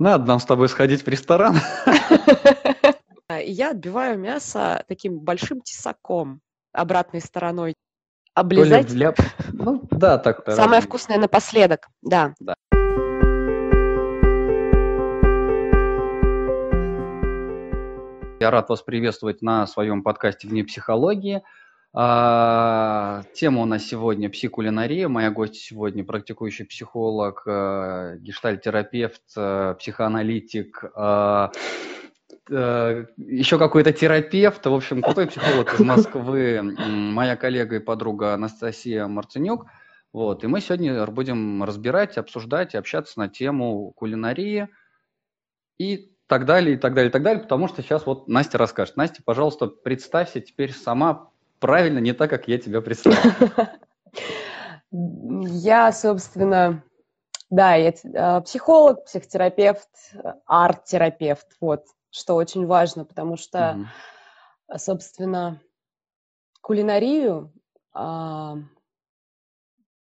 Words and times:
Надо 0.00 0.24
нам 0.24 0.40
с 0.40 0.46
тобой 0.46 0.70
сходить 0.70 1.04
в 1.04 1.08
ресторан. 1.08 1.56
Я 3.44 3.72
отбиваю 3.72 4.18
мясо 4.18 4.82
таким 4.88 5.18
большим 5.18 5.60
тесаком 5.60 6.40
обратной 6.72 7.20
стороной. 7.20 7.74
Облизать. 8.32 8.90
Ляп... 8.92 9.18
Ну, 9.52 9.82
да, 9.90 10.16
так 10.16 10.42
Самое 10.52 10.80
вкусное 10.80 11.18
напоследок, 11.18 11.88
да. 12.00 12.32
да. 12.40 12.54
Я 18.40 18.50
рад 18.50 18.70
вас 18.70 18.80
приветствовать 18.80 19.42
на 19.42 19.66
своем 19.66 20.02
подкасте 20.02 20.48
«Вне 20.48 20.64
психологии». 20.64 21.42
А, 21.92 23.22
тема 23.34 23.62
у 23.62 23.64
нас 23.64 23.84
сегодня 23.84 24.30
психокулинария. 24.30 25.08
Моя 25.08 25.32
гость 25.32 25.56
сегодня 25.56 26.04
практикующий 26.04 26.64
психолог, 26.64 27.42
э, 27.46 28.16
гештальтерапевт, 28.20 29.22
э, 29.36 29.74
психоаналитик, 29.76 30.84
э, 30.94 31.48
еще 32.48 33.58
какой-то 33.58 33.92
терапевт, 33.92 34.66
в 34.66 34.74
общем, 34.74 35.02
крутой 35.02 35.26
психолог 35.28 35.72
из 35.72 35.80
Москвы, 35.80 36.60
моя 36.62 37.36
коллега 37.36 37.76
и 37.76 37.80
подруга 37.80 38.34
Анастасия 38.34 39.06
Марценюк. 39.06 39.66
Вот, 40.12 40.42
и 40.42 40.48
мы 40.48 40.60
сегодня 40.60 41.06
будем 41.06 41.62
разбирать, 41.62 42.18
обсуждать 42.18 42.74
общаться 42.74 43.20
на 43.20 43.28
тему 43.28 43.92
кулинарии 43.92 44.68
и 45.78 46.12
так 46.26 46.44
далее, 46.44 46.74
и 46.74 46.78
так 46.78 46.94
далее, 46.94 47.10
и 47.10 47.12
так 47.12 47.22
далее, 47.22 47.42
потому 47.42 47.68
что 47.68 47.82
сейчас 47.82 48.06
вот 48.06 48.26
Настя 48.26 48.58
расскажет. 48.58 48.96
Настя, 48.96 49.22
пожалуйста, 49.24 49.68
представься 49.68 50.40
теперь 50.40 50.72
сама 50.72 51.30
правильно, 51.60 51.98
не 51.98 52.12
так, 52.12 52.28
как 52.30 52.48
я 52.48 52.58
тебя 52.58 52.80
представил. 52.80 53.16
Я, 54.92 55.92
собственно, 55.92 56.82
да, 57.48 57.76
я 57.76 57.94
а, 58.16 58.40
психолог, 58.40 59.04
психотерапевт, 59.04 59.88
арт-терапевт, 60.46 61.46
вот, 61.60 61.86
что 62.10 62.34
очень 62.34 62.66
важно, 62.66 63.04
потому 63.04 63.36
что, 63.36 63.88
собственно, 64.76 65.60
кулинарию, 66.60 67.52
а, 67.92 68.56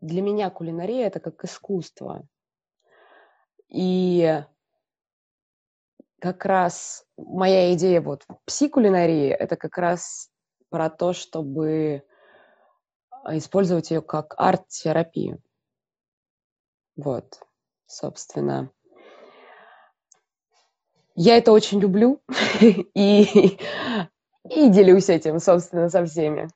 для 0.02 0.22
меня 0.22 0.50
кулинария– 0.50 1.08
это 1.08 1.19
как 1.19 1.44
искусство. 1.44 2.28
И 3.69 4.44
как 6.19 6.45
раз 6.45 7.06
моя 7.17 7.73
идея 7.73 8.02
вот 8.02 8.23
в 8.28 8.38
псикулинарии– 8.45 9.30
это 9.30 9.56
как 9.58 9.78
раз 9.78 10.30
про 10.76 10.90
то, 10.90 11.14
чтобы 11.14 12.04
а, 13.09 13.38
использовать 13.38 13.92
ее 13.92 14.02
как 14.02 14.34
арт-терапию. 14.38 15.42
Вот, 16.98 17.40
собственно. 17.86 18.70
Я 21.16 21.38
это 21.38 21.53
очень 21.53 21.80
люблю 21.80 22.22
и, 22.59 23.58
и 24.50 24.70
делюсь 24.70 25.08
этим, 25.08 25.40
собственно, 25.40 25.88
со 25.88 26.06
всеми. 26.06 26.50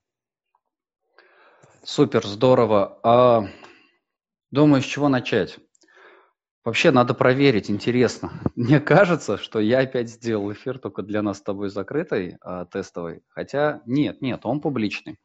Супер, 1.84 2.28
здорово. 2.28 3.00
А, 3.04 3.48
думаю, 4.52 4.82
с 4.82 4.86
чего 4.86 5.08
начать? 5.08 5.60
Вообще 6.70 6.92
надо 6.92 7.16
проверить, 7.16 7.72
интересно. 7.72 8.30
Мне 8.56 8.80
кажется, 8.80 9.40
что 9.40 9.60
я 9.60 9.80
опять 9.80 10.08
сделал 10.08 10.54
эфир 10.54 10.78
только 10.78 11.02
для 11.02 11.24
нас 11.24 11.40
с 11.40 11.42
тобой 11.42 11.70
закрытый, 11.70 12.38
а, 12.42 12.66
тестовый. 12.66 13.24
Хотя 13.30 13.82
нет, 13.88 14.22
нет, 14.22 14.42
он 14.44 14.62
публичный. 14.62 15.18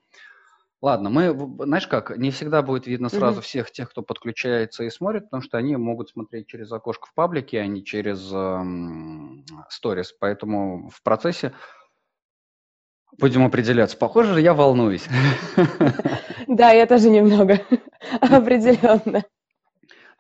Ладно, 0.81 1.11
мы, 1.11 1.37
знаешь 1.67 1.87
как, 1.87 2.17
не 2.17 2.31
всегда 2.31 2.63
будет 2.63 2.87
видно 2.87 3.11
сразу 3.11 3.41
mm-hmm. 3.41 3.45
всех 3.45 3.71
тех, 3.73 3.91
кто 3.91 4.01
подключается 4.01 4.85
и 4.85 4.91
смотрит, 4.91 5.25
потому 5.25 5.43
что 5.43 5.59
они 5.59 5.77
могут 5.77 6.09
смотреть 6.09 6.47
через 6.47 6.73
окошко 6.73 7.09
в 7.09 7.13
паблике, 7.13 7.61
а 7.61 7.67
не 7.67 7.85
через 7.85 8.21
сторис. 9.69 10.13
Эм, 10.13 10.17
Поэтому 10.21 10.89
в 10.89 11.03
процессе 11.03 11.53
будем 13.19 13.45
определяться. 13.45 13.99
Похоже, 13.99 14.41
я 14.41 14.55
волнуюсь. 14.55 15.05
Да, 16.47 16.71
я 16.71 16.87
тоже 16.87 17.09
немного 17.09 17.59
определенно. 18.21 19.25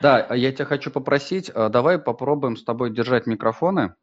Да, 0.04 0.18
а 0.18 0.36
я 0.36 0.52
тебя 0.52 0.66
хочу 0.66 0.90
попросить, 0.90 1.50
а, 1.54 1.70
давай 1.70 1.98
попробуем 1.98 2.58
с 2.58 2.62
тобой 2.62 2.90
держать 2.90 3.26
микрофоны. 3.26 3.94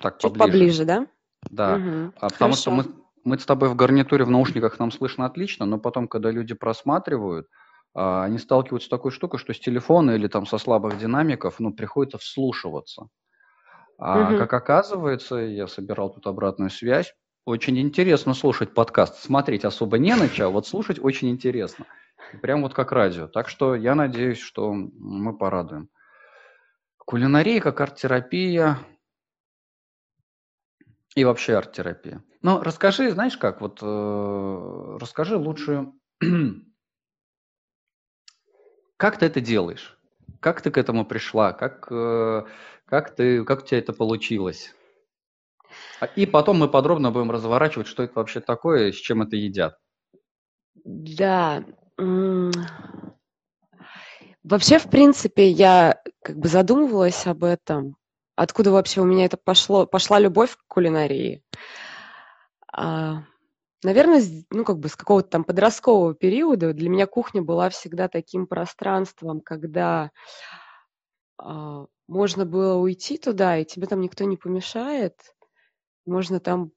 Так, 0.00 0.18
Чуть 0.20 0.34
поближе, 0.34 0.52
поближе 0.52 0.84
да? 0.84 1.06
Да, 1.50 1.74
угу, 1.74 2.12
потому 2.20 2.54
хорошо. 2.54 2.60
что 2.60 2.70
мы, 2.70 2.84
мы 3.24 3.36
с 3.36 3.44
тобой 3.46 3.68
в 3.68 3.74
гарнитуре, 3.74 4.24
в 4.24 4.30
наушниках 4.30 4.78
нам 4.78 4.92
слышно 4.92 5.26
отлично, 5.26 5.66
но 5.66 5.80
потом, 5.80 6.06
когда 6.06 6.30
люди 6.30 6.54
просматривают, 6.54 7.48
а, 7.94 8.22
они 8.22 8.38
сталкиваются 8.38 8.86
с 8.86 8.90
такой 8.90 9.10
штукой, 9.10 9.40
что 9.40 9.52
с 9.52 9.58
телефона 9.58 10.12
или 10.12 10.28
там 10.28 10.46
со 10.46 10.56
слабых 10.56 10.96
динамиков, 10.98 11.58
ну, 11.58 11.72
приходится 11.72 12.18
вслушиваться. 12.18 13.08
А 13.98 14.28
угу. 14.28 14.38
как 14.38 14.52
оказывается, 14.54 15.34
я 15.34 15.66
собирал 15.66 16.10
тут 16.10 16.28
обратную 16.28 16.70
связь, 16.70 17.12
очень 17.44 17.76
интересно 17.80 18.34
слушать 18.34 18.72
подкаст. 18.72 19.16
Смотреть 19.16 19.64
особо 19.64 19.98
не 19.98 20.14
на 20.14 20.28
чего, 20.28 20.52
вот 20.52 20.68
слушать 20.68 21.00
очень 21.02 21.28
интересно. 21.28 21.86
Прям 22.42 22.62
вот 22.62 22.74
как 22.74 22.92
радио. 22.92 23.26
Так 23.26 23.48
что 23.48 23.74
я 23.74 23.94
надеюсь, 23.94 24.38
что 24.38 24.72
мы 24.72 25.36
порадуем. 25.36 25.88
Кулинария 26.98 27.60
как 27.60 27.80
арт-терапия 27.80 28.78
и 31.14 31.24
вообще 31.24 31.56
арт-терапия. 31.56 32.22
Ну, 32.42 32.62
расскажи, 32.62 33.10
знаешь 33.10 33.36
как, 33.36 33.60
вот 33.60 33.80
э, 33.82 34.96
расскажи 35.00 35.36
лучше, 35.36 35.92
как 38.96 39.18
ты 39.18 39.26
это 39.26 39.40
делаешь? 39.40 39.98
Как 40.40 40.62
ты 40.62 40.70
к 40.70 40.78
этому 40.78 41.04
пришла? 41.04 41.52
Как, 41.52 41.88
э, 41.90 42.44
как, 42.86 43.14
ты, 43.14 43.44
как 43.44 43.62
у 43.62 43.66
тебя 43.66 43.78
это 43.78 43.92
получилось? 43.92 44.74
А, 46.00 46.06
и 46.06 46.26
потом 46.26 46.58
мы 46.58 46.68
подробно 46.68 47.10
будем 47.10 47.30
разворачивать, 47.30 47.86
что 47.86 48.02
это 48.02 48.14
вообще 48.14 48.40
такое, 48.40 48.92
с 48.92 48.96
чем 48.96 49.22
это 49.22 49.36
едят. 49.36 49.76
Да, 50.84 51.64
Вообще, 54.42 54.78
в 54.78 54.88
принципе, 54.88 55.48
я 55.50 56.00
как 56.22 56.38
бы 56.38 56.48
задумывалась 56.48 57.26
об 57.26 57.44
этом. 57.44 57.96
Откуда 58.36 58.70
вообще 58.70 59.00
у 59.00 59.04
меня 59.04 59.26
это 59.26 59.36
пошло, 59.36 59.86
пошла 59.86 60.18
любовь 60.18 60.56
к 60.56 60.64
кулинарии? 60.66 61.44
А, 62.72 63.24
наверное, 63.82 64.22
ну, 64.50 64.64
как 64.64 64.78
бы 64.78 64.88
с 64.88 64.96
какого-то 64.96 65.28
там 65.28 65.44
подросткового 65.44 66.14
периода 66.14 66.72
для 66.72 66.88
меня 66.88 67.06
кухня 67.06 67.42
была 67.42 67.68
всегда 67.68 68.08
таким 68.08 68.46
пространством, 68.46 69.40
когда 69.42 70.10
а, 71.36 71.86
можно 72.08 72.46
было 72.46 72.76
уйти 72.76 73.18
туда, 73.18 73.58
и 73.58 73.64
тебе 73.64 73.86
там 73.86 74.00
никто 74.00 74.24
не 74.24 74.38
помешает. 74.38 75.14
Можно 76.06 76.40
там 76.40 76.72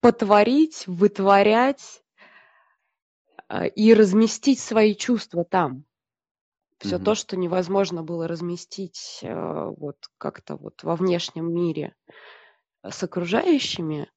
потворить, 0.00 0.84
вытворять, 0.86 2.03
и 3.74 3.94
разместить 3.94 4.60
свои 4.60 4.94
чувства 4.94 5.44
там. 5.44 5.84
Все 6.78 6.96
mm-hmm. 6.96 7.04
то, 7.04 7.14
что 7.14 7.36
невозможно 7.36 8.02
было 8.02 8.26
разместить 8.28 9.20
э, 9.22 9.72
вот 9.76 9.96
как-то 10.18 10.56
вот 10.56 10.82
во 10.82 10.96
внешнем 10.96 11.52
мире 11.52 11.94
с 12.82 13.02
окружающими, 13.02 14.10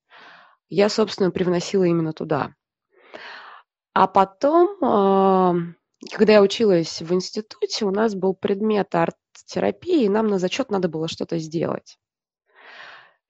я, 0.70 0.90
собственно, 0.90 1.32
привносила 1.32 1.84
именно 1.84 2.14
туда. 2.14 2.56
А 3.94 4.08
потом, 4.08 4.78
а, 4.84 5.56
когда 6.12 6.34
я 6.34 6.42
училась 6.42 7.02
в 7.02 7.14
институте, 7.14 7.86
у 7.86 7.92
нас 7.92 8.16
был 8.16 8.34
предмет 8.34 8.94
арт-терапии, 8.94 10.04
и 10.04 10.10
нам 10.10 10.28
на 10.28 10.40
зачет 10.40 10.70
надо 10.70 10.90
было 10.90 11.08
что-то 11.08 11.38
сделать. 11.38 11.98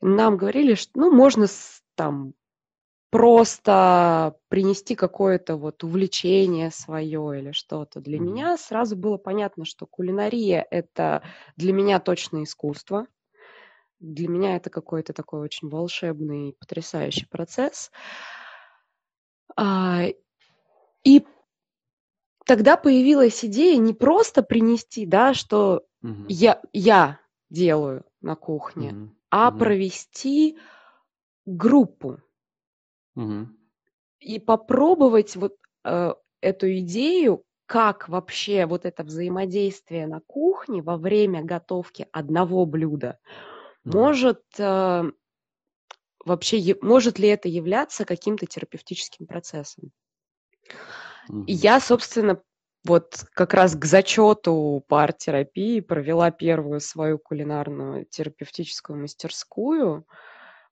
Нам 0.02 0.38
говорили, 0.38 0.75
что 0.75 0.91
ну, 0.96 1.12
можно 1.12 1.47
там 1.96 2.34
просто 3.17 4.35
принести 4.47 4.94
какое-то 4.94 5.55
вот 5.55 5.83
увлечение 5.83 6.69
свое 6.69 7.39
или 7.39 7.51
что-то. 7.51 8.00
Для 8.00 8.19
mm-hmm. 8.19 8.22
меня 8.22 8.57
сразу 8.57 8.95
было 8.95 9.17
понятно, 9.17 9.66
что 9.66 9.88
кулинария– 9.88 10.63
это 10.69 11.23
для 11.56 11.73
меня 11.73 12.00
точно 12.00 12.44
искусство. 12.44 13.07
Для 14.00 14.27
меня 14.27 14.56
это 14.56 14.69
какой-то 14.69 15.13
такой 15.13 15.39
очень 15.39 15.68
волшебный, 15.68 16.56
потрясающий 16.59 17.25
процесс. 17.25 17.89
А, 19.56 20.03
и 21.03 21.25
тогда 22.45 22.77
появилась 22.77 23.44
идея 23.44 23.77
не 23.77 23.95
просто 23.95 24.44
принести, 24.44 25.07
да, 25.07 25.33
что 25.33 25.88
mm-hmm. 26.03 26.25
я, 26.30 26.62
я 26.71 27.19
делаю 27.50 28.06
на 28.21 28.36
кухне, 28.36 28.92
mm-hmm. 28.92 29.09
а 29.31 29.50
mm-hmm. 29.50 29.57
провести 29.57 30.59
группу 31.47 32.19
Угу. 33.18 33.48
И 34.19 34.40
попробовать 34.40 35.36
вот 35.36 35.56
э, 35.84 36.14
эту 36.42 36.78
идею, 36.80 37.44
как 37.66 38.08
вообще 38.08 38.66
вот 38.66 38.86
это 38.86 39.04
взаимодействие 39.04 40.08
на 40.08 40.22
кухне 40.22 40.81
во 40.81 40.98
время 40.98 41.44
готовки 41.44 42.08
одного 42.14 42.66
блюда 42.66 43.19
угу. 43.84 43.98
может 43.98 44.44
э, 44.58 45.12
вообще 46.24 46.75
может 46.81 47.19
ли 47.19 47.28
это 47.28 47.50
являться 47.50 48.06
каким-то 48.06 48.46
терапевтическим 48.46 49.25
процессом. 49.25 49.92
Угу. 51.28 51.44
И 51.46 51.54
я, 51.54 51.80
собственно, 51.80 52.42
вот 52.86 53.25
как 53.34 53.54
раз 53.54 53.75
к 53.75 53.84
зачету 53.84 54.86
по 54.88 55.04
арт-терапии 55.04 55.80
провела 55.80 56.30
первую 56.31 56.80
свою 56.80 57.18
кулинарную 57.18 58.06
терапевтическую 58.06 59.00
мастерскую. 59.00 60.06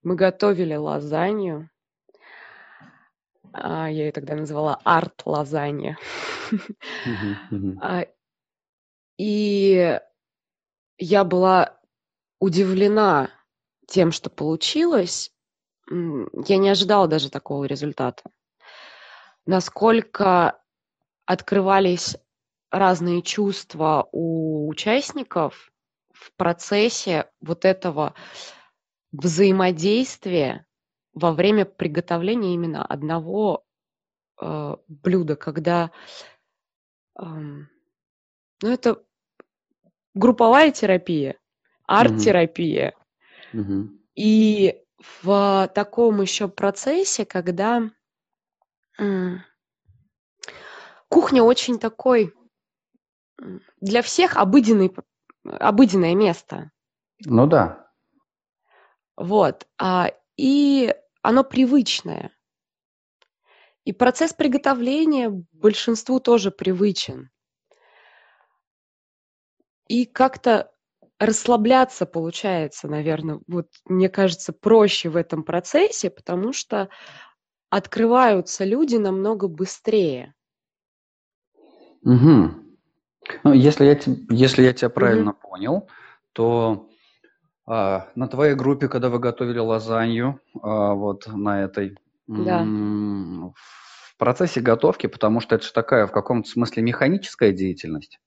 Мы 0.04 0.16
готовили 0.16 0.76
лазанью. 0.76 1.70
А, 3.58 3.90
я 3.90 4.06
ее 4.06 4.12
тогда 4.12 4.36
называла 4.36 4.80
арт-лазанья. 4.84 5.98
А, 7.82 8.06
и 9.18 10.00
я 10.98 11.24
была 11.24 11.80
удивлена 12.40 13.30
тем, 13.88 14.12
что 14.12 14.30
получилось. 14.30 15.32
Я 15.90 16.58
не 16.58 16.70
ожидала 16.70 17.08
даже 17.08 17.30
такого 17.30 17.66
результата. 17.66 18.24
Насколько 19.46 20.62
открывались 21.26 22.18
разные 22.72 23.22
чувства 23.22 24.10
у 24.12 24.68
участников 24.68 25.72
в 26.14 26.34
процессе 26.36 27.30
вот 27.42 27.66
этого 27.66 28.16
взаимодействия 29.12 30.66
во 31.16 31.32
время 31.32 31.66
приготовления 31.66 32.54
именно 32.54 32.86
одного 32.86 33.66
э, 34.40 34.76
блюда, 34.88 35.36
когда 35.36 35.92
э, 37.20 37.24
ну, 37.24 37.68
это 38.62 39.02
групповая 40.14 40.72
терапия, 40.72 41.40
арт-терапия. 41.88 42.94
Мгм. 43.54 44.00
И 44.16 44.82
в 45.22 45.70
таком 45.74 46.22
еще 46.22 46.48
процессе, 46.48 47.26
когда 47.26 47.90
кухня 51.10 51.44
очень 51.44 51.80
такой 51.80 52.34
для 53.82 54.02
всех 54.02 54.38
обыденный, 54.38 54.94
обыденное 55.44 56.16
место. 56.16 56.72
Ну 57.26 57.46
да. 57.46 57.92
Вот. 59.18 59.68
А, 59.78 60.12
и 60.38 60.94
оно 61.26 61.44
привычное. 61.44 62.32
И 63.84 63.94
процесс 63.94 64.34
приготовления 64.34 65.30
большинству 65.52 66.20
тоже 66.20 66.52
привычен. 66.52 67.30
И 69.88 70.06
как-то 70.06 70.72
расслабляться 71.20 72.06
получается, 72.06 72.88
наверное, 72.88 73.40
вот 73.48 73.68
мне 73.86 74.10
кажется, 74.10 74.54
проще 74.54 75.10
в 75.10 75.16
этом 75.16 75.44
процессе, 75.44 76.10
потому 76.10 76.54
что 76.54 76.90
открываются 77.70 78.64
люди 78.66 78.96
намного 78.96 79.48
быстрее. 79.48 80.34
Угу. 82.04 82.54
Ну, 83.44 83.54
если 83.54 83.86
я, 83.86 84.00
если 84.30 84.64
я 84.64 84.74
тебя 84.74 84.90
правильно 84.90 85.32
угу. 85.32 85.40
понял, 85.42 85.90
то 86.34 86.90
а, 87.68 88.08
на 88.16 88.28
твоей 88.28 88.56
группе, 88.56 88.88
когда 88.88 89.10
вы 89.10 89.20
готовили 89.20 89.60
лазанью, 89.60 90.40
а, 90.62 90.94
вот 90.94 91.28
на 91.28 91.64
этой, 91.64 91.98
да. 92.28 92.64
в 92.64 94.18
процессе 94.18 94.62
готовки, 94.62 95.08
потому 95.08 95.40
что 95.40 95.56
это 95.56 95.66
же 95.66 95.74
такая 95.74 96.08
в 96.08 96.12
каком-то 96.12 96.50
смысле 96.50 96.84
механическая 96.84 97.52
деятельность, 97.52 98.20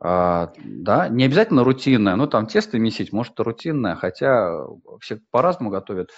а, 0.00 0.52
да, 0.56 1.08
не 1.08 1.24
обязательно 1.24 1.64
рутинная, 1.64 2.16
ну 2.16 2.26
там 2.26 2.46
тесто 2.46 2.78
месить, 2.78 3.12
может, 3.12 3.34
это 3.34 3.44
рутинная, 3.44 3.96
хотя 3.96 4.66
все 5.00 5.20
по-разному 5.30 5.70
готовят. 5.70 6.10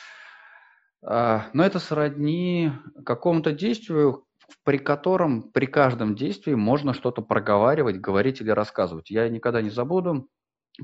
А, 1.05 1.47
но 1.53 1.65
это 1.65 1.79
сродни 1.79 2.71
какому-то 3.05 3.53
действию, 3.53 4.25
при 4.65 4.79
котором 4.79 5.51
при 5.51 5.67
каждом 5.67 6.15
действии 6.15 6.55
можно 6.55 6.95
что-то 6.95 7.23
проговаривать, 7.23 8.01
говорить 8.01 8.41
или 8.41 8.51
рассказывать. 8.51 9.11
Я 9.11 9.29
никогда 9.29 9.63
не 9.63 9.71
забуду, 9.71 10.29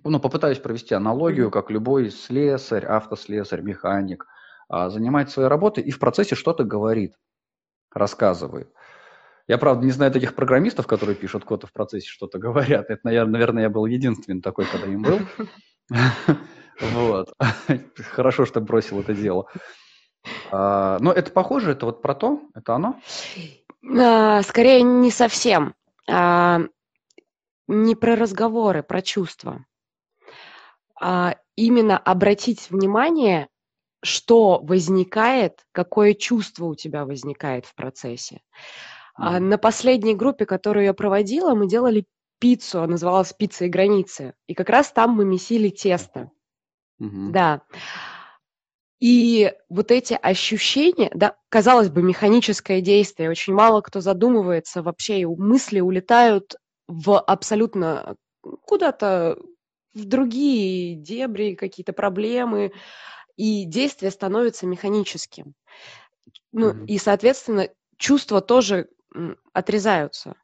ну, 0.05 0.21
попытаюсь 0.21 0.59
провести 0.59 0.95
аналогию, 0.95 1.51
как 1.51 1.71
любой 1.71 2.11
слесарь, 2.11 2.85
автослесарь, 2.85 3.63
механик 3.63 4.27
а, 4.69 4.91
занимает 4.91 5.31
своей 5.31 5.49
работой 5.49 5.83
и 5.83 5.91
в 5.91 5.99
процессе 5.99 6.35
что-то 6.35 6.65
говорит, 6.65 7.15
рассказывает. 7.93 8.73
Я, 9.47 9.57
правда, 9.57 9.87
не 9.87 9.93
знаю 9.93 10.13
таких 10.13 10.35
программистов, 10.35 10.87
которые 10.87 11.17
пишут 11.17 11.45
код 11.45 11.65
и 11.65 11.67
в 11.67 11.73
процессе 11.73 12.09
что-то 12.09 12.39
говорят. 12.39 12.91
Это, 12.91 13.01
наверное, 13.05 13.63
я 13.63 13.71
был 13.71 13.87
единственный 13.87 14.43
такой, 14.43 14.67
когда 14.67 14.87
им 14.87 15.03
был. 15.03 15.21
Вот. 16.81 17.33
Хорошо, 18.13 18.47
что 18.47 18.61
бросил 18.61 19.01
это 19.01 19.13
дело. 19.13 19.49
А, 20.53 20.99
но 21.01 21.13
это 21.13 21.33
похоже, 21.33 21.73
это 21.73 21.87
вот 21.87 22.03
про 22.03 22.15
то, 22.15 22.41
это 22.55 22.77
оно? 22.77 23.01
А, 23.99 24.43
скорее, 24.43 24.83
не 24.83 25.11
совсем. 25.11 25.75
Не 26.07 26.69
про 27.67 28.15
разговоры, 28.15 28.85
про 28.85 29.03
чувства. 29.03 29.67
Именно 31.01 31.99
обратить 31.99 32.71
внимание, 32.71 33.49
что 34.03 34.61
возникает, 34.63 35.67
какое 35.73 36.15
чувство 36.15 36.67
у 36.67 36.75
тебя 36.75 37.05
возникает 37.05 37.67
в 37.67 37.75
процессе. 37.75 38.43
На 39.17 39.59
последней 39.59 40.15
группе, 40.15 40.47
которую 40.47 40.85
я 40.85 40.95
проводила, 40.95 41.55
мы 41.55 41.67
делали 41.69 42.05
пиццу, 42.39 42.87
называлась 42.87 43.33
«Пицца 43.33 43.65
и 43.65 43.69
границы». 43.69 44.35
И 44.47 44.55
как 44.55 44.69
раз 44.69 44.93
там 44.93 45.11
мы 45.11 45.25
месили 45.25 45.71
тесто. 45.71 46.31
Угу. 47.01 47.31
Да. 47.33 47.63
И 49.01 49.53
вот 49.69 49.91
эти 49.91 50.19
ощущения, 50.21 51.11
да, 51.15 51.37
казалось 51.49 51.89
бы, 51.89 52.03
механическое 52.03 52.81
действие, 52.81 53.31
очень 53.31 53.55
мало 53.55 53.81
кто 53.81 54.01
задумывается 54.01 54.83
вообще, 54.83 55.21
и 55.21 55.27
мысли 55.27 55.81
улетают 55.81 56.57
в 56.87 57.21
абсолютно 57.21 58.17
куда-то 58.43 59.37
в 60.01 60.07
другие 60.07 60.95
дебри, 60.95 61.55
какие-то 61.55 61.93
проблемы, 61.93 62.73
и 63.37 63.65
действие 63.65 64.11
становится 64.11 64.67
механическим. 64.67 65.55
Ну, 66.53 66.71
mm-hmm. 66.71 66.87
и, 66.87 66.99
соответственно, 66.99 67.69
чувства 67.97 68.41
тоже 68.41 68.89
отрезаются. 69.53 70.35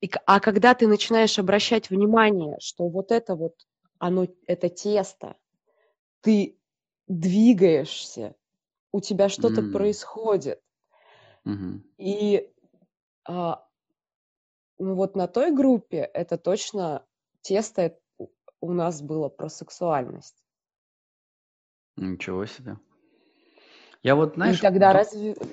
И, 0.00 0.10
а 0.26 0.40
когда 0.40 0.74
ты 0.74 0.86
начинаешь 0.86 1.38
обращать 1.38 1.90
внимание, 1.90 2.56
что 2.60 2.88
вот 2.88 3.10
это 3.10 3.34
вот, 3.34 3.54
оно, 3.98 4.26
это 4.46 4.68
тесто, 4.68 5.36
ты 6.20 6.58
двигаешься, 7.08 8.34
у 8.92 9.00
тебя 9.00 9.28
что-то 9.28 9.62
М. 9.62 9.72
происходит. 9.72 10.60
Мгм. 11.44 11.84
И 11.98 12.52
а, 13.26 13.66
ну 14.78 14.94
вот 14.94 15.16
на 15.16 15.26
той 15.26 15.52
группе 15.52 15.98
это 15.98 16.36
точно 16.36 17.06
тесто 17.40 17.98
у 18.66 18.72
нас 18.72 19.02
было 19.02 19.28
про 19.28 19.48
сексуальность. 19.48 20.44
Ничего 21.96 22.46
себе. 22.46 22.76
Я 24.02 24.14
вот, 24.14 24.32
И 24.32 24.34
знаешь, 24.36 24.58
тогда 24.60 24.92
ду- 24.92 24.98
разве... 24.98 25.34
Так, 25.34 25.46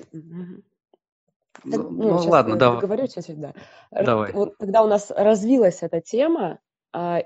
ну, 1.62 1.90
Ну, 1.90 1.90
ну 1.92 2.28
ладно, 2.28 2.56
давай, 2.56 2.80
договорю, 2.82 3.06
сейчас, 3.06 3.26
да. 3.36 3.54
Давай. 3.90 4.32
Вот 4.32 4.58
тогда 4.58 4.82
у 4.82 4.88
нас 4.88 5.10
развилась 5.10 5.82
эта 5.82 6.00
тема, 6.00 6.58
а, 6.92 7.22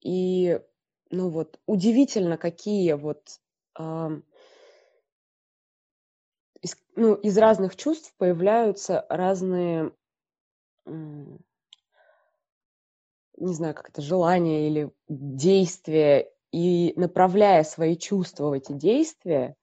и, 0.00 0.60
ну 1.10 1.28
вот, 1.28 1.60
удивительно, 1.66 2.36
какие 2.38 2.92
вот 2.94 3.40
из, 6.62 6.76
ну, 6.96 7.14
из 7.14 7.36
разных 7.38 7.76
чувств 7.76 8.14
появляются 8.16 9.04
разные, 9.08 9.92
не 13.46 13.54
знаю, 13.54 13.74
как 13.74 13.90
это, 13.90 14.02
желания 14.02 14.68
или 14.68 14.90
действия, 15.08 16.30
и 16.52 16.92
направляя 16.96 17.64
свои 17.64 17.96
чувства 17.96 18.50
в 18.50 18.52
эти 18.52 18.72
действия, 18.72 19.56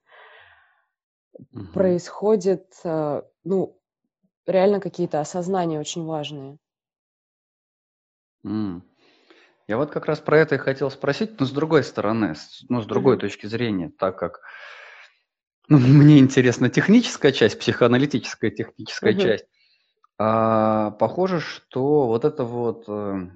угу. 1.33 1.65
происходит, 1.73 2.65
э, 2.83 3.21
ну, 3.43 3.79
реально 4.45 4.79
какие-то 4.79 5.19
осознания 5.19 5.79
очень 5.79 6.05
важные. 6.05 6.57
Mm. 8.45 8.81
Я 9.67 9.77
вот 9.77 9.91
как 9.91 10.05
раз 10.05 10.19
про 10.19 10.39
это 10.39 10.55
и 10.55 10.57
хотел 10.57 10.89
спросить, 10.89 11.39
но 11.39 11.45
с 11.45 11.51
другой 11.51 11.83
стороны, 11.83 12.33
ну, 12.69 12.81
с 12.81 12.87
другой 12.87 13.17
mm-hmm. 13.17 13.19
точки 13.19 13.45
зрения, 13.45 13.91
так 13.99 14.17
как 14.17 14.41
ну, 15.67 15.77
мне 15.77 16.17
интересна 16.17 16.69
техническая 16.69 17.31
часть, 17.31 17.59
психоаналитическая 17.59 18.49
техническая 18.49 19.13
mm-hmm. 19.13 19.21
часть. 19.21 19.45
А, 20.17 20.91
похоже, 20.91 21.39
что 21.39 22.07
вот 22.07 22.25
это 22.25 22.45
вот 22.45 22.85
э, 22.87 23.29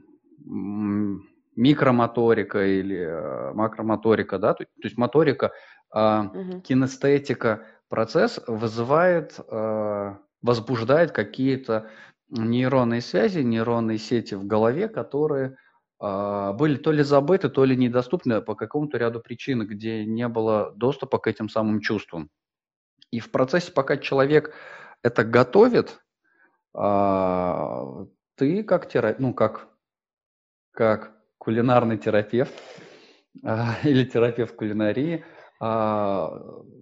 микромоторика 1.55 2.65
или 2.65 2.97
э, 2.97 3.53
макромоторика, 3.53 4.39
да, 4.39 4.53
то, 4.53 4.63
то 4.63 4.69
есть 4.83 4.97
моторика, 4.97 5.51
mm-hmm. 5.93 6.61
кинестетика, 6.61 7.65
процесс 7.89 8.39
вызывает, 8.47 9.39
э, 9.47 10.15
возбуждает 10.41 11.11
какие-то 11.11 11.89
нейронные 12.29 13.01
связи, 13.01 13.39
нейронные 13.39 13.97
сети 13.97 14.35
в 14.35 14.45
голове, 14.45 14.87
которые 14.87 15.57
а, 15.99 16.51
были 16.53 16.77
то 16.77 16.91
ли 16.91 17.03
забыты, 17.03 17.49
то 17.49 17.63
ли 17.63 17.77
недоступны 17.77 18.41
по 18.41 18.55
какому-то 18.55 18.97
ряду 18.97 19.21
причин, 19.21 19.65
где 19.65 20.03
не 20.05 20.27
было 20.27 20.73
доступа 20.75 21.19
к 21.19 21.27
этим 21.27 21.47
самым 21.47 21.79
чувствам. 21.79 22.29
И 23.11 23.19
в 23.19 23.31
процессе, 23.31 23.71
пока 23.71 23.97
человек 23.97 24.53
это 25.01 25.23
готовит, 25.23 26.01
А, 26.75 28.05
ты 28.35 28.63
как 28.63 28.89
терапевт, 28.89 29.19
ну 29.19 29.33
как, 29.33 29.69
как 30.73 31.15
кулинарный 31.37 31.97
терапевт 31.97 32.53
а, 33.43 33.75
или 33.83 34.03
терапевт 34.03 34.55
кулинарии, 34.55 35.23
а, 35.59 36.31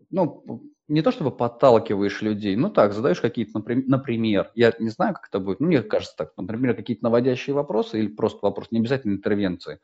ну, 0.09 0.63
не 0.87 1.01
то 1.01 1.11
чтобы 1.11 1.31
подталкиваешь 1.31 2.21
людей, 2.21 2.55
ну 2.55 2.69
так, 2.69 2.93
задаешь 2.93 3.21
какие-то, 3.21 3.59
например, 3.59 4.51
я 4.55 4.73
не 4.79 4.89
знаю, 4.89 5.13
как 5.13 5.27
это 5.29 5.39
будет, 5.39 5.59
ну, 5.59 5.67
мне 5.67 5.83
кажется 5.83 6.15
так, 6.17 6.33
например, 6.35 6.75
какие-то 6.75 7.03
наводящие 7.03 7.53
вопросы 7.53 7.99
или 7.99 8.07
просто 8.07 8.39
вопрос, 8.41 8.71
не 8.71 8.79
обязательно 8.79 9.13
интервенции. 9.13 9.79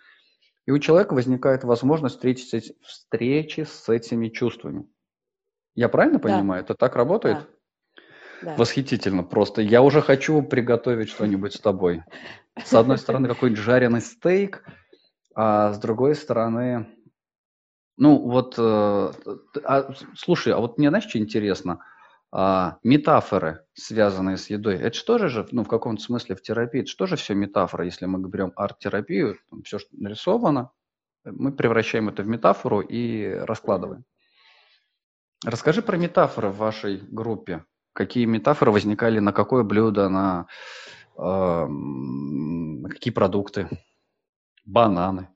И 0.65 0.71
у 0.71 0.79
человека 0.79 1.13
возникает 1.13 1.63
возможность 1.63 2.15
встретить, 2.15 2.73
встречи 2.81 3.61
с 3.61 3.87
этими 3.87 4.27
чувствами. 4.27 4.85
Я 5.75 5.87
правильно 5.87 6.19
да. 6.19 6.23
понимаю? 6.23 6.63
Это 6.63 6.73
так 6.73 6.95
работает? 6.97 7.37
Да. 7.37 7.47
Да. 8.41 8.55
Восхитительно 8.55 9.23
просто. 9.23 9.61
Я 9.61 9.81
уже 9.81 10.01
хочу 10.01 10.41
приготовить 10.41 11.09
что-нибудь 11.09 11.53
с 11.55 11.59
тобой. 11.59 12.03
С 12.63 12.73
одной 12.73 12.97
стороны, 12.97 13.27
какой-нибудь 13.27 13.63
жареный 13.63 14.01
стейк, 14.01 14.63
а 15.35 15.73
с 15.73 15.79
другой 15.79 16.15
стороны, 16.15 16.87
ну 17.97 18.17
вот, 18.17 18.55
э, 18.57 19.11
а, 19.63 19.93
слушай, 20.15 20.53
а 20.53 20.57
вот 20.57 20.77
мне 20.77 20.89
знаешь, 20.89 21.07
что 21.07 21.17
интересно? 21.17 21.79
А, 22.31 22.77
метафоры, 22.83 23.65
связанные 23.73 24.37
с 24.37 24.49
едой, 24.49 24.75
это 24.75 24.95
что 24.95 25.17
же, 25.17 25.47
ну 25.51 25.63
в 25.63 25.67
каком-то 25.67 26.03
смысле 26.03 26.35
в 26.35 26.41
терапии, 26.41 26.81
это 26.81 26.89
что 26.89 27.05
же 27.05 27.15
все 27.15 27.33
метафора, 27.33 27.85
если 27.85 28.05
мы 28.05 28.19
берем 28.27 28.51
арт-терапию, 28.55 29.37
все, 29.63 29.79
что 29.79 29.89
нарисовано, 29.93 30.71
мы 31.23 31.51
превращаем 31.51 32.09
это 32.09 32.23
в 32.23 32.27
метафору 32.27 32.81
и 32.81 33.33
раскладываем. 33.33 34.03
Расскажи 35.45 35.81
про 35.81 35.97
метафоры 35.97 36.49
в 36.49 36.57
вашей 36.57 36.97
группе. 36.97 37.63
Какие 37.97 38.25
метафоры 38.25 38.71
возникали, 38.71 39.17
на 39.17 39.33
какое 39.33 39.63
блюдо, 39.63 40.07
на 40.07 40.45
э, 41.17 41.67
какие 42.93 43.11
продукты? 43.11 43.69
Бананы. 44.65 45.29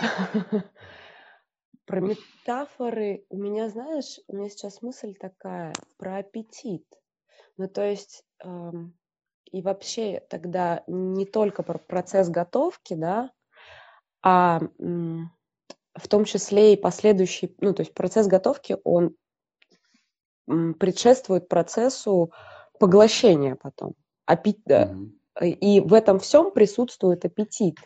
Про 1.84 2.00
метафоры 2.00 3.26
у 3.28 3.36
меня, 3.36 3.68
знаешь, 3.68 4.20
у 4.26 4.36
меня 4.36 4.48
сейчас 4.48 4.80
мысль 4.80 5.12
такая 5.20 5.74
про 5.98 6.16
аппетит. 6.16 6.86
Ну, 7.58 7.68
то 7.68 7.84
есть, 7.84 8.24
эм, 8.42 8.96
и 9.50 9.60
вообще 9.60 10.20
тогда 10.30 10.84
не 10.86 11.26
только 11.26 11.62
про 11.62 11.76
процесс 11.76 12.30
готовки, 12.30 12.94
да, 12.94 13.30
а 14.22 14.60
в 14.78 16.08
том 16.08 16.24
числе 16.24 16.72
и 16.72 16.80
последующий, 16.80 17.54
ну, 17.60 17.74
то 17.74 17.82
есть 17.82 17.92
процесс 17.92 18.26
готовки, 18.28 18.78
он 18.82 19.14
предшествует 20.78 21.48
процессу 21.48 22.32
поглощения 22.78 23.56
потом. 23.56 23.94
Аппет... 24.26 24.58
Mm-hmm. 24.66 25.10
И 25.60 25.80
в 25.80 25.94
этом 25.94 26.18
всем 26.18 26.50
присутствует 26.50 27.24
аппетит. 27.24 27.78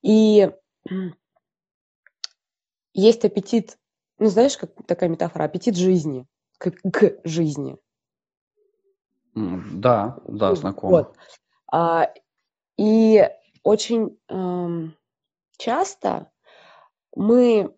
И 0.00 0.50
есть 2.94 3.24
аппетит, 3.24 3.78
ну 4.18 4.28
знаешь, 4.28 4.56
как 4.56 4.70
такая 4.86 5.10
метафора, 5.10 5.44
аппетит 5.44 5.76
жизни, 5.76 6.26
к, 6.58 6.70
к 6.70 7.20
жизни. 7.24 7.76
Да, 9.34 10.18
да, 10.26 10.54
знакомо. 10.54 10.90
Вот. 10.90 11.16
А, 11.70 12.12
и 12.76 13.28
очень 13.62 14.18
эм, 14.28 14.96
часто 15.58 16.30
мы 17.14 17.74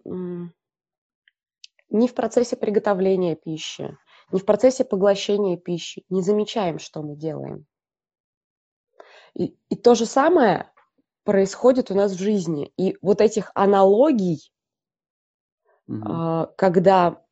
ни 1.90 2.06
в 2.08 2.14
процессе 2.14 2.56
приготовления 2.56 3.36
пищи, 3.36 3.96
ни 4.30 4.38
в 4.38 4.44
процессе 4.44 4.84
поглощения 4.84 5.56
пищи 5.56 6.04
не 6.08 6.22
замечаем, 6.22 6.78
что 6.78 7.02
мы 7.02 7.16
делаем. 7.16 7.66
И, 9.34 9.56
и 9.68 9.76
то 9.76 9.94
же 9.94 10.06
самое 10.06 10.72
происходит 11.24 11.90
у 11.90 11.94
нас 11.94 12.12
в 12.12 12.18
жизни. 12.18 12.72
И 12.76 12.96
вот 13.02 13.20
этих 13.20 13.50
аналогий, 13.54 14.52
угу. 15.88 16.48
когда 16.56 17.24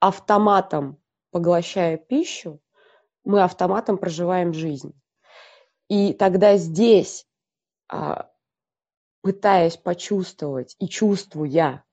автоматом 0.00 1.00
поглощая 1.30 1.96
пищу, 1.96 2.60
мы 3.24 3.42
автоматом 3.42 3.98
проживаем 3.98 4.52
жизнь. 4.52 4.92
И 5.88 6.12
тогда 6.12 6.56
здесь, 6.56 7.26
а, 7.88 8.30
пытаясь 9.22 9.76
почувствовать 9.76 10.76
и 10.78 10.88
чувствуя 10.88 11.84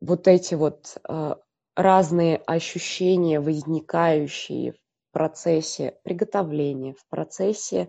вот 0.00 0.28
эти 0.28 0.54
вот 0.54 0.98
э, 1.08 1.34
разные 1.74 2.36
ощущения, 2.38 3.40
возникающие 3.40 4.72
в 4.72 4.76
процессе 5.12 5.98
приготовления, 6.02 6.94
в 6.94 7.06
процессе 7.08 7.88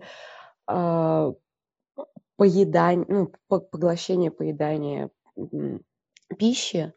э, 0.68 1.32
поедания, 2.36 3.06
ну, 3.08 3.32
поглощения, 3.48 4.30
поедания 4.30 5.10
пищи, 6.38 6.92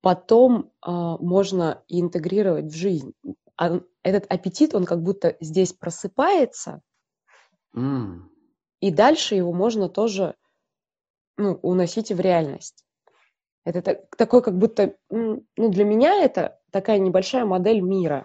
потом 0.00 0.72
э, 0.86 0.90
можно 0.90 1.82
интегрировать 1.88 2.66
в 2.66 2.76
жизнь. 2.76 3.12
А 3.56 3.80
этот 4.02 4.30
аппетит, 4.30 4.74
он 4.74 4.84
как 4.84 5.02
будто 5.02 5.36
здесь 5.40 5.72
просыпается, 5.72 6.82
mm. 7.74 8.20
и 8.80 8.90
дальше 8.90 9.34
его 9.34 9.52
можно 9.52 9.88
тоже 9.88 10.36
ну, 11.36 11.54
уносить 11.62 12.12
в 12.12 12.20
реальность. 12.20 12.85
Это 13.66 13.82
так, 13.82 14.16
такой, 14.16 14.42
как 14.42 14.56
будто, 14.56 14.94
ну, 15.10 15.42
для 15.56 15.84
меня 15.84 16.22
это 16.22 16.56
такая 16.70 17.00
небольшая 17.00 17.44
модель 17.44 17.80
мира. 17.80 18.24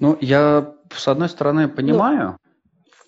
Ну, 0.00 0.16
я, 0.22 0.74
с 0.90 1.06
одной 1.06 1.28
стороны, 1.28 1.68
понимаю, 1.68 2.38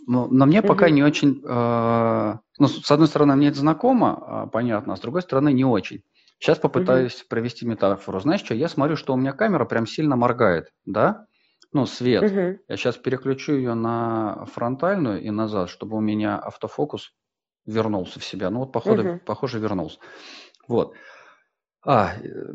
ну, 0.07 0.26
но, 0.26 0.28
но 0.30 0.47
мне 0.47 0.61
угу. 0.61 0.68
пока 0.68 0.90
не 0.90 1.02
очень... 1.02 1.42
Э, 1.42 2.37
ну, 2.59 2.68
с 2.68 2.90
одной 2.90 3.09
стороны, 3.09 3.35
мне 3.37 3.49
это 3.49 3.61
знакомо, 3.61 4.45
э, 4.47 4.50
понятно, 4.50 4.92
а 4.92 4.97
с 4.97 5.00
другой 5.00 5.23
стороны, 5.23 5.54
не 5.54 5.64
очень. 5.64 6.02
Сейчас 6.38 6.59
попытаюсь 6.59 7.23
угу. 7.23 7.28
провести 7.30 7.66
метафору. 7.66 8.21
Знаешь 8.21 8.42
что, 8.42 8.54
я 8.54 8.68
смотрю, 8.68 8.97
что 8.97 9.14
у 9.14 9.16
меня 9.16 9.33
камера 9.33 9.64
прям 9.64 9.87
сильно 9.87 10.16
моргает, 10.16 10.71
да? 10.85 11.26
Ну, 11.73 11.87
свет. 11.87 12.25
Угу. 12.25 12.59
Я 12.68 12.76
сейчас 12.76 12.99
переключу 12.99 13.54
ее 13.54 13.73
на 13.73 14.45
фронтальную 14.52 15.23
и 15.23 15.30
назад, 15.30 15.71
чтобы 15.71 15.97
у 15.97 16.00
меня 16.00 16.38
автофокус 16.38 17.14
вернулся 17.69 18.19
в 18.19 18.25
себя. 18.25 18.51
Ну 18.51 18.61
вот, 18.61 18.73
походу, 18.73 19.03
угу. 19.03 19.21
похоже, 19.25 19.59
вернулся. 19.59 19.99
Вот. 20.67 20.95
А, 21.85 22.15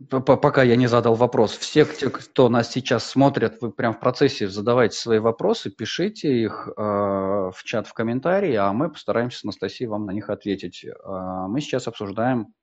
пока 0.10 0.63
я 0.63 0.75
не 0.75 0.88
задал 0.88 1.15
вопрос. 1.15 1.58
Все, 1.58 1.86
те, 1.86 2.10
кто 2.10 2.50
нас 2.50 2.72
сейчас 2.72 3.05
смотрят, 3.05 3.62
вы 3.62 3.72
прям 3.72 3.93
в 3.93 4.00
процессе 4.00 4.50
задавайте 4.50 4.98
свои 4.98 5.20
вопросы, 5.20 5.72
пишите 5.72 6.43
их 6.43 6.67
э, 6.67 6.82
в 6.82 7.55
чат, 7.63 7.88
в 7.88 7.93
комментарии, 7.93 8.53
а 8.55 8.74
мы 8.74 8.89
постараемся 8.89 9.39
с 9.39 9.43
Анастасией 9.46 9.88
вам 9.88 10.05
на 10.05 10.12
них 10.12 10.29
ответить. 10.29 10.86
Э, 10.86 11.46
мы 11.48 11.62
сейчас 11.62 11.88
обсуждаем 11.88 12.53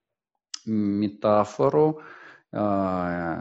метафору 0.67 2.03
э, 2.53 3.37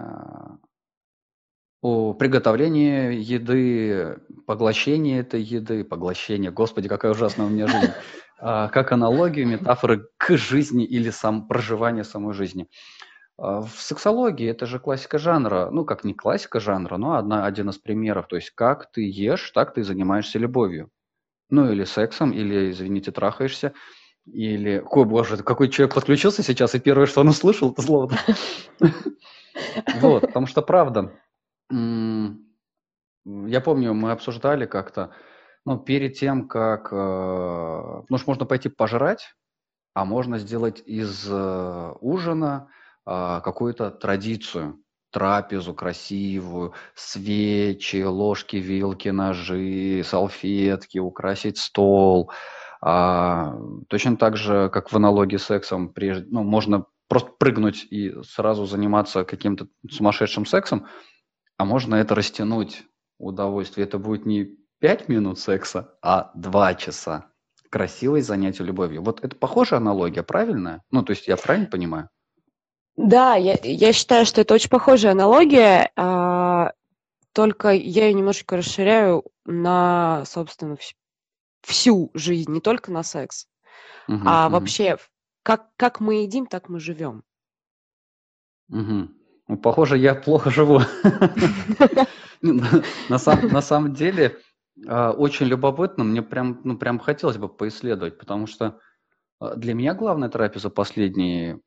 о 1.81 2.13
приготовлении 2.13 3.13
еды, 3.13 4.17
поглощении 4.47 5.19
этой 5.19 5.41
еды, 5.41 5.83
поглощение, 5.83 6.51
господи, 6.51 6.87
какая 6.87 7.11
ужасная 7.11 7.47
у 7.47 7.49
меня 7.49 7.67
жизнь. 7.67 7.91
А, 8.41 8.69
как 8.69 8.91
аналогию, 8.91 9.47
метафоры 9.47 10.07
к 10.17 10.37
жизни 10.37 10.85
или 10.85 11.09
сам 11.09 11.47
проживание 11.47 12.03
самой 12.03 12.33
жизни. 12.33 12.69
А, 13.37 13.61
в 13.61 13.81
сексологии 13.81 14.47
это 14.49 14.65
же 14.65 14.79
классика 14.79 15.19
жанра, 15.19 15.69
ну 15.71 15.83
как 15.85 16.03
не 16.03 16.13
классика 16.13 16.59
жанра, 16.59 16.97
но 16.97 17.15
одна, 17.15 17.45
один 17.45 17.69
из 17.69 17.77
примеров. 17.77 18.27
То 18.27 18.37
есть 18.37 18.51
как 18.51 18.91
ты 18.91 19.09
ешь, 19.09 19.51
так 19.51 19.73
ты 19.73 19.83
занимаешься 19.83 20.39
любовью. 20.39 20.89
Ну 21.49 21.71
или 21.71 21.83
сексом, 21.83 22.31
или, 22.31 22.71
извините, 22.71 23.11
трахаешься. 23.11 23.73
Или, 24.25 24.83
ой, 24.85 25.05
боже, 25.05 25.37
какой 25.37 25.69
человек 25.69 25.95
подключился 25.95 26.43
сейчас, 26.43 26.75
и 26.75 26.79
первое, 26.79 27.07
что 27.07 27.21
он 27.21 27.29
услышал, 27.29 27.71
это 27.71 27.81
слово. 27.81 28.11
Вот, 29.99 30.21
потому 30.21 30.45
что 30.45 30.61
правда. 30.61 31.11
Я 31.69 33.61
помню, 33.61 33.93
мы 33.93 34.11
обсуждали 34.11 34.65
как-то, 34.65 35.11
ну, 35.65 35.77
перед 35.77 36.17
тем, 36.17 36.47
как... 36.47 36.89
Э, 36.91 38.03
ну, 38.09 38.17
что 38.17 38.29
можно 38.29 38.45
пойти 38.45 38.69
пожрать, 38.69 39.35
а 39.93 40.05
можно 40.05 40.37
сделать 40.37 40.81
из 40.85 41.27
э, 41.29 41.93
ужина 42.01 42.69
э, 43.05 43.41
какую-то 43.43 43.91
традицию, 43.91 44.81
трапезу 45.11 45.73
красивую, 45.73 46.73
свечи, 46.95 48.03
ложки, 48.03 48.57
вилки, 48.57 49.09
ножи, 49.09 50.03
салфетки, 50.05 50.99
украсить 50.99 51.57
стол. 51.57 52.31
А, 52.81 53.55
точно 53.87 54.15
так 54.17 54.37
же, 54.37 54.69
как 54.69 54.91
в 54.91 54.95
аналогии 54.95 55.37
с 55.37 55.45
сексом, 55.45 55.89
прежде, 55.89 56.27
ну, 56.29 56.43
можно 56.43 56.85
просто 57.07 57.31
прыгнуть 57.31 57.87
и 57.89 58.15
сразу 58.23 58.65
заниматься 58.65 59.25
каким-то 59.25 59.67
сумасшедшим 59.89 60.45
сексом, 60.45 60.85
а 61.57 61.65
можно 61.65 61.95
это 61.95 62.15
растянуть 62.15 62.83
удовольствие. 63.17 63.85
Это 63.85 63.97
будет 63.97 64.25
не 64.25 64.58
5 64.79 65.09
минут 65.09 65.39
секса, 65.39 65.97
а 66.01 66.31
2 66.35 66.73
часа. 66.75 67.31
Красивое 67.69 68.21
занятие 68.21 68.63
любовью. 68.63 69.03
Вот 69.03 69.23
это 69.23 69.35
похожая 69.35 69.79
аналогия, 69.79 70.23
правильная? 70.23 70.81
Ну, 70.91 71.03
то 71.03 71.11
есть 71.11 71.27
я 71.27 71.37
правильно 71.37 71.67
понимаю? 71.67 72.09
Да, 72.97 73.35
я, 73.35 73.57
я 73.63 73.93
считаю, 73.93 74.25
что 74.25 74.41
это 74.41 74.53
очень 74.53 74.69
похожая 74.69 75.13
аналогия, 75.13 75.91
а, 75.95 76.73
только 77.33 77.69
я 77.71 78.07
ее 78.07 78.13
немножечко 78.13 78.57
расширяю 78.57 79.25
на, 79.45 80.25
собственно, 80.25 80.73
вс- 80.75 80.95
всю 81.63 82.11
жизнь, 82.15 82.51
не 82.51 82.61
только 82.61 82.91
на 82.91 83.03
секс, 83.03 83.47
Мгм, 84.07 84.27
а 84.27 84.49
мгм, 84.49 84.53
вообще, 84.53 84.97
как, 85.43 85.69
как 85.77 85.99
мы 86.01 86.23
едим, 86.23 86.47
так 86.47 86.69
мы 86.69 86.79
живем. 86.79 87.23
мгм. 88.69 89.15
Ну, 89.47 89.57
похоже, 89.57 89.97
я 89.97 90.13
плохо 90.15 90.49
живу. 90.51 90.81
На 92.41 92.83
на 93.09 93.17
сам- 93.19 93.47
на 93.49 93.61
самом 93.61 93.93
деле, 93.93 94.37
очень 94.87 95.47
любопытно, 95.47 96.03
мне 96.03 96.21
прям, 96.21 96.61
ну, 96.63 96.77
прям 96.77 96.99
хотелось 96.99 97.37
бы 97.37 97.49
поисследовать, 97.49 98.17
потому 98.17 98.47
что 98.47 98.79
а, 99.39 99.55
для 99.55 99.73
меня 99.73 99.93
главная 99.93 100.29
терапия 100.29 100.59
за 100.59 100.69
последние 100.69 101.61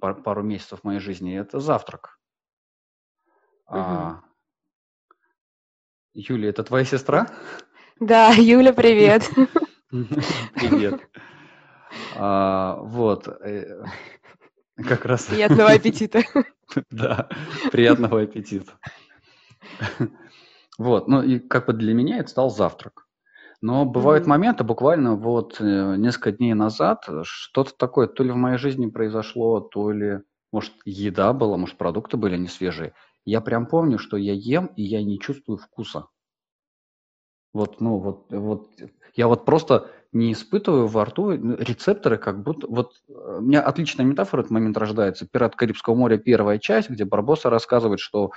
пару 0.00 0.42
месяцев 0.42 0.84
моей 0.84 1.00
жизни– 1.00 1.36
это 1.36 1.60
завтрак. 1.60 2.18
Мгм. 3.68 3.78
А, 3.78 4.22
Юлия, 6.14 6.50
это 6.50 6.64
твоя 6.64 6.84
сестра? 6.84 7.28
Да, 8.00 8.32
Юля, 8.32 8.72
привет. 8.72 9.28
Привет. 9.90 11.00
А, 12.14 12.76
Вот, 12.80 13.26
э, 13.28 13.84
как 14.76 15.04
раз, 15.04 15.26
Приятного 15.26 15.70
аппетита. 15.70 16.22
да, 16.90 17.28
приятного 17.70 18.22
аппетита. 18.22 18.78
Вот, 20.78 21.08
ну 21.08 21.22
и 21.22 21.38
как 21.38 21.66
бы 21.66 21.72
для 21.72 21.92
меня 21.94 22.18
это 22.18 22.30
стал 22.30 22.50
завтрак. 22.50 23.06
Но 23.62 23.84
бывают 23.86 24.26
Мгм. 24.26 24.28
моменты, 24.28 24.64
буквально 24.64 25.16
вот 25.16 25.58
э, 25.60 25.96
несколько 25.96 26.32
дней 26.32 26.54
назад, 26.54 27.04
э, 27.08 27.22
что-то 27.24 27.72
такое 27.76 28.08
то 28.08 28.24
ли 28.24 28.32
в 28.32 28.36
моей 28.36 28.58
жизни 28.58 28.88
произошло, 28.88 29.60
то 29.60 29.92
ли, 29.92 30.20
может, 30.52 30.74
еда 30.84 31.32
была, 31.32 31.56
может, 31.58 31.78
продукты 31.78 32.16
были 32.16 32.36
не 32.36 32.48
свежие. 32.48 32.94
Я 33.24 33.40
прям 33.40 33.66
помню, 33.66 33.98
что 33.98 34.16
я 34.16 34.34
ем, 34.34 34.68
и 34.76 34.82
я 34.82 35.02
не 35.04 35.20
чувствую 35.20 35.58
вкуса. 35.58 36.06
Вот, 37.52 37.80
ну, 37.80 37.98
вот, 37.98 38.26
вот, 38.30 38.68
я 39.14 39.26
вот 39.26 39.44
просто 39.44 39.90
не 40.12 40.32
испытываю 40.32 40.86
во 40.86 41.04
рту 41.04 41.32
ну, 41.32 41.56
рецепторы, 41.56 42.16
как 42.16 42.42
будто, 42.42 42.66
вот, 42.66 42.92
э, 43.08 43.38
у 43.38 43.40
меня 43.40 43.60
отличная 43.60 44.06
метафора 44.06 44.40
этот 44.40 44.50
момент 44.50 44.76
рождается. 44.76 45.26
«Пират 45.26 45.54
Карибского 45.54 45.94
моря» 45.94 46.18
первая 46.18 46.58
часть, 46.58 46.88
где 46.88 47.04
Барбоса 47.04 47.50
рассказывает, 47.50 48.00
что 48.00 48.30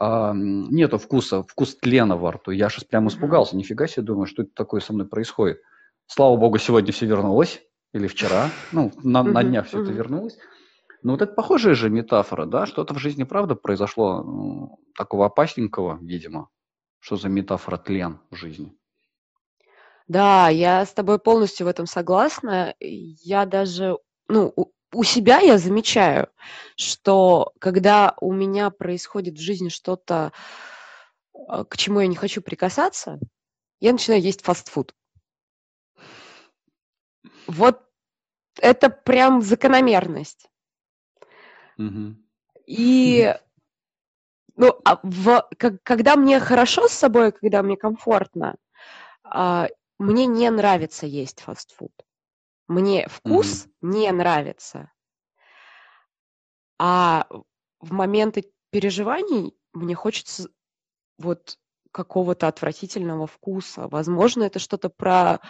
м, 0.00 0.68
нету 0.70 0.98
вкуса, 0.98 1.42
вкус 1.42 1.76
тлена 1.76 2.16
во 2.16 2.32
рту. 2.32 2.50
Я 2.50 2.68
сейчас 2.68 2.84
прям 2.84 3.08
испугался, 3.08 3.56
нифига 3.56 3.86
себе, 3.86 4.02
думаю, 4.02 4.26
что 4.26 4.42
это 4.42 4.52
такое 4.54 4.80
со 4.80 4.92
мной 4.92 5.06
происходит. 5.06 5.60
Слава 6.06 6.36
богу, 6.36 6.58
сегодня 6.58 6.92
все 6.92 7.06
вернулось, 7.06 7.62
или 7.92 8.06
вчера, 8.06 8.50
ну, 8.72 8.92
на, 9.02 9.22
на 9.22 9.42
днях 9.44 9.66
все 9.66 9.82
это 9.82 9.92
вернулось. 9.92 10.36
Но 11.02 11.12
вот 11.12 11.22
это 11.22 11.32
похожая 11.32 11.74
же 11.74 11.90
метафора, 11.90 12.46
да, 12.46 12.66
что-то 12.66 12.94
в 12.94 12.98
жизни 12.98 13.24
правда 13.24 13.54
произошло 13.54 14.22
ну, 14.22 14.78
такого 14.96 15.26
опасненького, 15.26 15.98
видимо. 16.00 16.48
Что 17.04 17.16
за 17.16 17.28
метафора 17.28 17.76
тлен 17.76 18.18
в 18.30 18.36
жизни? 18.36 18.72
Да, 20.08 20.48
я 20.48 20.86
с 20.86 20.94
тобой 20.94 21.18
полностью 21.18 21.66
в 21.66 21.68
этом 21.68 21.84
согласна. 21.84 22.74
Я 22.80 23.44
даже, 23.44 23.98
ну, 24.26 24.54
у, 24.90 25.04
себя 25.04 25.40
я 25.40 25.58
замечаю, 25.58 26.28
что 26.76 27.52
когда 27.58 28.14
у 28.22 28.32
меня 28.32 28.70
происходит 28.70 29.34
в 29.34 29.42
жизни 29.42 29.68
что-то, 29.68 30.32
а, 31.46 31.64
к 31.64 31.76
чему 31.76 32.00
я 32.00 32.06
не 32.06 32.16
хочу 32.16 32.40
прикасаться, 32.40 33.20
я 33.80 33.92
начинаю 33.92 34.22
есть 34.22 34.40
фастфуд. 34.40 34.94
Вот 37.46 37.82
это 38.62 38.88
прям 38.88 39.42
закономерность. 39.42 40.48
Мгм. 41.76 42.24
И, 42.66 43.34
ну, 44.56 44.78
а 44.84 45.00
в, 45.02 45.48
как- 45.58 45.82
когда 45.82 46.16
мне 46.16 46.38
хорошо 46.40 46.88
с 46.88 46.92
собой, 46.92 47.32
когда 47.32 47.62
мне 47.62 47.76
комфортно, 47.76 48.56
а, 49.24 49.68
мне 49.98 50.26
не 50.26 50.50
нравится 50.50 51.06
есть 51.06 51.40
фастфуд. 51.40 51.92
Мне 52.68 53.08
вкус 53.08 53.66
не 53.82 54.10
нравится. 54.12 54.90
А 56.78 57.26
в 57.80 57.92
моменты 57.92 58.50
переживаний 58.70 59.54
мне 59.72 59.94
хочется 59.94 60.48
вот 61.18 61.58
какого-то 61.92 62.48
отвратительного 62.48 63.26
вкуса. 63.26 63.88
Возможно, 63.88 64.44
это 64.44 64.58
что-то 64.58 64.88
про 64.88 65.40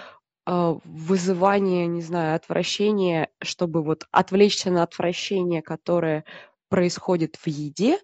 а, 0.47 0.79
вызывание, 0.85 1.87
не 1.87 2.03
знаю, 2.03 2.37
отвращения, 2.37 3.31
чтобы 3.43 3.83
вот 3.83 4.07
отвлечься 4.11 4.71
на 4.71 4.83
отвращение, 4.83 5.63
которое 5.63 6.25
происходит 6.69 7.37
в 7.37 7.47
еде, 7.47 7.99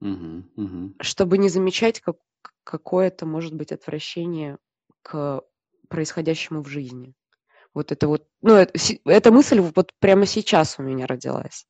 Мгм. 0.00 0.50
Мгм. 0.56 0.94
чтобы 1.00 1.38
не 1.38 1.48
замечать 1.48 2.00
как, 2.00 2.16
какое-то, 2.64 3.24
может 3.26 3.54
быть, 3.54 3.72
отвращение 3.72 4.58
к 5.02 5.42
происходящему 5.88 6.62
в 6.62 6.68
жизни. 6.68 7.14
Вот 7.72 7.92
это 7.92 8.08
вот, 8.08 8.26
ну, 8.42 8.54
это, 8.54 8.72
эта 9.04 9.30
мысль 9.30 9.60
вот 9.60 9.92
прямо 10.00 10.26
сейчас 10.26 10.78
у 10.78 10.82
меня 10.82 11.06
родилась. 11.06 11.66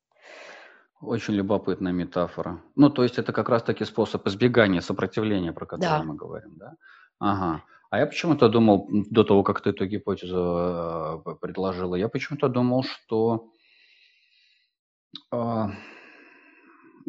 Очень 1.01 1.35
любопытная 1.35 1.93
метафора. 1.93 2.61
Ну, 2.75 2.89
то 2.89 3.03
есть 3.03 3.19
это 3.19 3.31
как 3.31 3.49
раз-таки 3.49 3.85
способ 3.85 4.25
избегания 4.27 4.81
сопротивления, 4.81 5.53
про 5.53 5.65
который 5.65 5.99
Да. 5.99 6.03
мы 6.03 6.15
говорим, 6.15 6.57
да? 6.57 6.73
Ага. 7.19 7.63
А 7.89 7.99
я 7.99 8.07
почему-то 8.07 8.49
думал, 8.49 8.87
до 8.89 9.23
того, 9.23 9.43
как 9.43 9.61
ты 9.61 9.69
эту 9.69 9.85
гипотезу 9.85 11.23
э, 11.25 11.35
предложила, 11.39 11.95
я 11.95 12.09
почему-то 12.09 12.49
думал, 12.49 12.83
что... 12.83 13.51
а, 15.31 15.69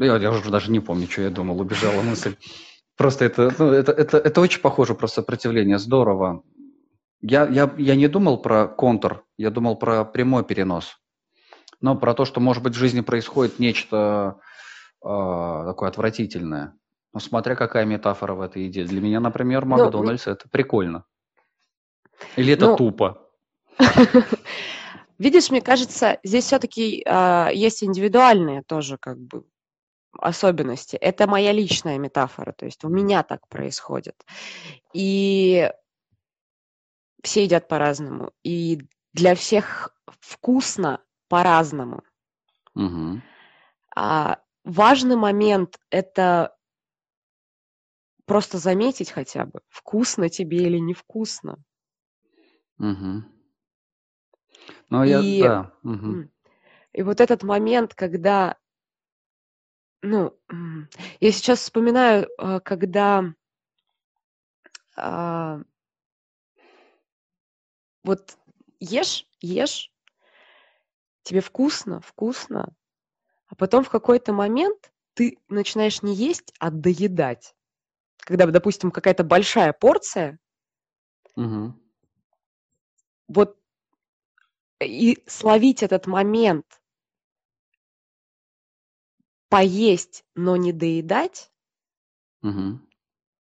я, 0.06 0.16
я 0.16 0.30
уже 0.30 0.50
даже 0.50 0.70
не 0.70 0.80
помню, 0.80 1.08
что 1.08 1.22
я 1.22 1.30
думал, 1.30 1.60
убежала 1.60 2.02
мысль. 2.02 2.36
Просто 2.96 3.24
это, 3.24 3.52
ну, 3.58 3.70
это, 3.70 3.92
это, 3.92 4.18
это 4.18 4.40
очень 4.40 4.60
похоже 4.60 4.94
про 4.94 5.06
сопротивление, 5.06 5.78
здорово. 5.78 6.42
Я, 7.20 7.46
я, 7.48 7.72
я 7.78 7.96
не 7.96 8.08
думал 8.08 8.42
про 8.42 8.66
контур, 8.66 9.24
я 9.36 9.50
думал 9.50 9.76
про 9.76 10.04
прямой 10.04 10.44
перенос. 10.44 10.98
Но 11.80 11.96
про 11.96 12.14
то, 12.14 12.24
что, 12.24 12.40
может 12.40 12.62
быть, 12.62 12.74
в 12.74 12.78
жизни 12.78 13.00
происходит 13.00 13.60
нечто 13.60 14.40
а, 15.00 15.66
такое 15.66 15.88
отвратительное. 15.88 16.74
Ну, 17.12 17.20
смотря 17.20 17.54
какая 17.54 17.84
метафора 17.84 18.34
в 18.34 18.40
этой 18.40 18.66
идее. 18.66 18.84
Для 18.84 19.00
меня, 19.00 19.20
например, 19.20 19.64
Ну, 19.64 19.76
Макдональдс 19.76 20.26
это 20.26 20.48
прикольно. 20.48 21.04
Или 22.36 22.54
это 22.54 22.66
Ну, 22.66 22.76
тупо. 22.76 23.28
Видишь, 25.18 25.50
мне 25.50 25.60
кажется, 25.60 26.18
здесь 26.24 26.44
все-таки 26.44 27.04
есть 27.54 27.84
индивидуальные 27.84 28.62
тоже 28.62 28.98
как 28.98 29.18
бы 29.18 29.44
особенности. 30.12 30.96
Это 30.96 31.26
моя 31.26 31.52
личная 31.52 31.98
метафора, 31.98 32.52
то 32.52 32.64
есть 32.66 32.84
у 32.84 32.88
меня 32.88 33.22
так 33.22 33.46
происходит. 33.48 34.24
И 34.92 35.70
все 37.22 37.44
едят 37.44 37.68
по-разному. 37.68 38.32
И 38.42 38.80
для 39.12 39.34
всех 39.34 39.94
вкусно 40.20 41.00
по-разному. 41.28 42.02
Мгм. 42.74 43.22
А 43.94 44.40
важный 44.64 45.16
момент– 45.16 45.78
это 45.90 46.54
просто 48.24 48.58
заметить 48.58 49.10
хотя 49.10 49.46
бы, 49.46 49.60
вкусно 49.68 50.28
тебе 50.28 50.58
или 50.58 50.78
невкусно. 50.78 51.56
Мгм. 52.76 53.24
Ну, 54.90 55.02
я, 55.04 55.20
И, 55.20 55.40
да. 55.40 55.72
м, 55.84 56.30
и 56.92 57.02
вот 57.02 57.20
этот 57.20 57.42
момент, 57.42 57.94
когда, 57.94 58.56
ну, 60.02 60.38
я 61.20 61.32
сейчас 61.32 61.60
вспоминаю, 61.60 62.28
а, 62.38 62.60
когда 62.60 63.24
а, 64.96 65.60
вот 68.04 68.36
ешь, 68.80 69.26
ешь, 69.40 69.92
тебе 71.22 71.40
вкусно, 71.40 72.00
вкусно, 72.00 72.74
а 73.48 73.54
потом 73.54 73.84
в 73.84 73.90
какой-то 73.90 74.32
момент 74.32 74.92
ты 75.14 75.38
начинаешь 75.48 76.02
не 76.02 76.14
есть, 76.14 76.52
а 76.58 76.70
доедать. 76.70 77.54
Когда, 78.18 78.46
допустим, 78.46 78.90
какая-то 78.90 79.24
большая 79.24 79.72
порция, 79.72 80.38
Мгм. 81.36 81.80
вот 83.28 83.56
и 84.80 85.22
словить 85.26 85.82
этот 85.82 86.06
момент, 86.06 86.77
поесть, 89.48 90.24
но 90.34 90.56
не 90.56 90.72
доедать, 90.72 91.50
Мгм. 92.42 92.86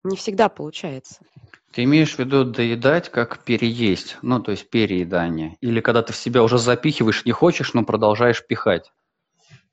не 0.03 0.15
всегда 0.17 0.49
получается. 0.49 1.23
Ты 1.71 1.84
имеешь 1.86 2.15
в 2.15 2.19
виду 2.19 2.45
доедать 2.45 3.10
как 3.10 3.43
переесть, 3.43 4.17
ну, 4.21 4.39
то 4.39 4.51
есть 4.51 4.69
переедание. 4.69 5.58
Или 5.60 5.82
когда 5.82 6.03
ты 6.03 6.13
в 6.13 6.15
себя 6.17 6.43
уже 6.43 6.60
запихиваешь, 6.60 7.25
не 7.25 7.32
хочешь, 7.32 7.73
но 7.73 7.84
продолжаешь 7.84 8.45
пихать. 8.45 8.91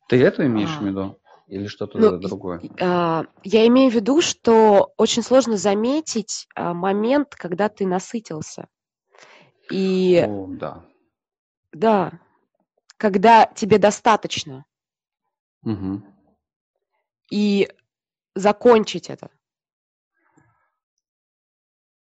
Ты 0.08 0.22
это 0.22 0.46
имеешь 0.46 0.70
в 0.70 0.80
А, 0.80 0.86
виду? 0.86 1.18
Или 1.48 1.66
что-то 1.66 1.98
Ну, 1.98 2.18
другое? 2.18 2.62
а, 2.80 3.24
я 3.42 3.66
имею 3.66 3.90
в 3.90 3.94
виду, 3.94 4.22
что 4.22 4.92
очень 4.96 5.22
сложно 5.22 5.56
заметить 5.56 6.46
а, 6.54 6.72
момент, 6.74 7.34
когда 7.34 7.68
ты 7.68 7.86
насытился. 7.86 8.68
И 9.70 10.26
О, 10.26 10.46
да. 10.48 10.84
да, 11.72 12.12
когда 12.96 13.46
тебе 13.46 13.78
достаточно. 13.78 14.64
Мгм. 15.62 16.02
И 17.30 17.68
закончить 18.34 19.10
это. 19.10 19.30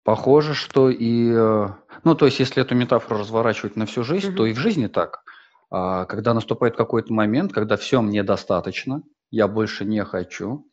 Похоже, 0.05 0.55
что 0.55 0.89
и, 0.89 1.33
э, 1.35 1.69
ну, 2.05 2.15
то 2.15 2.27
есть, 2.27 2.39
если 2.39 2.63
эту 2.63 2.77
метафору 2.77 3.19
разворачивать 3.19 3.75
на 3.75 3.87
всю 3.87 4.05
жизнь, 4.05 4.35
то 4.37 4.43
Мгм. 4.45 4.51
и 4.51 4.55
в 4.55 4.59
жизни 4.59 4.87
так. 4.87 5.23
А, 5.69 6.05
Когда 6.05 6.33
наступает 6.33 6.77
какой-то 6.77 7.13
момент, 7.13 7.53
когда 7.53 7.77
все 7.77 8.01
мне 8.01 8.23
достаточно, 8.23 9.03
я 9.33 9.49
больше 9.49 9.85
не 9.85 10.05
хочу, 10.05 10.65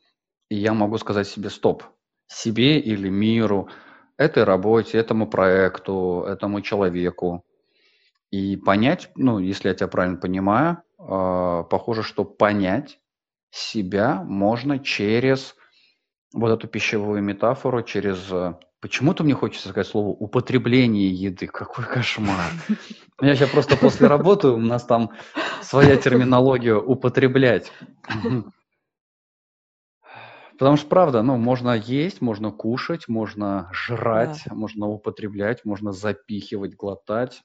и 0.49 0.55
я 0.55 0.73
могу 0.73 0.99
сказать 0.99 1.27
себе 1.27 1.49
стоп, 1.49 1.83
себе 2.27 2.79
или 2.79 3.09
миру, 3.09 3.69
этой 4.17 4.43
работе, 4.43 4.99
этому 4.99 5.27
проекту, 5.27 6.25
этому 6.27 6.61
человеку, 6.61 7.43
и 8.31 8.57
понять, 8.57 9.11
ну, 9.15 9.39
если 9.39 9.69
я 9.69 9.75
тебя 9.75 9.87
правильно 9.87 10.17
понимаю, 10.17 10.83
а, 10.99 11.63
похоже, 11.63 12.03
что 12.03 12.23
понять 12.25 12.99
себя 13.53 14.23
можно 14.23 14.79
через 14.79 15.55
вот 16.33 16.49
эту 16.49 16.67
пищевую 16.67 17.21
метафору, 17.21 17.83
через 17.83 18.31
э, 18.31 18.55
Почему-то 18.83 19.23
мне 19.23 19.33
хочется 19.33 19.69
сказать 19.69 19.87
слово 19.87 20.09
употребление 20.09 21.07
еды. 21.07 21.47
Какой 21.47 21.85
кошмар. 21.85 22.51
Я 23.21 23.33
сейчас 23.33 23.49
просто 23.49 23.77
после 23.77 24.07
работы, 24.07 24.49
у 24.49 24.57
нас 24.57 24.83
там 24.83 25.11
своя 25.61 25.95
терминология 25.95 26.75
употреблять. 26.75 27.71
Потому 30.59 30.75
что, 30.75 30.87
правда, 30.87 31.21
ну, 31.21 31.37
можно 31.37 31.71
есть, 31.77 32.19
можно 32.19 32.51
кушать, 32.51 33.07
можно 33.07 33.69
жрать, 33.71 34.43
можно 34.51 34.87
употреблять, 34.87 35.63
можно 35.63 35.93
запихивать, 35.93 36.75
глотать, 36.75 37.41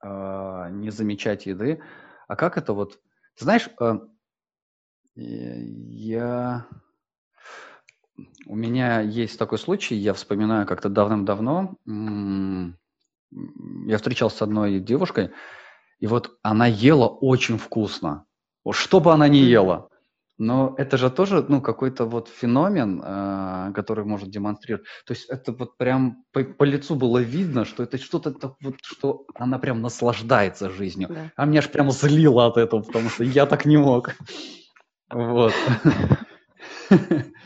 а, 0.00 0.70
не 0.70 0.88
замечать 0.88 1.44
еды. 1.44 1.82
А 2.26 2.36
как 2.36 2.56
это 2.56 2.72
вот... 2.72 3.00
Знаешь, 3.36 3.68
а, 3.78 3.98
я 5.20 6.66
у 8.46 8.56
меня 8.56 9.00
есть 9.00 9.38
такой 9.38 9.58
случай, 9.58 9.94
я 9.94 10.14
вспоминаю 10.14 10.66
как-то 10.66 10.88
давным-давно, 10.88 11.76
я 13.86 13.96
встречался 13.96 14.38
с 14.38 14.42
одной 14.42 14.80
девушкой, 14.80 15.30
и 16.00 16.06
вот 16.06 16.38
она 16.42 16.66
ела 16.66 17.06
очень 17.06 17.58
вкусно. 17.58 18.24
Вот 18.64 18.74
что 18.74 19.00
бы 19.00 19.12
она 19.12 19.28
ни 19.28 19.38
ела. 19.38 19.88
Но 20.40 20.74
это 20.78 20.96
же 20.96 21.10
тоже, 21.10 21.44
ну, 21.48 21.60
какой-то 21.60 22.04
вот 22.04 22.28
феномен, 22.28 23.02
э, 23.04 23.72
который 23.74 24.04
может 24.04 24.30
демонстрировать. 24.30 24.86
То 25.04 25.12
есть 25.12 25.24
это 25.28 25.50
вот 25.50 25.76
прям 25.76 26.22
по, 26.32 26.44
по 26.44 26.62
лицу 26.62 26.94
было 26.94 27.18
видно, 27.18 27.64
что 27.64 27.82
это 27.82 27.98
что-то 27.98 28.32
вот, 28.60 28.76
что 28.82 29.24
она 29.34 29.58
прям 29.58 29.82
наслаждается 29.82 30.70
жизнью. 30.70 31.08
Да. 31.10 31.32
А 31.34 31.44
меня 31.44 31.58
аж 31.58 31.68
прямо 31.68 31.90
злило 31.90 32.46
от 32.46 32.56
этого, 32.56 32.82
потому 32.82 33.10
что 33.10 33.24
я 33.24 33.46
так 33.46 33.64
не 33.64 33.78
мог. 33.78 34.14
Вот. 35.10 35.54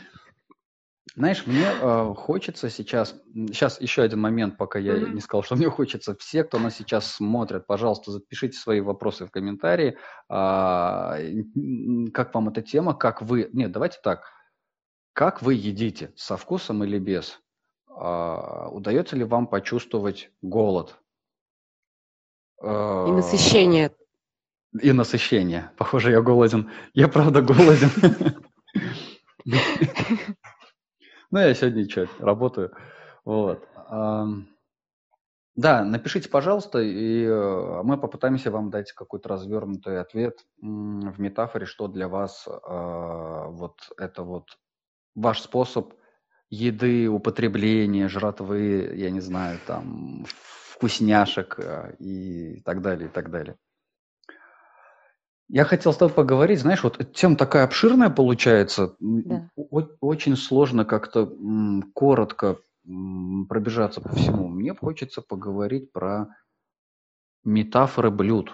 Знаешь, 1.15 1.45
мне 1.45 1.65
э, 1.65 2.13
хочется 2.15 2.71
сейчас, 2.71 3.15
сейчас 3.33 3.79
еще 3.79 4.01
один 4.01 4.19
момент, 4.19 4.57
пока 4.57 4.79
я 4.79 4.93
mm-hmm. 4.93 5.13
не 5.13 5.21
сказал, 5.21 5.43
что 5.43 5.55
мне 5.55 5.69
хочется. 5.69 6.15
Все, 6.15 6.43
кто 6.43 6.57
нас 6.57 6.75
сейчас 6.75 7.05
смотрит, 7.05 7.67
пожалуйста, 7.67 8.11
запишите 8.11 8.57
свои 8.57 8.81
вопросы 8.81 9.27
в 9.27 9.31
комментарии. 9.31 9.95
А, 10.27 11.15
как 12.13 12.33
вам 12.33 12.49
эта 12.49 12.63
тема? 12.63 12.95
Как 12.95 13.21
вы... 13.21 13.47
Нет, 13.53 13.71
давайте 13.71 13.99
так. 14.03 14.23
Как 15.13 15.43
вы 15.43 15.53
едите? 15.53 16.11
Со 16.15 16.35
вкусом 16.35 16.83
или 16.83 16.97
без? 16.97 17.39
А, 17.87 18.69
удается 18.69 19.15
ли 19.15 19.23
вам 19.23 19.45
почувствовать 19.45 20.31
голод? 20.41 20.97
И 22.59 22.65
насыщение. 22.65 23.91
И 24.81 24.91
насыщение. 24.91 25.71
Похоже, 25.77 26.11
я 26.11 26.21
голоден. 26.21 26.69
Я 26.93 27.07
правда 27.07 27.41
голоден. 27.41 27.89
Ну, 31.31 31.39
я 31.39 31.53
сегодня 31.55 31.89
что, 31.89 32.07
работаю. 32.19 32.71
Вот. 33.25 33.67
Да, 35.55 35.83
напишите, 35.83 36.29
пожалуйста, 36.29 36.79
и 36.79 37.25
э, 37.25 37.81
мы 37.83 37.99
попытаемся 37.99 38.49
вам 38.49 38.71
дать 38.71 38.91
какой-то 38.91 39.29
развернутый 39.29 39.99
ответ 40.01 40.39
в 40.59 41.19
метафоре, 41.19 41.67
что 41.67 41.87
для 41.87 42.07
вас 42.07 42.47
а, 42.47 43.49
вот 43.49 43.77
это 43.99 44.23
вот 44.23 44.57
ваш 45.13 45.41
способ 45.41 45.93
еды, 46.49 47.07
употребления, 47.07 48.07
жратвы, 48.09 48.93
я 48.95 49.11
не 49.11 49.19
знаю, 49.19 49.59
там, 49.67 50.25
вкусняшек 50.25 51.59
э, 51.59 51.95
и 51.99 52.61
так 52.61 52.81
далее, 52.81 53.07
и 53.07 53.11
так 53.11 53.29
далее. 53.29 53.55
Я 55.53 55.65
хотел 55.65 55.93
с 55.93 55.97
тобой 55.97 56.15
поговорить, 56.15 56.61
знаешь, 56.61 56.83
вот 56.83 57.13
тема 57.13 57.35
такая 57.35 57.65
обширная 57.65 58.09
получается, 58.09 58.95
Да. 58.99 59.51
очень 60.01 60.35
сложно 60.35 60.83
как-то 60.83 61.31
коротко 61.93 62.57
пробежаться 62.83 64.01
по 64.01 64.15
всему. 64.15 64.47
Мне 64.47 64.73
хочется 64.73 65.21
поговорить 65.21 65.91
про 65.91 66.35
метафоры 67.43 68.09
блюд. 68.09 68.51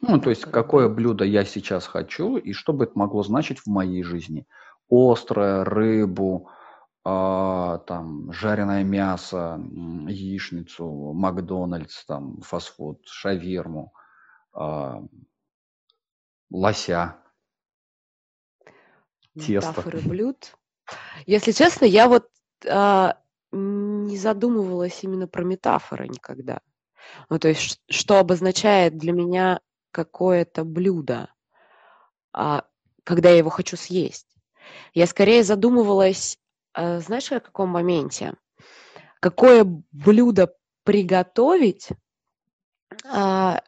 Ну, 0.00 0.20
то 0.20 0.30
есть, 0.30 0.44
какое 0.44 0.88
блюдо 0.88 1.24
я 1.24 1.44
сейчас 1.44 1.88
хочу 1.88 2.36
и 2.36 2.52
что 2.52 2.72
бы 2.72 2.84
это 2.84 2.96
могло 2.96 3.24
значить 3.24 3.58
в 3.58 3.66
моей 3.66 4.04
жизни. 4.04 4.46
Острое, 4.88 5.64
рыбу, 5.64 6.48
а, 7.02 7.78
там, 7.88 8.32
жареное 8.32 8.84
мясо, 8.84 9.60
яичницу, 10.06 11.12
Макдональдс, 11.12 12.04
там, 12.06 12.40
фастфуд, 12.42 13.00
шаверму, 13.06 13.92
а, 14.52 15.02
лося, 16.50 17.16
тесто. 19.38 19.82
Блюд. 20.04 20.56
Если 21.26 21.52
честно, 21.52 21.84
я 21.84 22.08
вот 22.08 22.28
а, 22.66 23.18
не 23.52 24.16
задумывалась 24.16 25.02
именно 25.02 25.26
про 25.26 25.44
метафоры 25.44 26.08
никогда. 26.08 26.60
Ну, 27.28 27.38
то 27.38 27.48
есть, 27.48 27.80
что 27.88 28.18
обозначает 28.18 28.96
для 28.96 29.12
меня 29.12 29.60
какое-то 29.90 30.64
блюдо, 30.64 31.30
а, 32.32 32.64
когда 33.04 33.30
я 33.30 33.38
его 33.38 33.50
хочу 33.50 33.76
съесть. 33.76 34.26
Я 34.92 35.06
скорее 35.06 35.42
задумывалась, 35.42 36.38
а, 36.72 37.00
знаешь, 37.00 37.30
о 37.32 37.40
каком 37.40 37.70
моменте? 37.70 38.34
Какое 39.20 39.64
блюдо 39.64 40.54
приготовить 40.84 41.88
а, 43.04 43.62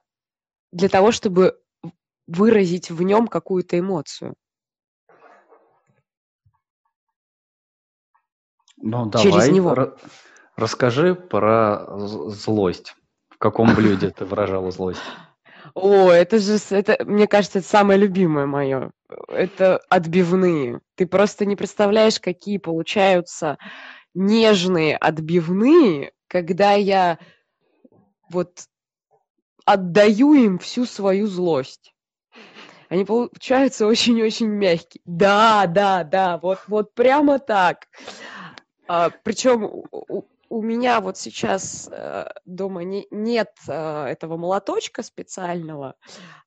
для 0.72 0.88
того, 0.88 1.12
чтобы 1.12 1.60
выразить 2.28 2.90
в 2.90 3.02
нем 3.02 3.26
какую-то 3.26 3.78
эмоцию. 3.78 4.34
Ну, 8.76 9.06
давай, 9.06 9.24
Через 9.24 9.48
него. 9.48 9.96
расскажи 10.54 11.16
про 11.16 11.86
злость. 11.96 12.94
В 13.28 13.38
каком 13.38 13.74
блюде 13.74 14.10
ты 14.10 14.24
выражала 14.24 14.70
злость? 14.70 15.02
О, 15.74 16.10
это 16.10 16.38
же, 16.38 16.58
это, 16.70 17.04
мне 17.04 17.26
кажется, 17.26 17.58
это 17.58 17.68
самое 17.68 17.98
любимое 17.98 18.46
мое. 18.46 18.92
Это 19.28 19.78
отбивные. 19.88 20.80
Ты 20.94 21.06
просто 21.06 21.44
не 21.44 21.56
представляешь, 21.56 22.20
какие 22.20 22.58
получаются 22.58 23.58
нежные 24.14 24.96
отбивные, 24.96 26.12
когда 26.28 26.72
я 26.72 27.18
вот 28.30 28.64
отдаю 29.64 30.34
им 30.34 30.58
всю 30.58 30.86
свою 30.86 31.26
злость 31.26 31.94
они 32.88 33.04
получаются 33.04 33.86
очень-очень 33.86 34.48
мягкие. 34.48 35.02
Да, 35.04 35.66
да, 35.66 36.04
да, 36.04 36.38
вот, 36.38 36.60
вот 36.66 36.94
прямо 36.94 37.38
так. 37.38 37.88
А, 38.86 39.10
причем 39.22 39.64
у, 39.64 40.24
у 40.48 40.62
меня 40.62 41.00
вот 41.00 41.18
сейчас 41.18 41.88
э, 41.92 42.26
дома 42.46 42.84
не, 42.84 43.06
нет 43.10 43.52
э, 43.68 44.04
этого 44.06 44.36
молоточка 44.36 45.02
специального, 45.02 45.94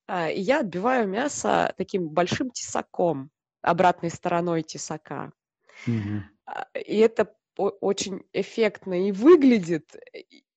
э, 0.08 0.32
и 0.32 0.40
я 0.40 0.60
отбиваю 0.60 1.08
мясо 1.08 1.72
таким 1.76 2.08
большим 2.08 2.50
тесаком, 2.50 3.30
обратной 3.60 4.10
стороной 4.10 4.62
тесака. 4.62 5.32
Mm-hmm. 5.86 6.20
И 6.84 6.96
это 6.98 7.32
очень 7.56 8.24
эффектно 8.32 9.06
и 9.06 9.12
выглядит, 9.12 9.94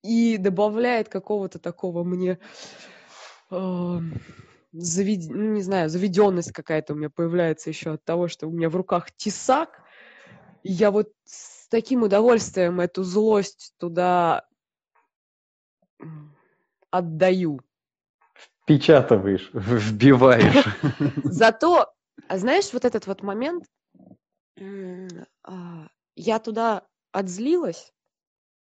и 0.02 0.38
добавляет 0.38 1.10
какого-то 1.10 1.60
такого 1.60 2.04
мне 2.04 2.40
э, 3.52 4.00
завед... 4.78 5.30
ну, 5.30 5.54
не 5.54 5.62
знаю, 5.62 5.90
заведенность 5.90 6.52
какая-то 6.52 6.94
у 6.94 6.96
меня 6.96 7.10
появляется 7.10 7.70
еще 7.70 7.94
от 7.94 8.04
того, 8.04 8.28
что 8.28 8.48
у 8.48 8.52
меня 8.52 8.70
в 8.70 8.76
руках 8.76 9.12
тесак, 9.12 9.82
и 10.64 10.72
я 10.72 10.92
вот 10.92 11.12
с 11.26 11.68
таким 11.70 12.04
удовольствием 12.04 12.80
эту 12.82 13.04
злость 13.04 13.74
туда 13.78 14.46
отдаю. 16.90 17.62
Впечатываешь, 18.34 19.50
вбиваешь. 19.54 20.66
Зато, 21.24 21.94
а 22.28 22.38
знаешь, 22.38 22.74
вот 22.74 22.86
этот 22.86 23.08
вот 23.08 23.22
момент, 23.22 23.66
а, 25.44 25.88
я 26.16 26.40
туда 26.40 26.88
отзлилась, 27.12 27.94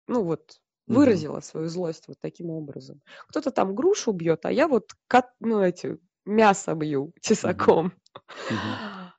ну 0.07 0.23
вот, 0.23 0.61
выразила 0.87 1.39
свою 1.39 1.67
злость 1.67 2.07
вот 2.07 2.17
таким 2.21 2.49
образом. 2.49 3.01
Кто-то 3.27 3.51
там 3.51 3.75
грушу 3.75 4.11
бьет, 4.11 4.45
а 4.45 4.51
я 4.51 4.67
вот 4.67 4.91
кот, 5.07 5.25
ну, 5.39 5.61
эти, 5.61 5.97
мясо 6.25 6.73
бью 6.75 7.13
тесаком. 7.21 7.93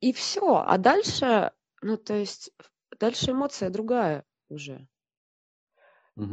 И 0.00 0.12
все. 0.12 0.64
А 0.66 0.78
дальше, 0.78 1.52
ну, 1.80 1.96
то 1.96 2.14
есть, 2.14 2.50
дальше 2.98 3.30
эмоция 3.30 3.70
другая 3.70 4.24
уже. 4.48 4.88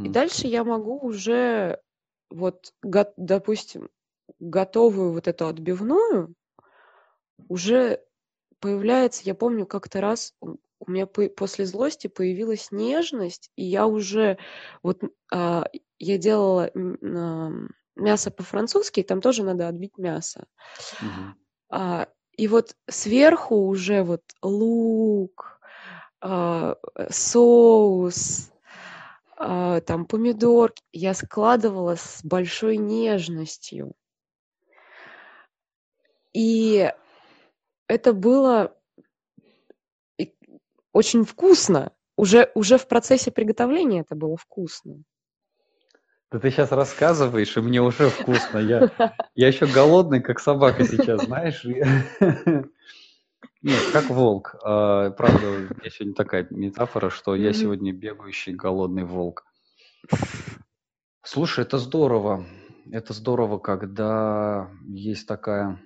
И 0.04 0.08
дальше 0.08 0.46
я 0.46 0.64
могу 0.64 0.98
уже, 0.98 1.80
вот, 2.30 2.74
го- 2.82 3.14
допустим, 3.16 3.88
готовую 4.38 5.12
вот 5.12 5.28
эту 5.28 5.46
отбивную, 5.46 6.34
уже 7.48 8.04
появляется, 8.60 9.22
я 9.24 9.34
помню, 9.34 9.66
как-то 9.66 10.00
раз 10.00 10.34
у 10.80 10.90
меня 10.90 11.06
после 11.06 11.66
злости 11.66 12.06
появилась 12.06 12.72
нежность, 12.72 13.50
и 13.56 13.64
я 13.64 13.86
уже 13.86 14.38
вот 14.82 15.02
а, 15.32 15.66
я 15.98 16.18
делала 16.18 16.70
а, 16.74 17.50
мясо 17.96 18.30
по-французски, 18.30 19.02
там 19.02 19.20
тоже 19.20 19.44
надо 19.44 19.68
отбить 19.68 19.98
мясо. 19.98 20.46
Угу. 21.00 21.34
А, 21.70 22.08
и 22.36 22.48
вот 22.48 22.74
сверху 22.88 23.66
уже 23.66 24.02
вот 24.02 24.22
лук, 24.42 25.60
а, 26.20 26.76
соус, 27.10 28.50
а, 29.36 29.80
там 29.82 30.06
помидор 30.06 30.74
я 30.92 31.14
складывала 31.14 31.96
с 31.96 32.20
большой 32.24 32.78
нежностью. 32.78 33.92
И 36.32 36.92
это 37.88 38.12
было 38.12 38.76
очень 40.92 41.24
вкусно. 41.24 41.92
Уже, 42.16 42.50
уже 42.54 42.76
в 42.78 42.86
процессе 42.86 43.30
приготовления 43.30 44.00
это 44.00 44.14
было 44.14 44.36
вкусно. 44.36 45.02
Да 46.30 46.38
ты 46.38 46.50
сейчас 46.50 46.70
рассказываешь, 46.70 47.56
и 47.56 47.60
мне 47.60 47.80
уже 47.82 48.08
вкусно. 48.08 48.58
Я, 48.58 48.90
я 49.34 49.48
еще 49.48 49.66
голодный, 49.66 50.20
как 50.20 50.38
собака 50.38 50.84
сейчас, 50.84 51.24
знаешь. 51.24 51.64
Нет, 53.62 53.82
как 53.92 54.10
волк. 54.10 54.54
А, 54.62 55.10
правда, 55.10 55.48
у 55.48 55.58
меня 55.58 55.90
сегодня 55.90 56.14
такая 56.14 56.46
метафора, 56.50 57.10
что 57.10 57.34
я 57.34 57.52
сегодня 57.52 57.92
бегающий 57.92 58.54
голодный 58.54 59.04
волк. 59.04 59.44
Слушай, 61.22 61.64
это 61.64 61.78
здорово. 61.78 62.46
Это 62.92 63.12
здорово, 63.12 63.58
когда 63.58 64.70
есть 64.86 65.26
такая 65.26 65.80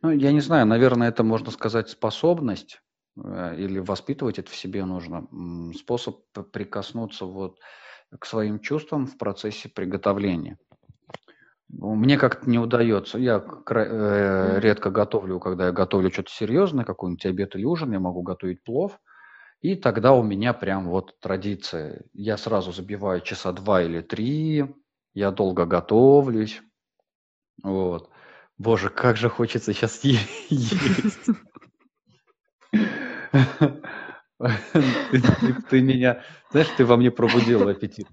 ну, 0.00 0.10
я 0.10 0.32
не 0.32 0.40
знаю, 0.40 0.66
наверное, 0.66 1.08
это 1.08 1.24
можно 1.24 1.50
сказать 1.50 1.88
способность 1.88 2.80
э, 3.16 3.56
или 3.58 3.78
воспитывать 3.78 4.38
это 4.38 4.50
в 4.50 4.56
себе 4.56 4.84
нужно. 4.84 5.26
Способ 5.74 6.20
прикоснуться 6.52 7.24
вот 7.24 7.58
к 8.18 8.26
своим 8.26 8.60
чувствам 8.60 9.06
в 9.06 9.16
процессе 9.18 9.68
приготовления. 9.68 10.58
Мне 11.68 12.18
как-то 12.18 12.48
не 12.50 12.58
удается. 12.58 13.18
Я 13.18 13.42
э, 13.70 14.60
редко 14.60 14.90
готовлю, 14.90 15.40
когда 15.40 15.66
я 15.66 15.72
готовлю 15.72 16.10
что-то 16.10 16.30
серьезное, 16.30 16.84
какой-нибудь 16.84 17.24
обед 17.24 17.56
или 17.56 17.64
ужин, 17.64 17.92
я 17.92 18.00
могу 18.00 18.22
готовить 18.22 18.62
плов. 18.62 19.00
И 19.62 19.76
тогда 19.76 20.12
у 20.12 20.22
меня 20.22 20.52
прям 20.52 20.88
вот 20.88 21.18
традиция. 21.20 22.04
Я 22.12 22.36
сразу 22.36 22.72
забиваю 22.72 23.20
часа 23.22 23.52
два 23.52 23.82
или 23.82 24.02
три, 24.02 24.66
я 25.14 25.30
долго 25.30 25.64
готовлюсь. 25.64 26.60
Вот. 27.62 28.10
Боже, 28.58 28.90
как 28.90 29.16
же 29.16 29.28
хочется 29.28 29.72
сейчас 29.72 30.02
есть. 30.04 30.74
Ты 35.70 35.80
меня, 35.80 36.22
знаешь, 36.50 36.68
ты 36.76 36.84
во 36.84 36.96
мне 36.96 37.10
пробудил 37.10 37.68
аппетит. 37.68 38.06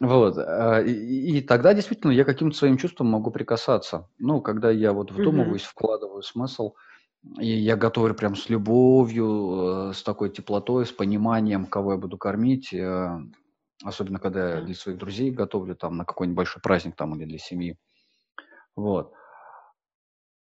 Вот. 0.00 0.38
А, 0.38 0.80
и, 0.80 1.40
тогда 1.40 1.74
действительно 1.74 2.12
я 2.12 2.24
каким-то 2.24 2.56
своим 2.56 2.76
чувством 2.76 3.08
могу 3.08 3.30
прикасаться. 3.30 4.08
Ну, 4.18 4.40
когда 4.40 4.70
я 4.70 4.92
вот 4.92 5.10
вдумываюсь, 5.10 5.62
вкладываю 5.62 6.22
смысл, 6.22 6.74
и 7.40 7.48
я 7.48 7.76
готовлю 7.76 8.14
прям 8.14 8.36
с 8.36 8.48
любовью, 8.48 9.90
э, 9.90 9.92
с 9.92 10.02
такой 10.02 10.30
теплотой, 10.30 10.86
с 10.86 10.92
пониманием, 10.92 11.66
кого 11.66 11.92
я 11.92 11.98
буду 11.98 12.16
кормить. 12.16 12.72
Э, 12.72 13.18
особенно, 13.84 14.20
когда 14.20 14.56
я 14.56 14.60
для 14.60 14.74
своих 14.74 14.98
друзей 14.98 15.32
готовлю 15.32 15.74
там 15.74 15.96
на 15.96 16.04
какой-нибудь 16.04 16.36
большой 16.36 16.62
праздник 16.62 16.94
там 16.94 17.16
или 17.16 17.24
для 17.24 17.38
семьи. 17.38 17.76
Вот. 18.76 19.12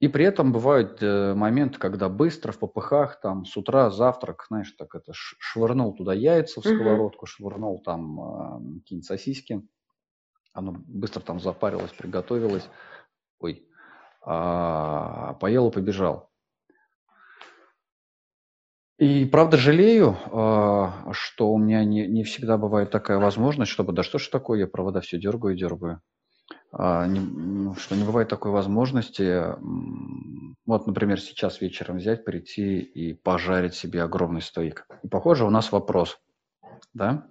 И 0.03 0.09
при 0.09 0.25
этом 0.25 0.53
бывают 0.53 1.01
э, 1.01 1.33
моменты, 1.33 1.79
когда 1.79 2.09
быстро 2.09 2.51
в 2.51 2.59
попыхах, 2.59 3.21
там, 3.21 3.45
с 3.45 3.57
утра 3.57 3.89
завтрак, 3.89 4.47
знаешь, 4.49 4.73
так 4.73 4.97
это 4.97 5.13
швырнул 5.15 5.95
туда 5.95 6.13
яйца 6.13 6.61
в 6.61 6.65
сковородку, 6.65 7.27
швырнул 7.27 7.81
там 7.81 8.21
э, 8.21 8.81
какие-нибудь 8.81 9.07
сосиски, 9.07 9.63
оно 10.53 10.75
быстро 10.89 11.21
там 11.21 11.39
запарилось, 11.39 11.93
приготовилось, 11.93 12.69
ой, 13.39 13.65
а, 14.23 15.35
поел 15.35 15.69
и 15.69 15.73
побежал. 15.73 16.33
И 18.99 19.25
правда 19.25 19.57
жалею, 19.57 20.17
э, 20.17 21.13
что 21.13 21.53
у 21.53 21.59
меня 21.59 21.85
не, 21.85 22.09
не 22.09 22.25
всегда 22.25 22.59
бывает 22.59 22.91
такая 22.91 23.19
возможность, 23.19 23.71
чтобы, 23.71 23.93
да 23.93 24.03
что 24.03 24.19
ж 24.19 24.27
такое, 24.27 24.59
я 24.59 24.67
провода 24.67 25.01
все 25.01 25.17
дергаю 25.17 25.55
и 25.55 25.59
дергаю. 25.59 26.03
А, 26.73 27.07
не, 27.07 27.75
что 27.77 27.95
не 27.97 28.05
бывает 28.05 28.29
такой 28.29 28.51
возможности, 28.51 29.45
вот, 30.65 30.87
например, 30.87 31.21
сейчас 31.21 31.61
вечером 31.61 31.99
взять, 31.99 32.25
прийти 32.25 32.81
и 32.81 33.13
пожарить 33.13 33.75
себе 33.75 34.03
огромный 34.03 34.41
стейк. 34.41 34.87
И, 35.03 35.09
похоже, 35.09 35.45
у 35.45 35.51
нас 35.51 35.71
вопрос, 35.71 36.19
да, 36.95 37.27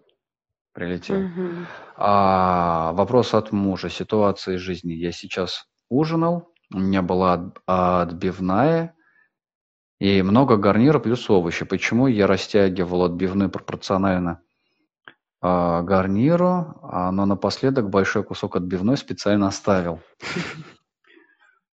прилетел. 0.73 1.21
Mm-hmm. 1.21 1.65
А, 1.97 2.93
вопрос 2.93 3.33
от 3.33 3.51
мужа, 3.51 3.89
ситуации 3.89 4.57
жизни. 4.57 4.93
Я 4.93 5.11
сейчас 5.11 5.65
ужинал, 5.89 6.53
у 6.73 6.79
меня 6.79 7.01
была 7.01 7.51
отбивная 7.65 8.95
и 9.99 10.21
много 10.21 10.57
гарнира 10.57 10.99
плюс 10.99 11.29
овощи. 11.29 11.65
Почему 11.65 12.07
я 12.07 12.27
растягивал 12.27 13.03
отбивную 13.03 13.49
пропорционально 13.49 14.41
а, 15.43 15.81
гарниру, 15.81 16.75
а, 16.83 17.11
но 17.11 17.25
напоследок 17.25 17.89
большой 17.89 18.23
кусок 18.23 18.55
отбивной 18.55 18.95
специально 18.95 19.47
оставил. 19.47 19.99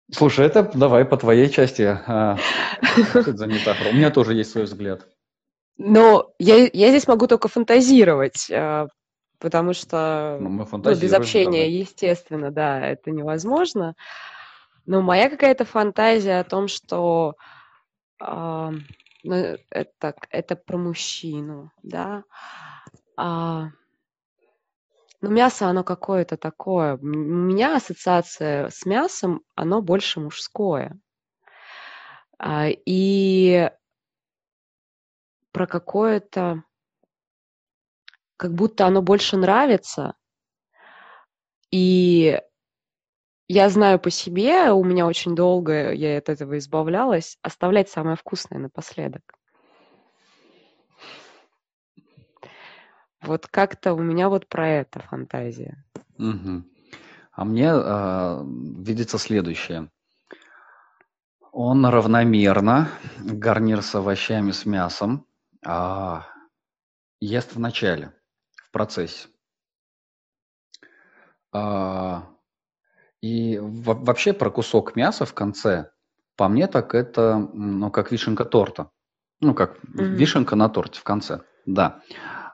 Слушай, 0.09 0.45
это 0.45 0.71
давай 0.73 1.03
по 1.03 1.17
твоей 1.17 1.49
части. 1.49 1.81
А, 1.81 2.37
что 3.09 3.19
это 3.19 3.35
за 3.35 3.47
метафора? 3.47 3.89
У 3.89 3.93
меня 3.93 4.09
тоже 4.09 4.35
есть 4.35 4.51
свой 4.51 4.63
взгляд. 4.63 5.05
Но 5.77 6.31
я, 6.39 6.69
я 6.71 6.89
здесь 6.89 7.07
могу 7.07 7.27
только 7.27 7.49
фантазировать, 7.49 8.49
потому 9.37 9.73
что 9.73 10.37
ну, 10.39 10.65
ну, 10.71 10.95
без 10.95 11.13
общения, 11.13 11.65
давай. 11.65 11.71
естественно, 11.71 12.51
да, 12.51 12.79
это 12.79 13.11
невозможно. 13.11 13.95
Но 14.85 15.01
моя 15.01 15.29
какая-то 15.29 15.65
фантазия 15.65 16.39
о 16.39 16.45
том, 16.45 16.69
что 16.69 17.35
э, 18.23 18.71
ну, 19.23 19.35
это, 19.69 20.15
это 20.31 20.55
про 20.55 20.77
мужчину, 20.77 21.71
да, 21.83 22.23
а, 23.17 23.71
ну, 25.21 25.31
мясо, 25.31 25.67
оно 25.67 25.83
какое-то 25.83 26.37
такое. 26.37 26.95
У 26.97 27.05
меня 27.05 27.75
ассоциация 27.75 28.69
с 28.69 28.85
мясом, 28.85 29.41
оно 29.55 29.81
больше 29.81 30.19
мужское. 30.19 30.97
А, 32.37 32.67
и 32.69 33.71
про 35.51 35.65
какое-то, 35.65 36.63
как 38.37 38.53
будто 38.53 38.85
оно 38.85 39.01
больше 39.01 39.37
нравится. 39.37 40.13
И 41.71 42.39
я 43.47 43.69
знаю 43.69 43.99
по 43.99 44.11
себе, 44.11 44.71
у 44.71 44.83
меня 44.83 45.07
очень 45.07 45.35
долго 45.35 45.91
я 45.93 46.19
от 46.19 46.29
этого 46.29 46.59
избавлялась, 46.59 47.39
оставлять 47.41 47.89
самое 47.89 48.15
вкусное 48.15 48.59
напоследок. 48.59 49.23
Вот 53.21 53.47
как-то 53.47 53.93
у 53.93 53.99
меня 53.99 54.29
вот 54.29 54.47
про 54.47 54.67
это 54.69 54.99
фантазия. 54.99 55.83
Угу. 56.17 56.63
А 57.31 57.45
мне 57.45 57.71
э, 57.71 58.43
видится 58.79 59.17
следующее. 59.17 59.89
Он 61.51 61.85
равномерно, 61.85 62.89
гарнир 63.19 63.81
с 63.81 63.95
овощами, 63.95 64.51
с 64.51 64.65
мясом, 64.65 65.25
э, 65.65 66.21
ест 67.19 67.55
в 67.55 67.59
начале, 67.59 68.13
в 68.55 68.71
процессе. 68.71 69.27
Э, 71.53 72.21
и 73.21 73.57
в, 73.57 74.03
вообще 74.03 74.33
про 74.33 74.49
кусок 74.51 74.95
мяса 74.95 75.25
в 75.25 75.33
конце, 75.33 75.91
по 76.35 76.47
мне 76.47 76.67
так 76.67 76.93
это, 76.93 77.37
ну, 77.53 77.91
как 77.91 78.11
вишенка 78.11 78.45
торта. 78.45 78.91
Ну, 79.39 79.53
как 79.53 79.77
mm-hmm. 79.77 80.03
вишенка 80.03 80.55
на 80.55 80.69
торте 80.69 80.99
в 80.99 81.03
конце, 81.03 81.41
да. 81.65 82.01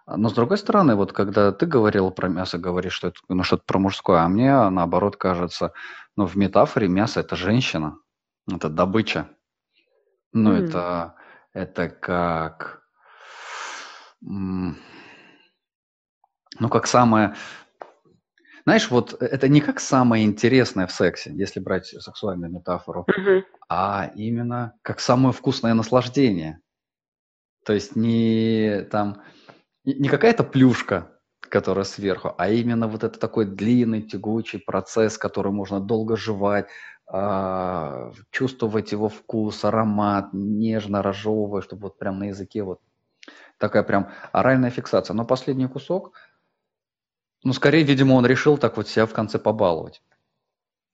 Но 0.06 0.30
с 0.30 0.34
другой 0.34 0.58
стороны, 0.58 0.96
вот 0.96 1.14
когда 1.14 1.52
ты 1.52 1.66
говорил 1.66 2.12
про 2.12 2.28
мясо, 2.28 2.58
говоришь, 2.58 2.94
что 2.94 3.08
это 3.10 3.20
ну, 3.30 3.44
что-то 3.44 3.64
про 3.66 3.80
мужское, 3.80 4.20
а 4.22 4.28
мне 4.28 4.70
наоборот 4.70 5.16
кажется, 5.16 5.72
ну, 6.18 6.26
в 6.26 6.36
метафоре 6.36 6.88
мясо 6.88 7.22
это 7.22 7.36
женщина, 7.36 7.98
это 8.52 8.70
добыча. 8.70 9.30
Ну, 10.34 10.54
mm. 10.54 10.66
это, 10.66 11.16
это 11.54 11.90
как 11.90 12.84
ну, 14.24 14.76
как 16.70 16.88
самое... 16.88 17.36
Знаешь, 18.66 18.90
вот 18.90 19.22
это 19.22 19.50
не 19.50 19.60
как 19.60 19.82
самое 19.82 20.24
интересное 20.24 20.88
в 20.88 20.92
сексе, 20.94 21.34
если 21.34 21.60
брать 21.60 21.88
сексуальную 21.88 22.50
метафору, 22.50 23.06
Мгм. 23.08 23.44
а 23.68 24.10
именно 24.16 24.74
как 24.82 25.02
самое 25.02 25.34
вкусное 25.34 25.74
наслаждение. 25.74 26.62
То 27.66 27.74
есть 27.74 27.98
не 27.98 28.84
там 28.90 29.22
не 29.86 30.10
какая-то 30.10 30.44
плюшка, 30.44 31.20
которая 31.40 31.86
сверху, 31.86 32.34
а 32.38 32.50
именно 32.50 32.88
вот 32.88 33.04
это 33.04 33.20
такой 33.20 33.46
длинный, 33.46 34.02
тягучий 34.02 34.60
процесс, 34.60 35.18
который 35.18 35.52
можно 35.52 35.80
долго 35.80 36.16
жевать, 36.16 36.68
а, 37.06 38.12
чувствовать 38.32 38.92
его 38.92 39.10
вкус, 39.10 39.64
аромат, 39.66 40.30
нежно 40.34 41.02
разжевывая, 41.02 41.62
чтобы 41.62 41.84
вот 41.84 41.98
прям 41.98 42.20
на 42.20 42.26
языке 42.26 42.64
вот 42.64 42.80
такая 43.58 43.84
прям 43.84 44.10
оральная 44.32 44.70
фиксация. 44.70 45.14
Но 45.14 45.26
последний 45.26 45.68
кусок, 45.68 46.14
ну, 47.44 47.54
скорее, 47.54 47.84
видимо, 47.84 48.14
он 48.14 48.26
решил 48.26 48.58
так 48.58 48.78
вот 48.78 48.88
себя 48.88 49.06
в 49.06 49.14
конце 49.14 49.38
побаловать. 49.38 50.02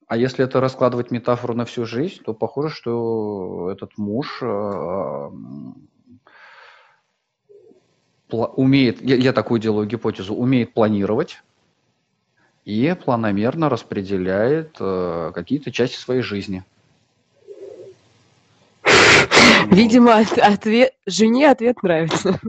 А 0.08 0.18
если 0.18 0.44
это 0.44 0.60
раскладывать 0.60 1.12
метафору 1.12 1.54
на 1.54 1.66
всю 1.66 1.86
жизнь, 1.86 2.24
то 2.24 2.34
похоже, 2.34 2.74
что 2.74 3.70
этот 3.72 3.98
муж 4.00 4.40
а, 4.42 5.32
умеет, 8.32 9.02
я, 9.02 9.16
я 9.16 9.34
такую 9.34 9.60
делаю 9.60 9.88
гипотезу, 9.88 10.36
умеет 10.36 10.74
планировать 10.74 11.42
и 12.66 12.96
планомерно 13.04 13.70
распределяет 13.70 14.76
э, 14.80 15.32
какие-то 15.34 15.72
части 15.72 15.98
своей 15.98 16.22
жизни. 16.22 16.64
Видимо, 19.72 20.18
ответ, 20.18 20.94
жене 21.06 21.50
ответ 21.50 21.82
нравится. 21.82 22.40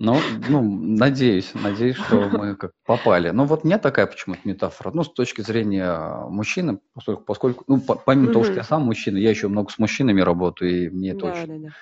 Ну, 0.00 0.16
ну, 0.48 0.62
надеюсь, 0.62 1.50
надеюсь, 1.54 1.96
что 1.96 2.28
мы 2.28 2.54
как 2.56 2.70
попали. 2.86 3.30
Но 3.30 3.44
вот 3.44 3.64
мне 3.64 3.78
такая 3.78 4.06
почему-то 4.06 4.40
метафора. 4.44 4.92
Ну, 4.94 5.02
с 5.02 5.12
точки 5.12 5.40
зрения 5.40 6.24
мужчины, 6.28 6.78
поскольку, 6.94 7.22
поскольку 7.24 7.64
ну, 7.66 7.80
помимо 7.80 8.26
угу. 8.26 8.32
того, 8.34 8.44
что 8.44 8.54
я 8.54 8.62
сам 8.62 8.82
мужчина, 8.82 9.18
я 9.18 9.30
еще 9.30 9.48
много 9.48 9.72
с 9.72 9.78
мужчинами 9.78 10.20
работаю, 10.20 10.86
и 10.86 10.88
мне 10.88 11.10
это 11.10 11.26
да, 11.26 11.32
очень 11.32 11.46
да, 11.46 11.68
да 11.68 11.74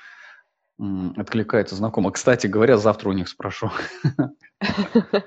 откликается 0.78 1.74
знакомо. 1.74 2.10
Кстати 2.10 2.46
говоря, 2.46 2.76
завтра 2.76 3.08
у 3.08 3.12
них 3.12 3.28
спрошу. 3.28 3.70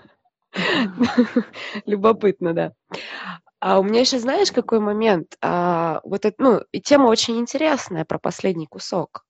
Любопытно, 1.85 2.53
да. 2.53 2.73
А 3.59 3.79
у 3.79 3.83
меня 3.83 4.01
еще, 4.01 4.19
знаешь, 4.19 4.51
какой 4.51 4.79
момент? 4.79 5.35
А, 5.41 5.99
вот 6.03 6.25
это, 6.25 6.35
ну, 6.41 6.61
и 6.71 6.79
тема 6.79 7.07
очень 7.07 7.39
интересная 7.39 8.05
про 8.05 8.17
последний 8.17 8.67
кусок. 8.67 9.25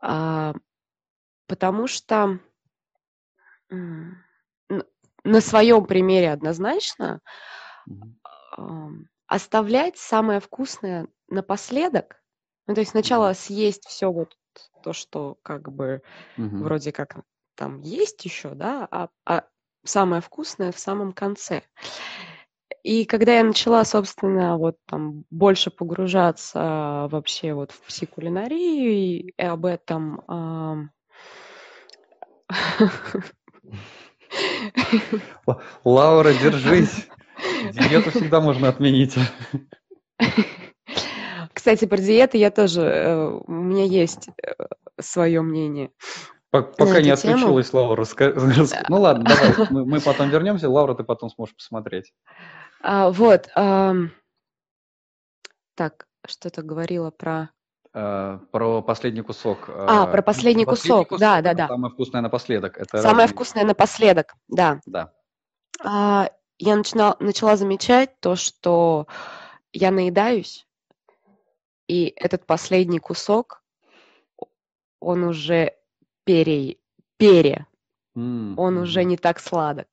А, 0.00 0.54
потому 1.48 1.86
что 1.86 2.38
на 3.70 5.40
своем 5.40 5.86
примере 5.86 6.32
однозначно 6.32 7.20
а, 8.56 8.88
оставлять 9.26 9.98
самое 9.98 10.38
вкусное 10.38 11.08
напоследок, 11.28 12.22
ну, 12.66 12.74
то 12.74 12.80
есть 12.80 12.92
сначала 12.92 13.32
съесть 13.32 13.86
все 13.86 14.12
вот 14.12 14.36
то, 14.82 14.92
что 14.92 15.38
как 15.42 15.70
бы 15.72 16.02
Мгм. 16.36 16.62
вроде 16.64 16.92
как 16.92 17.22
там 17.56 17.80
есть 17.80 18.24
еще, 18.24 18.50
да, 18.50 18.86
а, 18.90 19.08
а 19.26 19.44
самое 19.84 20.20
вкусное 20.22 20.72
в 20.72 20.78
самом 20.78 21.12
конце. 21.12 21.62
И 22.82 23.04
когда 23.06 23.36
я 23.36 23.44
начала, 23.44 23.84
собственно, 23.84 24.58
вот 24.58 24.76
там 24.86 25.24
больше 25.30 25.70
погружаться 25.70 27.08
вообще 27.10 27.54
вот 27.54 27.72
в 27.72 27.80
псикулинарию 27.80 28.92
и, 28.92 29.32
и 29.36 29.42
об 29.42 29.64
этом 29.64 30.22
Лаура, 35.84 36.32
держись. 36.34 37.08
Диету 37.72 38.10
всегда 38.10 38.40
можно 38.40 38.68
отменить. 38.68 39.16
Кстати, 41.64 41.86
про 41.86 41.96
диеты 41.96 42.36
я 42.36 42.50
тоже, 42.50 42.82
э, 42.82 43.26
у 43.26 43.50
меня 43.50 43.84
есть 43.84 44.28
э, 44.42 44.52
свое 45.00 45.40
мнение. 45.40 45.92
Пока 46.50 47.00
не 47.00 47.08
отключилась, 47.08 47.70
тему. 47.70 47.84
Лаура, 47.84 48.00
расскажи. 48.02 48.36
Ну 48.90 49.00
ладно, 49.00 49.24
давай, 49.24 49.68
мы, 49.70 49.86
мы 49.86 50.00
потом 50.02 50.28
вернемся. 50.28 50.68
Лаура, 50.68 50.94
ты 50.94 51.04
потом 51.04 51.30
сможешь 51.30 51.56
посмотреть. 51.56 52.12
А, 52.82 53.10
вот. 53.10 53.48
А, 53.56 53.94
так, 55.74 56.06
что-то 56.26 56.60
говорила 56.60 57.10
про... 57.10 57.48
А, 57.94 58.40
про 58.52 58.82
последний 58.82 59.22
кусок. 59.22 59.70
А, 59.70 60.06
про 60.06 60.20
последний, 60.20 60.66
последний 60.66 60.66
кусок. 60.66 61.08
кусок, 61.08 61.18
да, 61.18 61.40
да, 61.40 61.54
да. 61.54 61.68
Самое 61.68 61.94
вкусное 61.94 62.20
напоследок. 62.20 62.76
Это 62.76 62.98
самое 62.98 63.20
разные... 63.20 63.28
вкусное 63.28 63.64
напоследок, 63.64 64.34
да. 64.48 64.80
Да. 64.84 65.14
А, 65.82 66.28
я 66.58 66.76
начинала, 66.76 67.16
начала 67.20 67.56
замечать 67.56 68.20
то, 68.20 68.36
что 68.36 69.06
я 69.72 69.90
наедаюсь, 69.90 70.66
и 71.86 72.12
этот 72.16 72.46
последний 72.46 72.98
кусок, 72.98 73.62
он 75.00 75.24
уже 75.24 75.76
пере, 76.24 76.78
пере, 77.16 77.66
mm-hmm. 78.16 78.54
он 78.56 78.78
уже 78.78 79.04
не 79.04 79.16
так 79.16 79.40
сладок. 79.40 79.88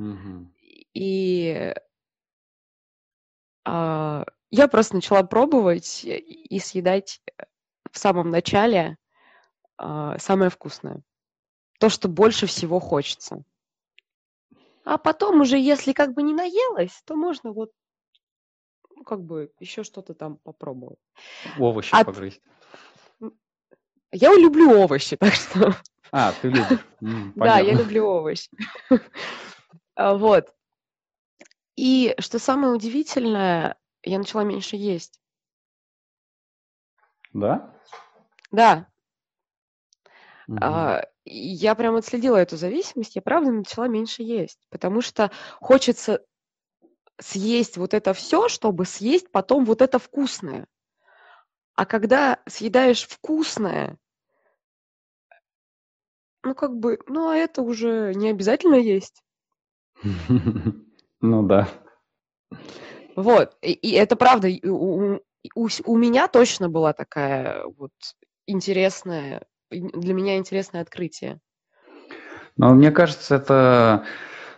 Mm-hmm. 0.00 0.46
И 0.94 1.74
а, 3.64 4.24
я 4.50 4.68
просто 4.68 4.96
начала 4.96 5.22
пробовать 5.22 6.04
и 6.04 6.58
съедать 6.58 7.22
в 7.90 7.98
самом 7.98 8.30
начале 8.30 8.98
а, 9.76 10.18
самое 10.18 10.50
вкусное. 10.50 11.02
То, 11.78 11.88
что 11.88 12.08
больше 12.08 12.46
всего 12.46 12.80
хочется. 12.80 13.44
А 14.84 14.98
потом 14.98 15.40
уже, 15.40 15.58
если 15.58 15.92
как 15.92 16.14
бы 16.14 16.22
не 16.22 16.34
наелась, 16.34 17.02
то 17.04 17.14
можно 17.14 17.52
вот 17.52 17.70
ну, 19.02 19.04
как 19.04 19.24
бы 19.24 19.52
еще 19.58 19.82
что-то 19.82 20.14
там 20.14 20.36
попробовать. 20.36 21.00
Овощи 21.58 21.92
От... 21.92 22.06
погрызть. 22.06 22.40
Я 24.12 24.32
люблю 24.36 24.70
овощи, 24.80 25.16
так 25.20 25.32
что... 25.32 25.74
А, 26.12 26.32
ты 26.40 26.48
любишь. 26.48 26.86
Да, 27.34 27.58
я 27.58 27.74
люблю 27.74 28.06
овощи. 28.06 28.48
А, 29.94 30.14
вот. 30.14 30.54
И 31.76 32.14
что 32.18 32.38
самое 32.38 32.72
удивительное, 32.72 33.76
я 34.02 34.18
начала 34.18 34.42
меньше 34.42 34.76
есть. 34.76 35.20
Да? 37.34 37.74
Да. 38.50 38.88
А, 40.60 41.04
я 41.24 41.74
прям 41.74 41.96
отследила 41.96 42.36
эту 42.36 42.56
зависимость, 42.56 43.16
я 43.16 43.22
правда 43.22 43.50
начала 43.50 43.86
меньше 43.86 44.22
есть, 44.22 44.66
потому 44.70 45.02
что 45.02 45.30
хочется 45.60 46.24
съесть 47.22 47.76
вот 47.76 47.94
это 47.94 48.12
все, 48.12 48.48
чтобы 48.48 48.84
съесть 48.84 49.30
потом 49.30 49.64
вот 49.64 49.82
это 49.82 49.98
вкусное. 49.98 50.66
А 51.74 51.86
когда 51.86 52.40
съедаешь 52.46 53.06
вкусное, 53.06 53.96
ну 56.42 56.54
как 56.54 56.76
бы, 56.76 56.98
ну 57.06 57.28
а 57.28 57.36
это 57.36 57.62
уже 57.62 58.12
не 58.14 58.30
обязательно 58.30 58.76
есть. 58.76 59.22
Ну 61.24 61.46
да. 61.46 61.68
Вот, 63.14 63.56
и, 63.62 63.70
и 63.70 63.92
это 63.92 64.16
правда, 64.16 64.48
у, 64.64 65.20
у, 65.54 65.68
у 65.84 65.96
меня 65.96 66.26
точно 66.26 66.68
была 66.68 66.92
такая 66.92 67.64
вот 67.78 67.92
интересная, 68.46 69.46
для 69.70 70.14
меня 70.14 70.36
интересное 70.36 70.82
открытие. 70.82 71.38
Но 72.56 72.74
мне 72.74 72.90
кажется, 72.90 73.36
это 73.36 74.04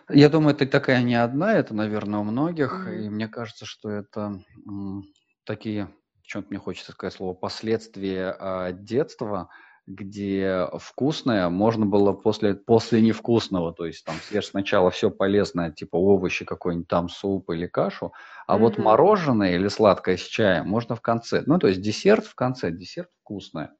я 0.09 0.29
думаю, 0.29 0.55
это 0.55 0.67
такая 0.67 1.03
не 1.03 1.15
одна, 1.15 1.55
это, 1.55 1.75
наверное, 1.75 2.21
у 2.21 2.25
многих. 2.25 2.87
Мгм. 2.87 2.87
И 2.87 3.09
мне 3.09 3.29
кажется, 3.29 3.67
что 3.67 3.91
это 3.91 4.41
м, 4.67 5.05
такие, 5.45 5.89
почему-то 6.23 6.49
мне 6.51 6.59
хочется 6.59 6.93
сказать 6.93 7.15
слово, 7.15 7.35
последствия 7.35 8.37
а, 8.39 8.73
детства, 8.73 9.49
где 9.87 10.67
вкусное 10.79 11.51
можно 11.51 11.85
было 11.85 12.13
после, 12.13 12.55
после 12.55 13.03
невкусного. 13.03 13.73
То 13.75 13.85
есть 13.87 14.05
там 14.05 14.23
съешь 14.23 14.47
сначала 14.49 14.91
все 14.91 15.11
полезное, 15.11 15.71
типа 15.73 15.97
овощи, 15.97 16.45
какой-нибудь 16.47 16.89
там 16.89 17.09
суп 17.11 17.51
или 17.51 17.67
кашу, 17.67 18.13
а 18.47 18.57
вот 18.57 18.79
Мгм. 18.79 18.79
мороженое 18.79 19.57
или 19.57 19.69
сладкое 19.69 20.17
с 20.17 20.23
чаем 20.23 20.69
можно 20.69 20.97
в 20.97 21.03
конце. 21.03 21.43
Ну, 21.47 21.59
то 21.59 21.69
есть 21.69 21.83
десерт 21.83 22.25
в 22.25 22.35
конце, 22.35 22.71
десерт 22.71 23.11
вкусное. 23.21 23.75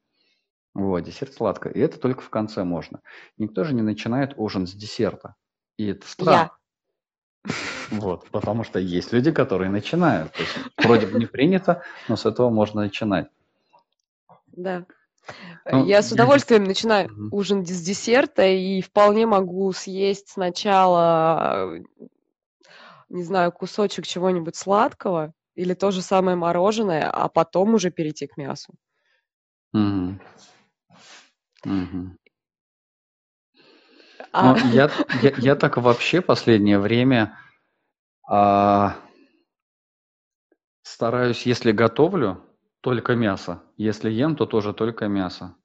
Вот, 0.73 1.01
десерт 1.01 1.33
сладкое. 1.33 1.73
И 1.73 1.79
это 1.79 1.99
только 1.99 2.21
в 2.21 2.29
конце 2.29 2.63
можно. 2.63 3.01
Никто 3.37 3.63
же 3.63 3.73
не 3.73 3.81
начинает 3.81 4.33
ужин 4.37 4.67
с 4.67 4.73
десерта. 4.73 5.35
И 5.77 5.87
это 5.87 6.07
странно. 6.07 6.51
Я. 7.45 7.53
Вот, 7.91 8.29
потому 8.31 8.63
что 8.63 8.79
есть 8.79 9.13
люди, 9.13 9.31
которые 9.31 9.69
начинают. 9.69 10.31
То 10.33 10.41
есть, 10.41 10.57
вроде 10.77 11.05
бы 11.05 11.19
не 11.19 11.25
принято, 11.25 11.83
но 12.07 12.15
с 12.15 12.25
этого 12.25 12.49
можно 12.49 12.81
начинать. 12.81 13.27
Да. 14.47 14.85
Ну, 15.71 15.85
я 15.85 16.01
с 16.01 16.11
удовольствием 16.11 16.63
я... 16.63 16.67
начинаю 16.67 17.11
угу. 17.11 17.37
ужин 17.37 17.65
с 17.65 17.81
десерта 17.81 18.45
и 18.45 18.81
вполне 18.81 19.25
могу 19.25 19.71
съесть 19.73 20.29
сначала, 20.29 21.79
не 23.09 23.23
знаю, 23.23 23.51
кусочек 23.51 24.05
чего-нибудь 24.05 24.55
сладкого 24.55 25.33
или 25.55 25.73
то 25.73 25.91
же 25.91 26.01
самое 26.01 26.37
мороженое, 26.37 27.09
а 27.09 27.27
потом 27.29 27.73
уже 27.73 27.89
перейти 27.89 28.27
к 28.27 28.37
мясу. 28.37 28.73
Угу. 29.73 30.19
Угу. 31.65 32.17
А... 34.35 34.53
Ну, 34.53 34.57
я, 34.73 34.91
я, 35.21 35.33
я 35.37 35.55
так 35.55 35.77
вообще 35.77 36.19
последнее 36.19 36.77
время 36.77 37.39
а, 38.27 38.97
стараюсь, 40.83 41.45
если 41.45 41.71
готовлю, 41.71 42.43
только 42.81 43.15
мясо. 43.15 43.63
Если 43.77 44.11
ем, 44.11 44.35
то 44.35 44.45
тоже 44.45 44.73
только 44.73 45.07
мясо. 45.07 45.55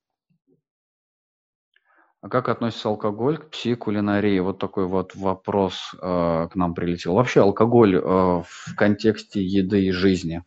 А 2.20 2.28
как 2.28 2.48
относится 2.48 2.88
алкоголь 2.88 3.38
к 3.38 3.50
психокулинарии? 3.50 4.38
Вот 4.38 4.58
такой 4.58 4.86
вот 4.86 5.16
вопрос 5.16 5.92
э, 6.00 6.48
к 6.48 6.54
нам 6.54 6.72
прилетел. 6.74 7.14
Вообще 7.14 7.40
алкоголь 7.40 7.96
э, 7.96 8.00
в 8.00 8.76
контексте 8.76 9.42
еды 9.42 9.86
и 9.86 9.90
жизни. 9.90 10.44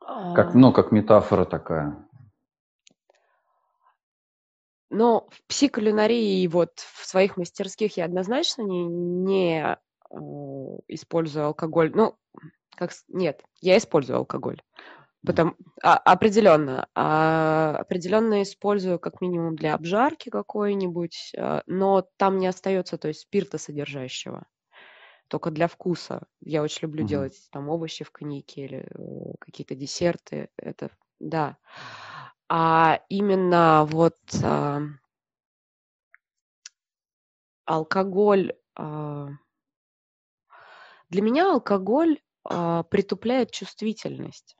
Как, 0.00 0.54
ну, 0.54 0.72
как 0.72 0.90
метафора 0.90 1.44
такая. 1.44 1.96
Но 4.90 5.28
в 5.30 5.42
психокулинарии 5.48 6.46
вот 6.46 6.78
в 6.78 7.06
своих 7.06 7.36
мастерских 7.36 7.96
я 7.96 8.04
однозначно 8.04 8.62
не, 8.62 8.84
не 8.86 9.76
э, 10.10 10.16
использую 10.88 11.46
алкоголь. 11.46 11.90
Ну, 11.94 12.16
как 12.76 12.92
нет, 13.08 13.42
я 13.60 13.76
использую 13.78 14.18
алкоголь. 14.18 14.62
Потом, 15.26 15.56
а, 15.82 15.96
определенно. 15.96 16.88
А, 16.94 17.76
определенно 17.80 18.42
использую 18.42 19.00
как 19.00 19.20
минимум 19.20 19.56
для 19.56 19.74
обжарки 19.74 20.30
какой-нибудь, 20.30 21.32
а, 21.36 21.62
но 21.66 22.06
там 22.16 22.38
не 22.38 22.46
остается, 22.46 22.96
то 22.96 23.08
есть 23.08 23.22
спирта 23.22 23.58
содержащего. 23.58 24.46
Только 25.28 25.50
для 25.50 25.66
вкуса. 25.66 26.26
Я 26.40 26.62
очень 26.62 26.82
люблю 26.82 27.02
угу. 27.02 27.08
делать 27.08 27.48
там 27.50 27.68
овощи 27.68 28.04
в 28.04 28.12
коньяке 28.12 28.64
или 28.64 28.88
э, 28.88 29.32
какие-то 29.40 29.74
десерты. 29.74 30.48
Это, 30.56 30.90
да. 31.18 31.56
А 32.48 33.00
именно 33.08 33.84
вот 33.84 34.16
а, 34.42 34.82
алкоголь... 37.64 38.52
А, 38.76 39.28
для 41.08 41.22
меня 41.22 41.52
алкоголь 41.52 42.20
а, 42.44 42.82
притупляет 42.84 43.50
чувствительность. 43.50 44.56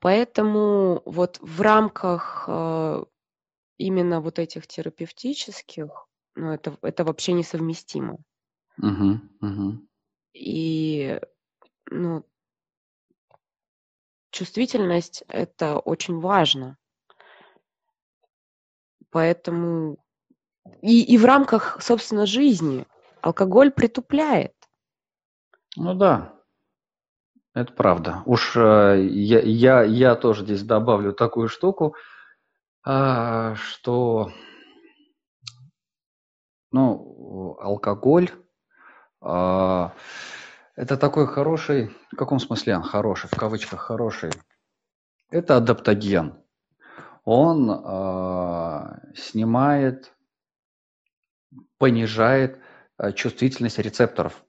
Поэтому 0.00 1.02
вот 1.04 1.38
в 1.40 1.60
рамках 1.60 2.44
а, 2.48 3.04
именно 3.76 4.20
вот 4.20 4.38
этих 4.38 4.66
терапевтических, 4.66 6.06
ну, 6.34 6.52
это, 6.52 6.76
это 6.82 7.04
вообще 7.04 7.32
несовместимо. 7.32 8.18
Угу, 8.78 9.20
угу. 9.40 9.86
И, 10.32 11.20
ну, 11.90 12.24
чувствительность 14.30 15.24
это 15.28 15.78
очень 15.78 16.20
важно. 16.20 16.76
Поэтому 19.10 19.98
и, 20.82 21.02
и 21.02 21.18
в 21.18 21.24
рамках, 21.24 21.78
собственно, 21.80 22.26
жизни 22.26 22.86
алкоголь 23.20 23.70
притупляет. 23.70 24.54
Ну 25.76 25.94
да, 25.94 26.34
это 27.54 27.72
правда. 27.72 28.22
Уж 28.26 28.56
э, 28.56 29.06
я, 29.10 29.40
я, 29.40 29.82
я 29.82 30.14
тоже 30.14 30.44
здесь 30.44 30.62
добавлю 30.62 31.12
такую 31.12 31.48
штуку, 31.48 31.94
а, 32.82 33.54
что 33.56 34.30
ну, 36.72 37.56
алкоголь 37.60 38.30
а, 39.20 39.92
это 40.80 40.96
такой 40.96 41.26
хороший, 41.26 41.90
в 42.10 42.16
каком 42.16 42.40
смысле 42.40 42.80
хороший, 42.80 43.28
в 43.28 43.36
кавычках 43.36 43.80
хороший, 43.80 44.30
это 45.30 45.58
адаптоген. 45.58 46.42
Он 47.24 47.70
а, 47.70 48.98
снимает, 49.14 50.14
понижает 51.76 52.58
чувствительность 53.14 53.78
рецепторов. 53.78 54.42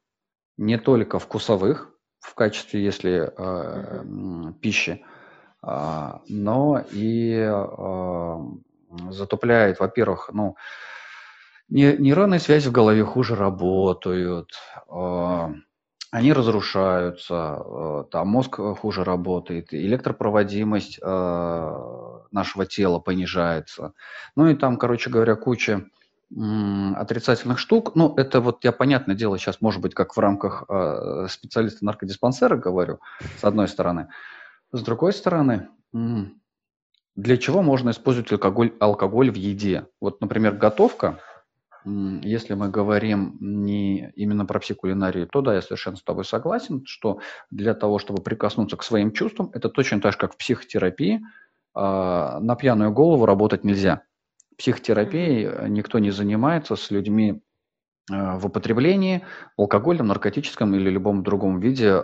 Не 0.56 0.78
только 0.78 1.20
вкусовых, 1.20 1.92
в 2.22 2.34
качестве, 2.34 2.82
если 2.82 3.30
э, 3.36 4.54
пищи, 4.62 5.04
э, 5.64 6.12
но 6.30 6.86
и 6.92 7.34
э, 7.34 8.38
затупляет, 9.10 9.80
во-первых, 9.80 10.30
ну, 10.32 10.56
нейронные 11.68 12.40
связи 12.40 12.70
в 12.70 12.72
голове 12.72 13.04
хуже 13.04 13.36
работают, 13.36 14.52
э, 14.88 15.48
они 16.12 16.34
разрушаются, 16.34 17.64
э, 17.66 18.04
там 18.12 18.28
мозг 18.28 18.60
хуже 18.80 19.04
работает, 19.06 19.74
электропроводимость 19.74 21.00
э, 21.02 21.78
нашего 22.32 22.66
тела 22.66 23.00
понижается. 23.00 23.94
Ну 24.36 24.50
и 24.50 24.56
там, 24.56 24.78
короче 24.78 25.10
говоря, 25.10 25.36
куча 25.36 25.86
отрицательных 26.34 27.60
штук. 27.60 27.94
Ну, 27.96 28.14
это 28.16 28.40
вот 28.40 28.64
я, 28.64 28.72
понятное 28.72 29.16
дело, 29.16 29.38
сейчас, 29.38 29.60
может 29.60 29.82
быть, 29.82 29.94
как 29.94 30.16
в 30.16 30.20
рамках 30.20 30.64
э, 30.70 31.28
специалиста 31.30 31.84
наркодиспансера 31.84 32.56
говорю, 32.56 33.00
с 33.40 33.44
одной 33.44 33.68
стороны. 33.68 34.08
С 34.72 34.82
другой 34.82 35.12
стороны, 35.12 35.68
для 35.94 37.38
чего 37.38 37.62
можно 37.62 37.90
использовать 37.90 38.32
алкоголь, 38.32 38.74
алкоголь 38.80 39.30
в 39.30 39.36
еде? 39.36 39.88
Вот, 40.00 40.22
например, 40.22 40.56
готовка, 40.56 41.20
если 41.86 42.54
мы 42.54 42.70
говорим 42.70 43.38
не 43.40 44.12
именно 44.16 44.46
про 44.46 44.60
психокулинарию, 44.60 45.28
то 45.28 45.42
да, 45.42 45.56
я 45.56 45.62
совершенно 45.62 45.98
с 45.98 46.04
тобой 46.04 46.26
согласен, 46.26 46.84
что 46.86 47.20
для 47.50 47.74
того, 47.74 48.00
чтобы 48.00 48.22
прикоснуться 48.22 48.78
к 48.78 48.84
своим 48.84 49.12
чувствам, 49.12 49.50
это 49.54 49.70
точно 49.70 50.02
так 50.02 50.14
же, 50.14 50.18
как 50.18 50.34
в 50.34 50.38
психотерапии, 50.38 51.16
э, 51.16 51.20
на 51.80 52.56
пьяную 52.56 52.92
голову 52.92 53.26
работать 53.26 53.64
нельзя 53.64 54.04
психотерапией 54.62 55.46
э, 55.46 55.68
никто 55.70 55.98
не 56.00 56.12
занимается 56.12 56.76
с 56.76 56.92
людьми 56.92 57.42
э, 58.12 58.38
в 58.38 58.46
употреблении, 58.46 59.24
алкогольном, 59.58 60.08
наркотическом 60.08 60.76
или 60.76 60.90
любом 60.90 61.24
другом 61.24 61.60
виде 61.60 61.88
э, 61.88 62.00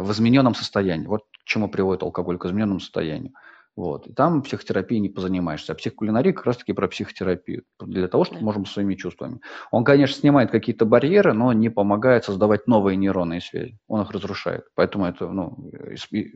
в 0.00 0.10
измененном 0.10 0.54
состоянии. 0.54 1.06
Вот 1.06 1.22
к 1.22 1.44
чему 1.44 1.68
приводит 1.68 2.02
алкоголь, 2.02 2.36
к 2.36 2.44
измененному 2.44 2.80
состоянию. 2.80 3.32
Вот. 3.76 4.06
И 4.06 4.12
там 4.12 4.42
психотерапией 4.42 5.00
не 5.00 5.08
позанимаешься. 5.08 5.72
А 5.72 5.74
психокулинария 5.74 6.32
как 6.32 6.46
раз-таки 6.46 6.72
про 6.72 6.86
психотерапию. 6.86 7.64
Для 7.80 8.06
того, 8.06 8.24
чтобы 8.24 8.42
можно 8.42 8.64
своими 8.64 8.94
чувствами. 8.94 9.40
Он, 9.72 9.84
конечно, 9.84 10.16
снимает 10.16 10.50
какие-то 10.50 10.84
барьеры, 10.84 11.32
но 11.32 11.52
не 11.52 11.70
помогает 11.70 12.24
создавать 12.24 12.68
новые 12.68 12.96
нейронные 12.96 13.40
связи. 13.40 13.78
Он 13.88 14.02
их 14.02 14.10
разрушает. 14.12 14.64
Поэтому 14.74 15.06
это 15.06 15.28
ну, 15.28 15.70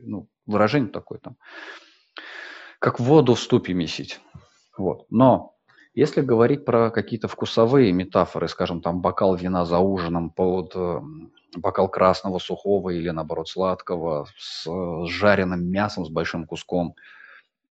ну, 0.03 0.27
выражение 0.45 0.91
такое 0.91 1.19
там. 1.19 1.37
Как 2.79 2.99
воду 2.99 3.35
в 3.35 3.39
ступе 3.39 3.73
месить. 3.73 4.19
Вот. 4.77 5.05
Но 5.09 5.55
если 5.93 6.21
говорить 6.21 6.65
про 6.65 6.91
какие-то 6.91 7.27
вкусовые 7.27 7.91
метафоры, 7.93 8.47
скажем, 8.47 8.81
там 8.81 9.01
бокал 9.01 9.35
вина 9.35 9.65
за 9.65 9.79
ужином 9.79 10.29
под 10.29 10.73
э, 10.75 11.01
бокал 11.55 11.89
красного 11.89 12.39
сухого 12.39 12.89
или, 12.91 13.09
наоборот, 13.09 13.49
сладкого 13.49 14.27
с, 14.37 14.65
с 14.65 15.09
жареным 15.09 15.65
мясом, 15.65 16.05
с 16.05 16.09
большим 16.09 16.45
куском, 16.45 16.95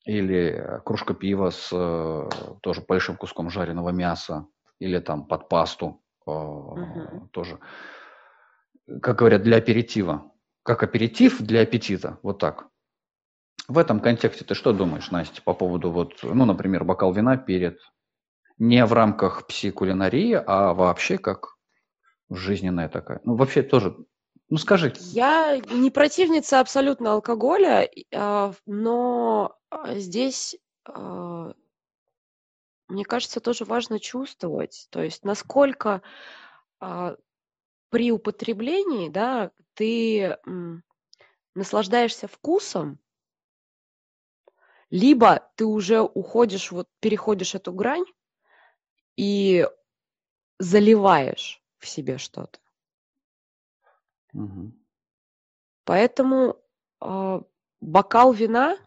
или 0.06 0.80
кружка 0.86 1.14
пива 1.14 1.50
с 1.50 1.70
э, 1.72 2.30
тоже 2.62 2.82
большим 2.82 3.18
куском 3.18 3.50
жареного 3.50 3.90
мяса, 3.90 4.48
или 4.80 5.00
там 5.00 5.26
под 5.26 5.50
пасту 5.50 6.02
uh-huh. 6.28 7.28
тоже, 7.32 7.60
как 9.02 9.18
говорят, 9.18 9.44
для 9.44 9.58
аперитива. 9.58 10.32
Как 10.64 10.84
аперитив 10.84 11.42
для 11.42 11.62
аппетита, 11.62 12.20
вот 12.24 12.40
так. 12.40 12.68
В 13.68 13.78
этом 13.78 14.00
контексте 14.00 14.46
ты 14.46 14.54
что 14.54 14.74
думаешь, 14.74 15.12
Настя, 15.12 15.42
по 15.42 15.54
поводу 15.54 15.92
вот, 15.92 16.20
ну, 16.22 16.46
например, 16.46 16.84
бокал 16.84 17.14
вина 17.14 17.38
перед, 17.38 17.80
не 18.58 18.86
в 18.86 18.94
рамках 18.94 19.48
психокулинарии, 19.48 20.34
а 20.34 20.74
вообще 20.74 21.18
как 21.18 21.56
жизненная 22.30 22.90
такая? 22.90 23.22
Ну, 23.24 23.36
вообще 23.36 23.64
тоже, 23.64 23.96
ну, 24.50 24.58
скажи. 24.58 24.94
Я 25.00 25.58
не 25.58 25.90
противница 25.90 26.60
абсолютно 26.60 27.14
алкоголя, 27.14 27.90
а, 28.14 28.54
но 28.68 29.58
а, 29.70 29.96
здесь, 29.96 30.56
а, 30.86 31.54
мне 32.88 33.06
кажется, 33.06 33.40
тоже 33.40 33.66
важно 33.66 34.00
чувствовать, 34.00 34.88
то 34.92 35.02
есть 35.02 35.24
насколько 35.24 36.02
при 37.90 38.12
употреблении, 38.12 39.10
да, 39.10 39.52
ты 39.74 40.38
наслаждаешься 41.56 42.28
вкусом, 42.28 43.00
либо 44.92 45.50
ты 45.56 45.66
уже 45.66 46.02
уходишь, 46.02 46.72
вот 46.72 46.88
переходишь 47.00 47.56
эту 47.56 47.74
грань 47.74 48.06
и 49.16 49.68
заливаешь 50.60 51.64
в 51.80 51.88
себе 51.88 52.18
что-то. 52.18 52.60
Угу. 54.36 54.72
Поэтому 55.86 56.62
э, 57.02 57.42
бокал 57.82 58.34
вина 58.34 58.78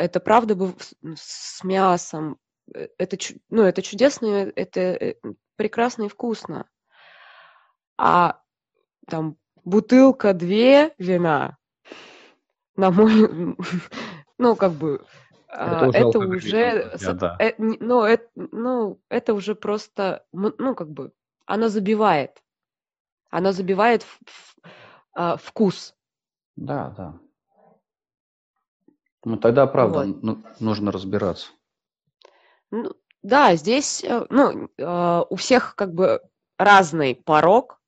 это 0.00 0.18
правда 0.18 0.54
бы 0.54 0.74
с 1.14 1.62
мясом. 1.62 2.38
Э, 2.74 2.88
это, 2.98 3.16
ну, 3.50 3.62
это 3.62 3.82
чудесно, 3.82 4.50
это 4.54 4.80
э, 4.80 5.14
прекрасно 5.56 6.04
и 6.04 6.08
вкусно. 6.08 6.68
А 7.98 8.40
там 9.06 9.36
бутылка 9.64 10.32
две 10.32 10.94
вина, 10.98 11.58
на 12.76 12.90
мой, 12.90 13.56
ну, 14.38 14.56
как 14.56 14.72
бы, 14.72 15.04
Это 15.48 16.18
уже, 16.18 16.56
это 16.56 16.96
уже 16.96 17.12
да. 17.14 17.36
э, 17.38 17.54
ну, 17.58 18.04
это, 18.04 18.28
ну, 18.34 19.00
это 19.08 19.34
уже 19.34 19.54
просто, 19.54 20.24
ну, 20.32 20.74
как 20.74 20.90
бы, 20.90 21.12
оно 21.44 21.68
забивает. 21.68 22.40
Оно 23.30 23.52
забивает 23.52 24.02
в, 24.02 24.18
в, 24.26 24.56
а, 25.14 25.36
вкус. 25.36 25.94
Да, 26.56 26.90
да. 26.96 27.18
Ну, 29.24 29.36
тогда, 29.36 29.66
правда, 29.66 30.04
вот. 30.04 30.22
ну, 30.22 30.42
нужно 30.60 30.92
разбираться. 30.92 31.50
Ну, 32.70 32.92
да, 33.22 33.54
здесь, 33.54 34.02
э, 34.02 34.26
ну, 34.30 34.70
э, 34.78 35.24
у 35.28 35.36
всех 35.36 35.74
как 35.76 35.94
бы 35.94 36.22
разный 36.58 37.14
порог, 37.14 37.80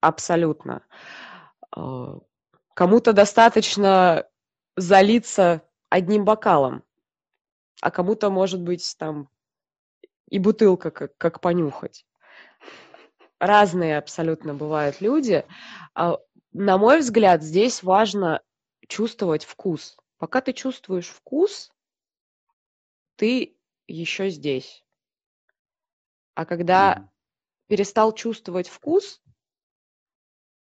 абсолютно. 0.00 0.82
Э, 1.76 2.18
кому-то 2.74 3.12
достаточно 3.12 4.26
залиться 4.76 5.62
одним 5.90 6.24
бокалом, 6.24 6.82
а 7.80 7.90
кому-то, 7.90 8.30
может 8.30 8.60
быть, 8.60 8.96
там 8.98 9.28
и 10.28 10.38
бутылка 10.38 10.90
как, 10.90 11.16
как 11.18 11.40
понюхать. 11.40 12.04
Разные 13.40 13.96
абсолютно 13.96 14.52
бывают 14.52 15.00
люди. 15.00 15.46
А, 15.94 16.18
на 16.52 16.76
мой 16.76 16.98
взгляд, 16.98 17.42
здесь 17.42 17.82
важно 17.82 18.42
чувствовать 18.86 19.44
вкус. 19.44 19.96
Пока 20.18 20.42
ты 20.42 20.52
чувствуешь 20.52 21.08
вкус, 21.08 21.72
ты 23.16 23.56
еще 23.86 24.28
здесь. 24.28 24.84
А 26.34 26.44
когда 26.44 26.94
mm. 26.94 27.08
перестал 27.68 28.12
чувствовать 28.12 28.68
вкус, 28.68 29.22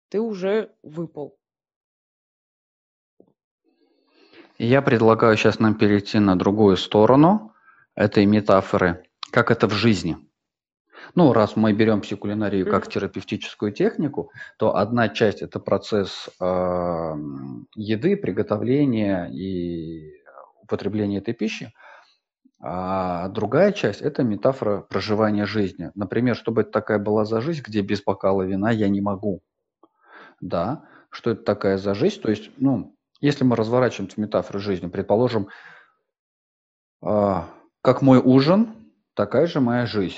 ты 0.09 0.19
уже 0.19 0.73
выпал. 0.81 1.37
Я 4.57 4.81
предлагаю 4.81 5.37
сейчас 5.37 5.59
нам 5.59 5.75
перейти 5.75 6.17
на 6.17 6.35
другую 6.35 6.77
сторону 6.77 7.53
этой 7.93 8.25
метафоры, 8.25 9.07
как 9.31 9.51
это 9.51 9.67
в 9.67 9.73
жизни. 9.73 10.17
Ну, 11.13 11.33
раз 11.33 11.55
мы 11.55 11.73
берем 11.73 12.01
психокулинарию 12.01 12.69
как 12.69 12.87
терапевтическую 12.87 13.71
технику, 13.71 14.31
то 14.57 14.75
одна 14.75 15.09
часть 15.09 15.41
это 15.41 15.59
процесс 15.59 16.29
э, 16.39 17.13
еды, 17.75 18.17
приготовления 18.17 19.27
и 19.27 20.23
употребления 20.61 21.19
этой 21.19 21.33
пищи, 21.33 21.73
а 22.59 23.27
другая 23.29 23.71
часть 23.71 24.01
это 24.01 24.23
метафора 24.23 24.81
проживания 24.81 25.45
жизни. 25.45 25.91
Например, 25.93 26.35
чтобы 26.35 26.61
это 26.61 26.71
такая 26.71 26.97
была 26.97 27.25
за 27.25 27.41
жизнь, 27.41 27.61
где 27.63 27.81
без 27.81 28.01
бокала 28.01 28.41
вина 28.41 28.71
я 28.71 28.89
не 28.89 29.01
могу. 29.01 29.41
Да, 30.41 30.83
что 31.09 31.31
это 31.31 31.43
такая 31.43 31.77
за 31.77 31.93
жизнь? 31.93 32.19
То 32.21 32.29
есть, 32.29 32.49
ну, 32.57 32.95
если 33.21 33.43
мы 33.43 33.55
разворачиваем 33.55 34.09
метафору 34.17 34.59
жизни, 34.59 34.87
предположим, 34.87 35.49
э, 37.03 37.41
как 37.81 38.01
мой 38.01 38.19
ужин, 38.19 38.73
такая 39.13 39.47
же 39.47 39.61
моя 39.61 39.85
жизнь. 39.85 40.17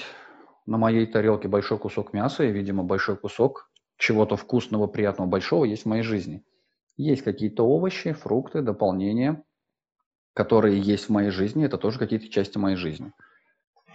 На 0.68 0.78
моей 0.78 1.08
тарелке 1.08 1.48
большой 1.48 1.80
кусок 1.80 2.14
мяса 2.14 2.44
и, 2.44 2.52
видимо, 2.52 2.84
большой 2.84 3.18
кусок 3.18 3.72
чего-то 3.98 4.36
вкусного, 4.36 4.88
приятного, 4.88 5.28
большого 5.28 5.64
есть 5.66 5.84
в 5.84 5.88
моей 5.88 6.04
жизни. 6.04 6.44
Есть 6.98 7.24
какие-то 7.24 7.64
овощи, 7.64 8.12
фрукты, 8.12 8.62
дополнения, 8.62 9.44
которые 10.34 10.80
есть 10.80 11.06
в 11.06 11.10
моей 11.10 11.32
жизни, 11.32 11.66
это 11.66 11.78
тоже 11.78 11.98
какие-то 11.98 12.30
части 12.30 12.58
моей 12.58 12.76
жизни. 12.76 13.12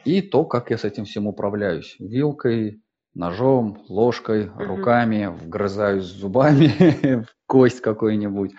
И 0.04 0.22
то, 0.22 0.44
как 0.44 0.70
я 0.70 0.78
с 0.78 0.84
этим 0.84 1.04
всем 1.04 1.26
управляюсь. 1.26 1.94
Вилкой, 2.00 2.82
ножом, 3.14 3.84
ложкой, 3.88 4.46
mm-hmm. 4.46 4.64
руками, 4.64 5.26
вгрызаюсь 5.26 6.04
зубами 6.04 7.22
в 7.24 7.28
кость 7.46 7.80
какой-нибудь. 7.80 8.52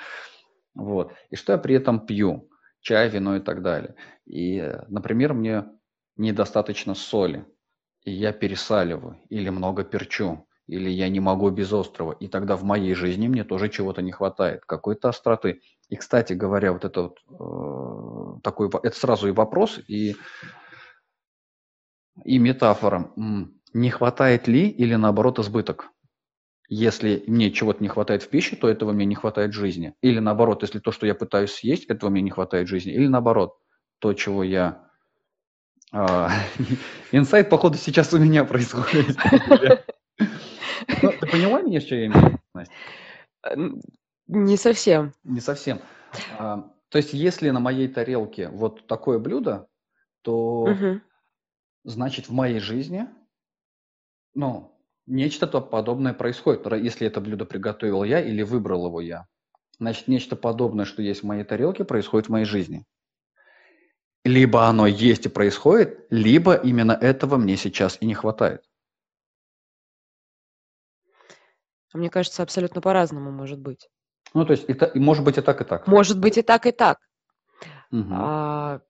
Вот. 0.76 1.14
И 1.30 1.36
что 1.36 1.53
я 1.53 1.57
при 1.57 1.76
этом 1.76 2.05
пью? 2.05 2.47
Чай, 2.80 3.09
вино 3.09 3.38
и 3.38 3.39
так 3.39 3.61
далее. 3.61 3.95
И, 4.26 4.61
например, 4.88 5.34
мне 5.34 5.66
недостаточно 6.16 6.95
соли, 6.95 7.45
и 8.04 8.12
я 8.12 8.34
пересаливаю, 8.34 9.18
или 9.30 9.49
много 9.49 9.84
перчу, 9.84 10.47
или 10.68 10.89
я 10.89 11.10
не 11.10 11.20
могу 11.20 11.49
без 11.49 11.72
острова, 11.74 12.14
и 12.14 12.28
тогда 12.28 12.56
в 12.56 12.64
моей 12.64 12.93
жизни 12.93 13.28
мне 13.28 13.43
тоже 13.43 13.70
чего-то 13.70 14.01
не 14.01 14.12
хватает, 14.12 14.66
какой-то 14.66 15.10
остроты. 15.10 15.62
И, 15.89 15.95
кстати 15.95 16.34
говоря, 16.34 16.74
вот 16.74 16.86
это 16.86 17.01
вот 17.01 17.20
э, 17.30 18.39
такой, 18.41 18.70
это 18.84 18.97
сразу 18.97 19.28
и 19.28 19.32
вопрос, 19.32 19.80
и, 19.88 20.16
и 22.24 22.39
метафора. 22.39 23.12
Не 23.74 23.89
хватает 23.89 24.47
ли 24.47 24.70
или 24.70 24.95
наоборот 24.95 25.39
избыток? 25.39 25.89
Если 26.70 27.24
мне 27.28 27.51
чего-то 27.51 27.84
не 27.84 27.89
хватает 27.89 28.24
в 28.24 28.30
пище, 28.30 28.56
то 28.56 28.70
этого 28.70 28.93
мне 28.93 29.06
не 29.06 29.16
хватает 29.16 29.51
в 29.51 29.58
жизни. 29.58 29.93
Или 30.01 30.20
наоборот, 30.20 30.64
если 30.64 30.80
то, 30.80 30.91
что 30.91 31.06
я 31.06 31.14
пытаюсь 31.14 31.51
съесть, 31.51 31.86
этого 31.86 32.10
мне 32.10 32.22
не 32.22 32.32
хватает 32.32 32.68
в 32.68 32.70
жизни. 32.70 32.93
Или 32.93 33.08
наоборот, 33.08 33.58
то, 33.99 34.14
чего 34.14 34.43
я... 34.43 34.83
А, 35.94 36.30
инсайт, 37.12 37.50
походу, 37.50 37.78
сейчас 37.78 38.14
у 38.14 38.20
меня 38.20 38.44
происходит. 38.46 39.18
Ну, 41.02 41.12
ты 41.12 41.28
поняла 41.28 41.62
меня, 41.62 41.80
что 41.80 41.96
я 41.96 42.08
имею, 42.08 42.41
Настя? 42.54 42.74
Не 44.28 44.58
совсем. 44.58 45.14
Не 45.24 45.39
совсем. 45.39 45.80
А, 46.38 46.70
то 46.89 46.98
есть, 46.98 47.14
если 47.14 47.50
на 47.52 47.62
моей 47.62 47.88
тарелке 47.88 48.50
вот 48.50 48.86
такое 48.86 49.18
блюдо, 49.18 49.68
то 50.24 50.68
значит 51.86 52.28
в 52.28 52.34
моей 52.34 52.60
жизни, 52.60 53.08
ну, 54.34 54.74
Нечто 55.06 55.48
то 55.48 55.60
подобное 55.60 56.14
происходит, 56.14 56.66
если 56.82 57.08
это 57.08 57.20
блюдо 57.20 57.46
приготовил 57.46 58.04
я 58.04 58.22
или 58.22 58.41
выбрал 58.41 58.88
его 58.88 59.02
я. 59.02 59.28
Значит, 59.80 60.08
нечто 60.08 60.38
подобное, 60.38 60.86
что 60.86 61.02
есть 61.02 61.24
в 61.24 61.26
моей 61.26 61.44
тарелке, 61.44 61.84
происходит 61.84 62.28
в 62.28 62.32
моей 62.32 62.46
жизни. 62.46 62.86
Либо 64.26 64.67
оно 64.67 64.88
есть 64.88 65.26
и 65.26 65.30
происходит, 65.30 66.07
либо 66.09 66.55
именно 66.55 66.93
этого 66.93 67.38
мне 67.38 67.57
сейчас 67.57 67.97
и 67.99 68.05
не 68.05 68.13
хватает. 68.13 68.63
А 71.93 71.97
мне 71.97 72.09
кажется, 72.09 72.41
абсолютно 72.41 72.82
по-разному 72.82 73.32
может 73.32 73.59
быть. 73.59 73.89
Ну, 74.34 74.45
то 74.45 74.53
есть, 74.53 74.63
это, 74.65 74.91
может 74.95 75.24
быть 75.24 75.38
и 75.38 75.41
так, 75.41 75.61
и 75.61 75.63
так. 75.63 75.88
Может 75.88 76.19
быть 76.19 76.38
и 76.38 76.41
так, 76.41 76.65
и 76.65 76.71
так. 76.71 76.99
Угу. 77.91 78.09
А, 78.11 78.82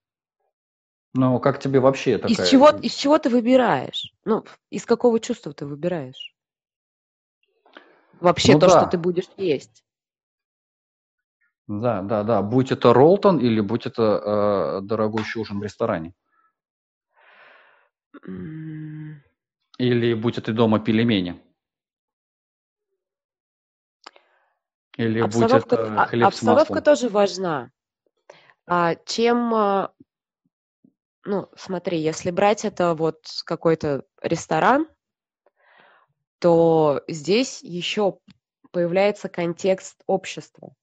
ну, 1.13 1.39
как 1.39 1.59
тебе 1.59 1.79
вообще 1.79 2.17
такая... 2.17 2.31
Из 2.31 2.49
чего, 2.49 2.69
из 2.69 2.93
чего 2.93 3.19
ты 3.19 3.29
выбираешь? 3.29 4.13
Ну, 4.25 4.45
из 4.69 4.85
какого 4.85 5.19
чувства 5.19 5.53
ты 5.53 5.65
выбираешь? 5.65 6.33
Вообще 8.19 8.53
ну, 8.53 8.59
то, 8.59 8.67
да. 8.67 8.81
что 8.81 8.89
ты 8.89 8.97
будешь 8.97 9.27
есть. 9.37 9.83
Да, 11.67 12.01
да, 12.01 12.23
да. 12.23 12.41
Будь 12.41 12.71
это 12.71 12.93
Ролтон 12.93 13.39
или 13.39 13.61
будь 13.61 13.85
это 13.85 14.81
э, 14.81 14.81
дорогущий 14.81 15.39
ужин 15.39 15.59
в 15.59 15.63
ресторане. 15.63 16.13
Mm. 18.27 19.15
Или 19.77 20.13
будь 20.13 20.37
это 20.37 20.53
дома 20.53 20.79
пельмени. 20.79 21.41
Или 24.97 25.21
обстановка, 25.21 25.77
будь 25.77 25.85
это 25.85 26.07
хлеб 26.07 26.27
обстановка 26.27 26.65
с 26.65 26.69
маслом. 26.69 26.83
тоже 26.83 27.09
важна. 27.09 27.71
А, 28.67 28.95
чем 29.05 29.53
а, 29.55 29.93
ну, 31.25 31.49
смотри, 31.55 31.99
если 31.99 32.31
брать 32.31 32.65
это 32.65 32.93
вот 32.95 33.25
какой-то 33.45 34.03
ресторан, 34.21 34.87
то 36.39 37.01
здесь 37.07 37.63
еще 37.63 38.19
появляется 38.71 39.29
контекст 39.29 40.03
общества. 40.05 40.75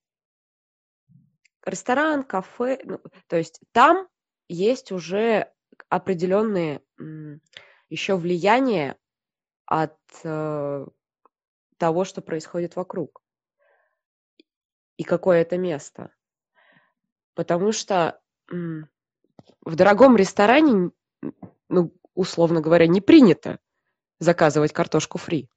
Ресторан, 1.65 2.25
кафе, 2.25 2.81
ну, 2.85 3.01
то 3.27 3.37
есть 3.37 3.61
там 3.73 4.09
есть 4.49 4.93
уже 4.93 5.53
определенные 5.89 6.83
еще 7.89 8.17
влияния 8.17 8.97
от 9.67 9.99
э, 10.25 10.87
того, 11.77 12.05
что 12.05 12.23
происходит 12.23 12.77
вокруг 12.77 13.23
и 14.97 15.03
какое 15.03 15.41
это 15.41 15.57
место. 15.57 16.15
Потому 17.35 17.73
что 17.73 18.21
в 18.49 19.75
дорогом 19.77 20.17
ресторане, 20.17 20.91
ну, 21.69 21.95
условно 22.15 22.61
говоря, 22.61 22.87
не 22.87 23.01
принято 23.01 23.61
заказывать 24.19 24.73
картошку 24.73 25.17
фри. 25.19 25.49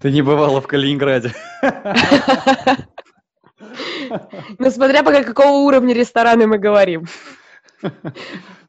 Ты 0.00 0.12
не 0.12 0.22
бывала 0.22 0.60
в 0.60 0.66
Калининграде. 0.66 1.32
Ну, 4.58 4.70
смотря 4.70 5.02
по 5.02 5.12
какого 5.12 5.66
уровня 5.66 5.92
ресторана 5.92 6.46
мы 6.46 6.58
говорим. 6.58 7.06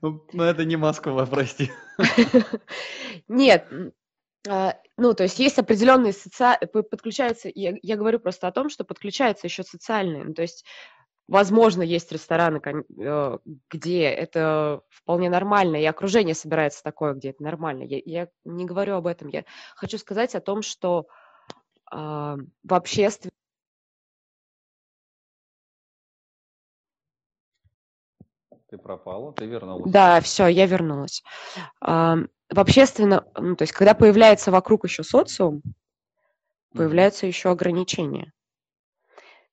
Ну, 0.01 0.25
ну, 0.33 0.43
это 0.43 0.65
не 0.65 0.75
Москва, 0.75 1.25
прости. 1.25 1.71
Нет, 3.27 3.67
а, 4.47 4.75
ну, 4.97 5.13
то 5.13 5.23
есть 5.23 5.39
есть 5.39 5.57
определенные 5.59 6.13
социальные, 6.13 6.67
подключаются, 6.67 7.49
я, 7.53 7.75
я 7.81 7.95
говорю 7.95 8.19
просто 8.19 8.47
о 8.47 8.51
том, 8.51 8.69
что 8.69 8.83
подключаются 8.83 9.47
еще 9.47 9.63
социальные, 9.63 10.25
ну, 10.25 10.33
то 10.33 10.41
есть 10.41 10.65
Возможно, 11.29 11.83
есть 11.83 12.11
рестораны, 12.11 12.59
э, 12.59 13.37
где 13.69 14.03
это 14.05 14.81
вполне 14.89 15.29
нормально, 15.29 15.75
и 15.75 15.85
окружение 15.85 16.33
собирается 16.33 16.81
такое, 16.81 17.13
где 17.13 17.29
это 17.29 17.43
нормально. 17.43 17.83
Я, 17.83 18.01
я 18.03 18.27
не 18.45 18.65
говорю 18.65 18.95
об 18.95 19.05
этом. 19.05 19.27
Я 19.27 19.45
хочу 19.75 19.99
сказать 19.99 20.33
о 20.33 20.41
том, 20.41 20.63
что 20.63 21.05
в 21.91 22.73
обществе 22.73 23.31
Ты 28.69 28.77
пропала, 28.77 29.33
ты 29.33 29.47
вернулась. 29.47 29.91
Да, 29.91 30.21
все, 30.21 30.45
я 30.45 30.67
вернулась. 30.67 31.23
А, 31.81 32.17
в 32.51 32.59
общественно, 32.59 33.25
ну, 33.35 33.55
то 33.55 33.63
есть, 33.63 33.73
когда 33.73 33.95
появляется 33.95 34.51
вокруг 34.51 34.83
еще 34.83 35.03
социум, 35.03 35.63
появляются 36.73 37.25
еще 37.25 37.49
ограничения. 37.49 38.31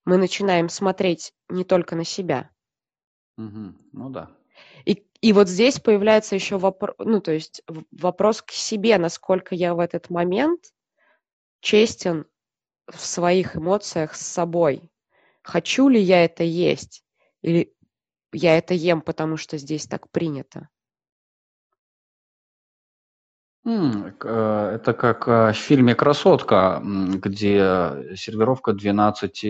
Мы 0.05 0.19
начинаем 0.19 0.69
смотреть 0.69 1.33
не 1.49 1.65
только 1.65 1.97
на 1.97 2.05
себя. 2.05 2.51
Угу. 3.39 3.75
Ну 3.93 4.11
да. 4.11 4.31
И, 4.85 5.07
и 5.23 5.33
вот 5.33 5.49
здесь 5.49 5.81
появляется 5.81 6.35
еще 6.35 6.59
вопрос, 6.59 6.95
ну, 6.99 7.21
то 7.23 7.33
есть 7.33 7.63
вопрос 7.91 8.43
к 8.43 8.51
себе, 8.51 8.99
насколько 8.99 9.55
я 9.55 9.75
в 9.75 9.81
этот 9.81 10.11
момент 10.11 10.73
честен 11.67 12.27
в 12.87 13.05
своих 13.05 13.57
эмоциях 13.57 14.15
с 14.15 14.21
собой. 14.21 14.93
Хочу 15.43 15.89
ли 15.89 16.01
я 16.01 16.25
это 16.25 16.45
есть? 16.45 17.05
Или 17.43 17.75
я 18.33 18.57
это 18.57 18.73
ем, 18.73 19.01
потому 19.01 19.37
что 19.37 19.59
здесь 19.59 19.87
так 19.89 20.09
принято? 20.11 20.69
Э, 23.65 24.71
это 24.77 24.93
как 24.93 25.27
э, 25.27 25.53
в 25.53 25.57
фильме 25.57 25.97
«Красотка», 25.97 26.81
где 26.85 28.15
сервировка 28.17 28.73
12 28.73 29.45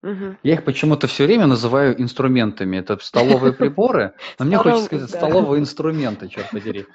Угу. 0.00 0.36
Я 0.44 0.54
их 0.54 0.64
почему-то 0.64 1.08
все 1.08 1.26
время 1.26 1.48
называю 1.48 2.00
инструментами. 2.00 2.76
Это 2.76 2.96
столовые 3.02 3.52
приборы, 3.52 4.14
но 4.38 4.44
мне 4.46 4.56
хочется 4.56 4.84
сказать 4.84 5.10
столовые 5.10 5.60
инструменты, 5.60 6.28
черт 6.28 6.50
подери. 6.52 6.86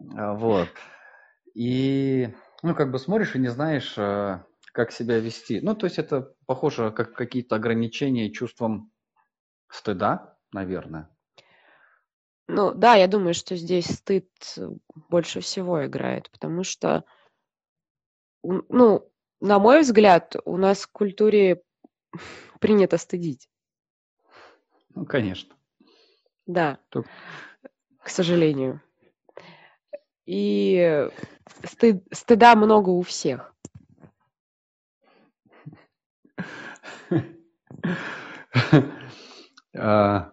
Вот. 0.00 0.68
И, 1.54 2.28
ну, 2.62 2.74
как 2.74 2.90
бы 2.90 2.98
смотришь 2.98 3.34
и 3.34 3.38
не 3.38 3.48
знаешь, 3.48 3.94
э, 3.96 4.42
как 4.72 4.92
себя 4.92 5.18
вести. 5.18 5.60
Ну, 5.60 5.74
то 5.74 5.86
есть 5.86 5.98
это 5.98 6.34
похоже 6.46 6.90
как 6.90 7.14
какие-то 7.14 7.56
ограничения 7.56 8.30
чувством 8.30 8.92
стыда, 9.68 10.36
наверное. 10.52 11.08
Ну 12.48 12.74
да, 12.74 12.96
я 12.96 13.06
думаю, 13.06 13.34
что 13.34 13.54
здесь 13.54 13.86
стыд 13.86 14.28
больше 15.08 15.40
всего 15.40 15.86
играет, 15.86 16.30
потому 16.30 16.64
что, 16.64 17.04
ну, 18.42 19.08
на 19.40 19.58
мой 19.58 19.82
взгляд, 19.82 20.34
у 20.44 20.56
нас 20.56 20.82
в 20.82 20.90
культуре 20.90 21.62
принято 22.60 22.98
стыдить. 22.98 23.48
Ну, 24.94 25.06
конечно. 25.06 25.54
Да, 26.46 26.80
Только... 26.88 27.08
к 28.02 28.08
сожалению. 28.08 28.82
И 30.30 31.10
стыд, 31.64 32.04
стыда 32.12 32.54
много 32.54 32.90
у 32.90 33.02
всех. 33.02 33.52
А, 39.72 40.32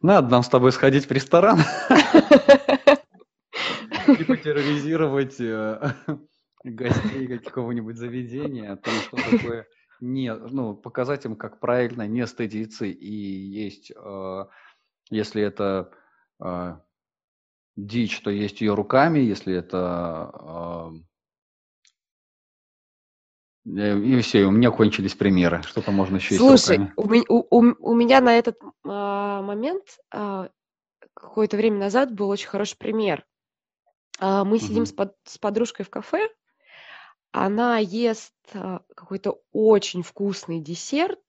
надо 0.00 0.28
нам 0.28 0.42
с 0.42 0.48
тобой 0.48 0.72
сходить 0.72 1.06
в 1.06 1.10
ресторан 1.12 1.58
и 4.08 4.24
потерроризировать 4.24 5.38
э, 5.38 5.92
гостей 6.64 7.38
какого-нибудь 7.38 7.98
заведения 7.98 8.72
о 8.72 8.76
что 8.76 9.16
такое 9.16 9.66
не, 10.00 10.34
ну, 10.34 10.74
показать 10.74 11.26
им, 11.26 11.36
как 11.36 11.60
правильно 11.60 12.06
не 12.06 12.26
стыдиться 12.26 12.86
и 12.86 13.12
есть, 13.12 13.92
э, 13.94 14.44
если 15.10 15.42
это 15.42 15.90
э, 16.42 16.76
дичь, 17.76 18.20
то 18.20 18.30
есть 18.30 18.60
ее 18.60 18.74
руками, 18.74 19.18
если 19.20 19.54
это 19.54 20.92
и 23.66 24.20
все, 24.20 24.44
у 24.44 24.52
меня 24.52 24.70
кончились 24.70 25.14
примеры. 25.14 25.62
Что-то 25.64 25.90
можно 25.90 26.16
еще 26.16 26.36
Слушай, 26.36 26.92
у, 26.96 27.02
у, 27.02 27.46
у, 27.50 27.74
у 27.80 27.94
меня 27.94 28.20
на 28.20 28.38
этот 28.38 28.56
а, 28.84 29.42
момент 29.42 29.98
а, 30.12 30.50
какое-то 31.14 31.56
время 31.56 31.78
назад 31.78 32.14
был 32.14 32.28
очень 32.28 32.46
хороший 32.46 32.78
пример. 32.78 33.26
А, 34.20 34.44
мы 34.44 34.60
сидим 34.60 34.82
угу. 34.82 34.86
с, 34.86 34.92
под, 34.92 35.16
с 35.24 35.38
подружкой 35.38 35.84
в 35.84 35.90
кафе, 35.90 36.28
она 37.32 37.78
ест 37.78 38.34
а, 38.54 38.82
какой-то 38.94 39.40
очень 39.52 40.02
вкусный 40.02 40.60
десерт, 40.60 41.20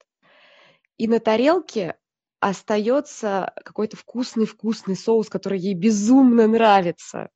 и 0.97 1.07
на 1.07 1.19
тарелке 1.19 1.97
остается 2.39 3.53
какой-то 3.63 3.97
вкусный-вкусный 3.97 4.95
соус, 4.95 5.29
который 5.29 5.59
ей 5.59 5.73
безумно 5.73 6.47
нравится. 6.47 7.29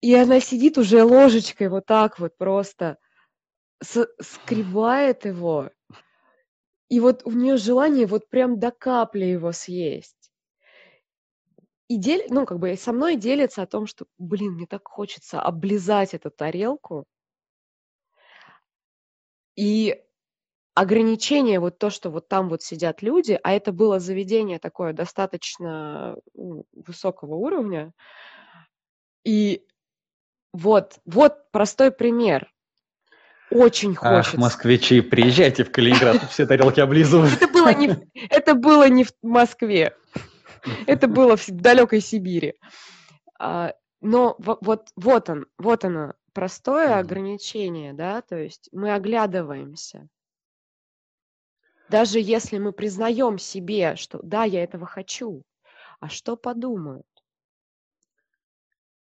И 0.00 0.14
она 0.14 0.40
сидит 0.40 0.78
уже 0.78 1.02
ложечкой 1.04 1.68
вот 1.68 1.86
так 1.86 2.18
вот 2.18 2.36
просто– 2.36 2.98
скребает 3.82 5.24
его, 5.24 5.70
и 6.88 7.00
вот 7.00 7.22
у 7.24 7.30
нее 7.30 7.56
желание 7.56 8.06
вот 8.06 8.28
прям 8.28 8.58
до 8.58 8.70
капли 8.70 9.24
его 9.24 9.52
съесть. 9.52 10.32
И 11.88 11.96
дел... 11.96 12.20
ну, 12.28 12.46
как 12.46 12.58
бы 12.58 12.76
со 12.76 12.92
мной 12.92 13.16
делится 13.16 13.62
о 13.62 13.66
том, 13.66 13.86
что, 13.86 14.06
блин, 14.18 14.52
мне 14.54 14.66
так 14.66 14.86
хочется 14.86 15.40
облизать 15.40 16.14
эту 16.14 16.30
тарелку. 16.30 17.04
И 19.56 20.00
ограничение, 20.74 21.60
вот 21.60 21.78
то, 21.78 21.90
что 21.90 22.10
вот 22.10 22.28
там 22.28 22.48
вот 22.48 22.62
сидят 22.62 23.02
люди, 23.02 23.38
а 23.42 23.52
это 23.52 23.72
было 23.72 23.98
заведение 23.98 24.58
такое 24.58 24.92
достаточно 24.92 26.16
высокого 26.34 27.34
уровня. 27.34 27.92
И 29.24 29.66
вот, 30.52 30.98
вот 31.04 31.50
простой 31.50 31.90
пример. 31.90 32.52
Очень 33.50 33.96
хочется. 33.96 34.36
Ах, 34.36 34.38
москвичи, 34.38 35.00
приезжайте 35.00 35.64
в 35.64 35.72
Калининград, 35.72 36.22
все 36.30 36.46
тарелки 36.46 36.78
облизывают. 36.78 37.34
Это 37.34 37.48
было 37.48 37.74
не, 37.74 37.90
это 38.28 38.54
было 38.54 38.88
не 38.88 39.04
в 39.04 39.12
Москве, 39.22 39.96
это 40.86 41.08
было 41.08 41.36
в 41.36 41.48
далекой 41.48 42.00
Сибири. 42.00 42.54
А, 43.40 43.74
но 44.00 44.36
вот, 44.38 44.90
вот 44.94 45.28
он, 45.30 45.46
вот 45.58 45.84
оно, 45.84 46.14
простое 46.32 46.96
ограничение, 46.96 47.92
да, 47.92 48.22
то 48.22 48.36
есть 48.36 48.68
мы 48.72 48.92
оглядываемся. 48.92 50.08
Даже 51.90 52.20
если 52.20 52.58
мы 52.58 52.72
признаем 52.72 53.38
себе, 53.38 53.96
что 53.96 54.20
да, 54.22 54.44
я 54.44 54.62
этого 54.62 54.86
хочу, 54.86 55.42
а 55.98 56.08
что 56.08 56.36
подумают? 56.36 57.04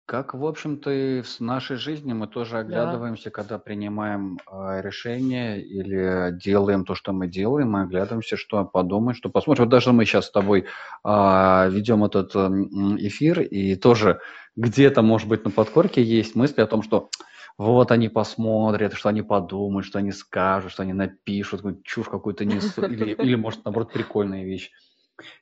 Как, 0.06 0.32
в 0.32 0.46
общем-то, 0.46 0.90
и 0.90 1.20
в 1.20 1.40
нашей 1.40 1.76
жизни 1.76 2.14
мы 2.14 2.28
тоже 2.28 2.56
оглядываемся, 2.56 3.30
когда 3.30 3.58
принимаем 3.58 4.38
э, 4.50 4.80
решение 4.80 5.60
или 5.60 6.30
делаем 6.32 6.86
то, 6.86 6.94
что 6.94 7.12
мы 7.12 7.26
делаем, 7.26 7.72
мы 7.72 7.82
оглядываемся, 7.82 8.38
что 8.38 8.64
подумать, 8.64 9.18
что 9.18 9.28
посмотрим. 9.28 9.64
Вот 9.64 9.70
даже 9.70 9.92
мы 9.92 10.06
сейчас 10.06 10.26
с 10.26 10.30
тобой 10.30 10.60
э, 10.60 11.70
ведем 11.70 12.04
этот 12.04 12.34
э, 12.34 12.48
эфир, 13.00 13.42
и 13.42 13.74
тоже 13.74 14.20
где-то, 14.56 15.02
может 15.02 15.28
быть, 15.28 15.44
на 15.44 15.50
подкорке 15.50 16.02
есть 16.02 16.34
мысли 16.34 16.62
о 16.62 16.66
том, 16.66 16.82
что 16.82 17.10
вот 17.58 17.90
они 17.90 18.08
посмотрят, 18.08 18.94
что 18.94 19.08
они 19.08 19.22
подумают, 19.22 19.84
что 19.84 19.98
они 19.98 20.12
скажут, 20.12 20.72
что 20.72 20.84
они 20.84 20.92
напишут, 20.92 21.60
какую 21.60 21.82
чушь 21.82 22.08
какую-то 22.08 22.44
несут, 22.44 22.84
или, 22.84 23.12
или, 23.22 23.34
может, 23.34 23.64
наоборот, 23.64 23.92
прикольная 23.92 24.44
вещь. 24.44 24.70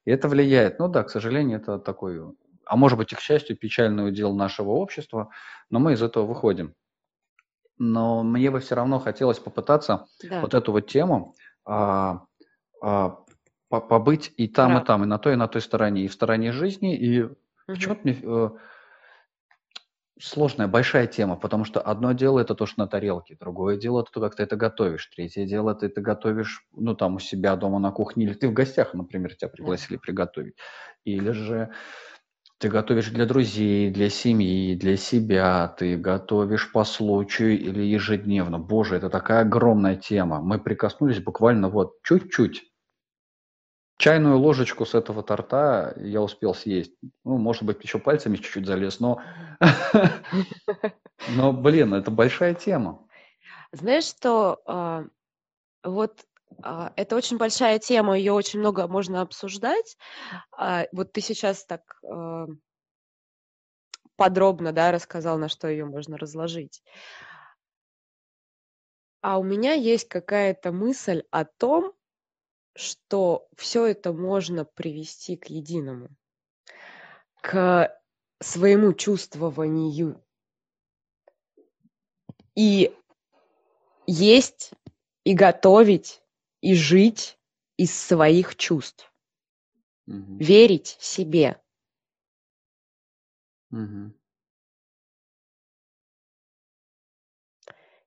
И 0.07 0.11
это 0.11 0.29
влияет. 0.29 0.79
Ну 0.79 0.89
да, 0.89 1.05
к 1.05 1.11
сожалению, 1.11 1.61
это 1.61 1.79
такой 1.79 2.23
а 2.67 2.77
может 2.77 2.99
быть 2.99 3.13
и 3.13 3.15
к 3.17 3.21
счастью, 3.21 3.57
печальный 3.57 4.09
удел 4.09 4.35
нашего 4.35 4.71
общества, 4.71 5.31
но 5.71 5.79
мы 5.79 5.93
из 5.93 6.03
этого 6.03 6.27
выходим. 6.27 6.75
Но 7.79 8.23
мне 8.25 8.51
бы 8.51 8.59
все 8.59 8.75
равно 8.75 8.99
хотелось 8.99 9.39
попытаться 9.39 10.07
да. 10.29 10.41
вот 10.41 10.53
эту 10.55 10.73
вот 10.73 10.89
тему 10.89 11.35
а, 11.65 12.25
а, 12.83 13.19
побыть 13.69 14.33
и 14.37 14.49
там, 14.49 14.73
Прав. 14.73 14.83
и 14.83 14.87
там, 14.87 15.05
и 15.05 15.07
на 15.07 15.19
той, 15.19 15.35
и 15.35 15.37
на 15.37 15.47
той 15.47 15.61
стороне, 15.61 16.05
и 16.05 16.09
в 16.09 16.13
стороне 16.13 16.53
жизни, 16.53 16.97
и 16.97 17.23
угу. 17.23 17.37
почему-то 17.67 18.01
мне 18.03 18.19
э, 18.21 18.51
сложная, 20.21 20.69
большая 20.69 21.07
тема, 21.07 21.37
потому 21.37 21.65
что 21.65 21.81
одно 21.81 22.13
дело 22.13 22.39
это 22.41 22.55
то, 22.55 22.67
что 22.67 22.81
на 22.81 22.87
тарелке, 22.89 23.37
другое 23.39 23.77
дело 23.77 24.01
это 24.03 24.11
то, 24.13 24.21
как 24.21 24.35
ты 24.37 24.43
это 24.43 24.57
готовишь, 24.57 25.07
третье 25.15 25.45
дело 25.47 25.75
ты 25.75 25.87
это 25.87 26.01
готовишь, 26.01 26.67
ну 26.73 26.95
там 26.95 27.17
у 27.17 27.19
себя 27.19 27.57
дома 27.57 27.79
на 27.79 27.91
кухне, 27.93 28.25
или 28.25 28.35
ты 28.35 28.49
в 28.49 28.53
гостях, 28.53 28.95
например, 28.95 29.35
тебя 29.35 29.49
пригласили 29.49 29.99
приготовить, 29.99 30.57
или 31.05 31.31
же 31.33 31.71
ты 32.59 32.69
готовишь 32.69 33.11
для 33.11 33.27
друзей, 33.27 33.91
для 33.91 34.11
семьи, 34.11 34.75
для 34.77 34.97
себя, 34.97 35.69
ты 35.79 35.97
готовишь 35.97 36.73
по 36.73 36.85
случаю 36.85 37.59
или 37.59 37.83
ежедневно. 37.83 38.59
Боже, 38.59 38.97
это 38.97 39.11
такая 39.11 39.43
огромная 39.43 39.97
тема. 39.97 40.41
Мы 40.41 40.59
прикоснулись 40.59 41.21
буквально 41.23 41.69
вот 41.69 42.03
чуть-чуть. 42.03 42.65
Чайную 43.99 44.39
ложечку 44.39 44.85
с 44.85 44.95
этого 44.95 45.23
торта 45.23 45.95
я 45.97 46.21
успел 46.21 46.55
съесть. 46.55 46.93
Ну, 47.25 47.39
может 47.39 47.63
быть, 47.63 47.83
еще 47.83 47.99
пальцами 47.99 48.37
чуть-чуть 48.37 48.67
залез, 48.67 49.01
но... 49.01 49.23
Но, 51.29 51.53
блин, 51.53 51.95
это 51.95 52.11
большая 52.11 52.55
тема. 52.55 53.09
Знаешь, 53.73 54.05
что 54.05 54.61
а, 54.67 55.05
вот 55.83 56.27
а, 56.63 56.93
это 56.97 57.17
очень 57.17 57.39
большая 57.39 57.79
тема, 57.79 58.19
ее 58.19 58.33
очень 58.33 58.61
много 58.61 58.87
можно 58.87 59.23
обсуждать. 59.23 59.97
А, 60.53 60.85
вот 60.93 61.13
ты 61.13 61.23
сейчас 61.23 61.65
так 61.65 62.01
подробно, 64.17 64.73
да, 64.73 64.93
рассказал, 64.93 65.39
на 65.39 65.49
что 65.49 65.69
ее 65.69 65.87
можно 65.87 66.19
разложить. 66.19 66.83
А 69.21 69.39
у 69.39 69.43
меня 69.43 69.73
есть 69.73 70.09
какая-то 70.09 70.71
мысль 70.73 71.23
о 71.31 71.45
том, 71.45 71.93
что 72.77 73.49
все 73.57 73.87
это 73.87 74.13
можно 74.13 74.65
привести 74.65 75.37
к 75.37 75.47
единому, 75.47 76.09
к 77.41 77.91
своему 78.41 78.93
чувствованию. 78.93 80.23
И 82.55 82.95
есть, 84.07 84.73
и 85.25 85.35
готовить, 85.35 86.23
и 86.61 86.75
жить 86.75 87.39
из 87.77 87.99
своих 87.99 88.57
чувств. 88.57 89.13
Мгм. 90.07 90.39
Верить 90.39 90.97
себе. 91.01 91.61
Мгм. 93.71 94.15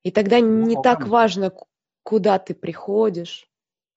И 0.04 0.12
тогда 0.12 0.40
не 0.40 0.76
так 0.76 1.00
Много. 1.00 1.12
важно, 1.12 1.54
куда 2.04 2.40
ты 2.40 2.56
приходишь, 2.56 3.49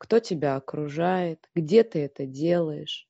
кто 0.03 0.19
тебя 0.19 0.57
окружает, 0.57 1.49
где 1.55 1.85
ты 1.85 2.01
это 2.01 2.27
делаешь. 2.27 3.07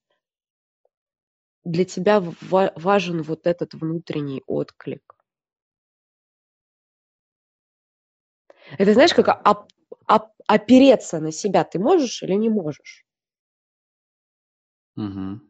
Для 1.64 1.86
тебя 1.86 2.20
ва- 2.20 2.74
важен 2.76 3.22
вот 3.22 3.46
этот 3.46 3.72
внутренний 3.72 4.42
отклик. 4.46 5.16
Это 8.76 8.92
знаешь, 8.92 9.14
как 9.14 9.28
оп- 9.48 9.72
оп- 10.06 10.34
опереться 10.46 11.18
на 11.18 11.32
себя 11.32 11.64
ты 11.64 11.78
можешь 11.78 12.22
или 12.22 12.34
не 12.34 12.50
можешь? 12.50 13.06
Мгм. 14.96 15.40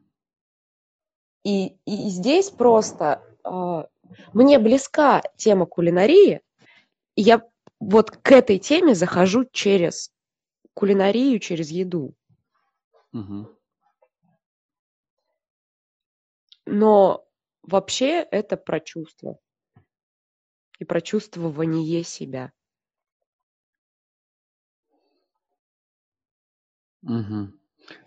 И, 1.43 1.75
и 1.87 2.09
здесь 2.09 2.51
просто 2.51 3.21
а, 3.43 3.89
мне 4.33 4.61
близка 4.61 5.23
тема 5.37 5.67
кулинарии, 5.67 6.41
и 7.17 7.23
я 7.23 7.43
вот 7.81 8.13
к 8.13 8.31
этой 8.31 8.61
теме 8.61 8.95
захожу 8.95 9.45
через 9.51 10.13
кулинарию, 10.75 11.39
через 11.39 11.71
еду. 11.71 12.15
Мгм. 13.13 13.49
Но 16.67 17.27
вообще 17.63 18.21
это 18.21 18.57
про 18.57 18.81
чувства 18.81 19.39
и 20.79 20.85
про 20.85 21.01
чувствование 21.01 22.03
себя. 22.05 22.53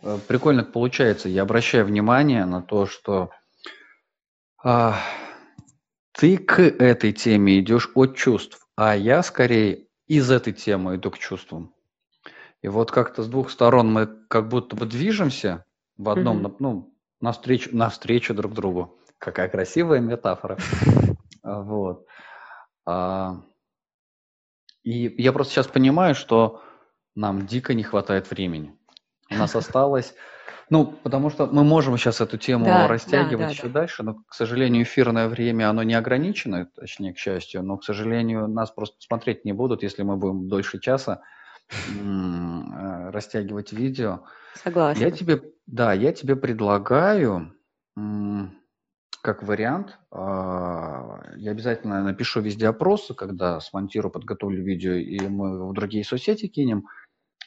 Э, 0.02 0.18
Прикольно 0.28 0.64
получается. 0.64 1.30
Я 1.30 1.44
обращаю 1.44 1.86
внимание 1.86 2.46
на 2.46 2.62
то, 2.62 2.86
что 2.86 3.30
а, 4.64 5.00
ты 6.14 6.38
к 6.38 6.60
этой 6.60 7.12
теме 7.12 7.60
идешь 7.60 7.92
от 7.94 8.16
чувств, 8.16 8.68
а 8.76 8.96
я 8.96 9.22
скорее 9.22 9.88
из 10.08 10.32
этой 10.32 10.54
темы 10.54 10.96
иду 10.96 11.12
к 11.12 11.20
чувствам. 11.20 11.75
И 12.66 12.68
вот 12.68 12.90
как-то 12.90 13.22
с 13.22 13.28
двух 13.28 13.52
сторон 13.52 13.94
мы 13.94 14.08
как 14.28 14.50
будто 14.50 14.76
бы 14.76 14.88
движемся 14.88 15.66
в 15.98 16.10
одном, 16.10 16.44
нап- 16.44 16.56
ну, 16.58 16.96
навстречу, 17.22 17.70
навстречу 17.72 18.34
друг 18.34 18.56
другу. 18.56 18.98
Какая 19.20 19.50
красивая 19.50 20.00
метафора. 20.00 20.58
А, 21.44 21.62
Вот. 21.62 22.08
А, 22.88 23.36
И 24.82 25.14
я 25.22 25.32
просто 25.32 25.54
сейчас 25.54 25.68
понимаю, 25.68 26.16
что 26.16 26.64
нам 27.14 27.46
дико 27.46 27.76
не 27.76 27.84
хватает 27.84 28.32
времени. 28.32 28.76
У 29.30 29.36
нас 29.36 29.56
осталось, 29.56 30.16
ну, 30.72 30.88
потому 30.88 31.30
что 31.30 31.46
мы 31.46 31.64
можем 31.64 32.00
сейчас 32.00 32.20
эту 32.20 32.40
тему 32.40 32.66
Да, 32.66 32.88
растягивать 32.88 33.46
да, 33.46 33.52
еще 33.52 33.68
да. 33.68 33.82
дальше, 33.82 34.02
но, 34.02 34.16
к 34.28 34.34
сожалению, 34.34 34.82
эфирное 34.82 35.28
время, 35.28 35.70
оно 35.70 35.84
не 35.84 35.94
ограничено, 35.94 36.66
точнее, 36.76 37.14
к 37.14 37.20
счастью, 37.20 37.62
но, 37.62 37.78
к 37.78 37.84
сожалению, 37.84 38.48
нас 38.48 38.72
просто 38.72 38.96
смотреть 39.02 39.46
не 39.46 39.54
будут, 39.54 39.84
если 39.84 40.02
мы 40.02 40.18
будем 40.18 40.50
дольше 40.50 40.80
часа 40.80 41.22
растягивать 43.12 43.74
видео. 43.74 44.22
Я 44.64 44.64
Согласна. 44.64 45.12
тебе, 45.12 45.42
да, 45.68 45.94
я 45.94 46.14
тебе 46.14 46.36
предлагаю, 46.36 47.54
как 49.26 49.42
вариант, 49.42 49.98
а, 50.12 51.20
я 51.36 51.50
обязательно 51.50 52.04
напишу 52.04 52.42
везде 52.42 52.68
опросы, 52.68 53.16
когда 53.16 53.60
смонтирую, 53.60 54.12
подготовлю 54.12 54.64
видео, 54.64 54.94
и 54.94 55.20
мы 55.28 55.68
в 55.68 55.74
другие 55.74 56.04
соцсети 56.04 56.48
кинем. 56.48 56.86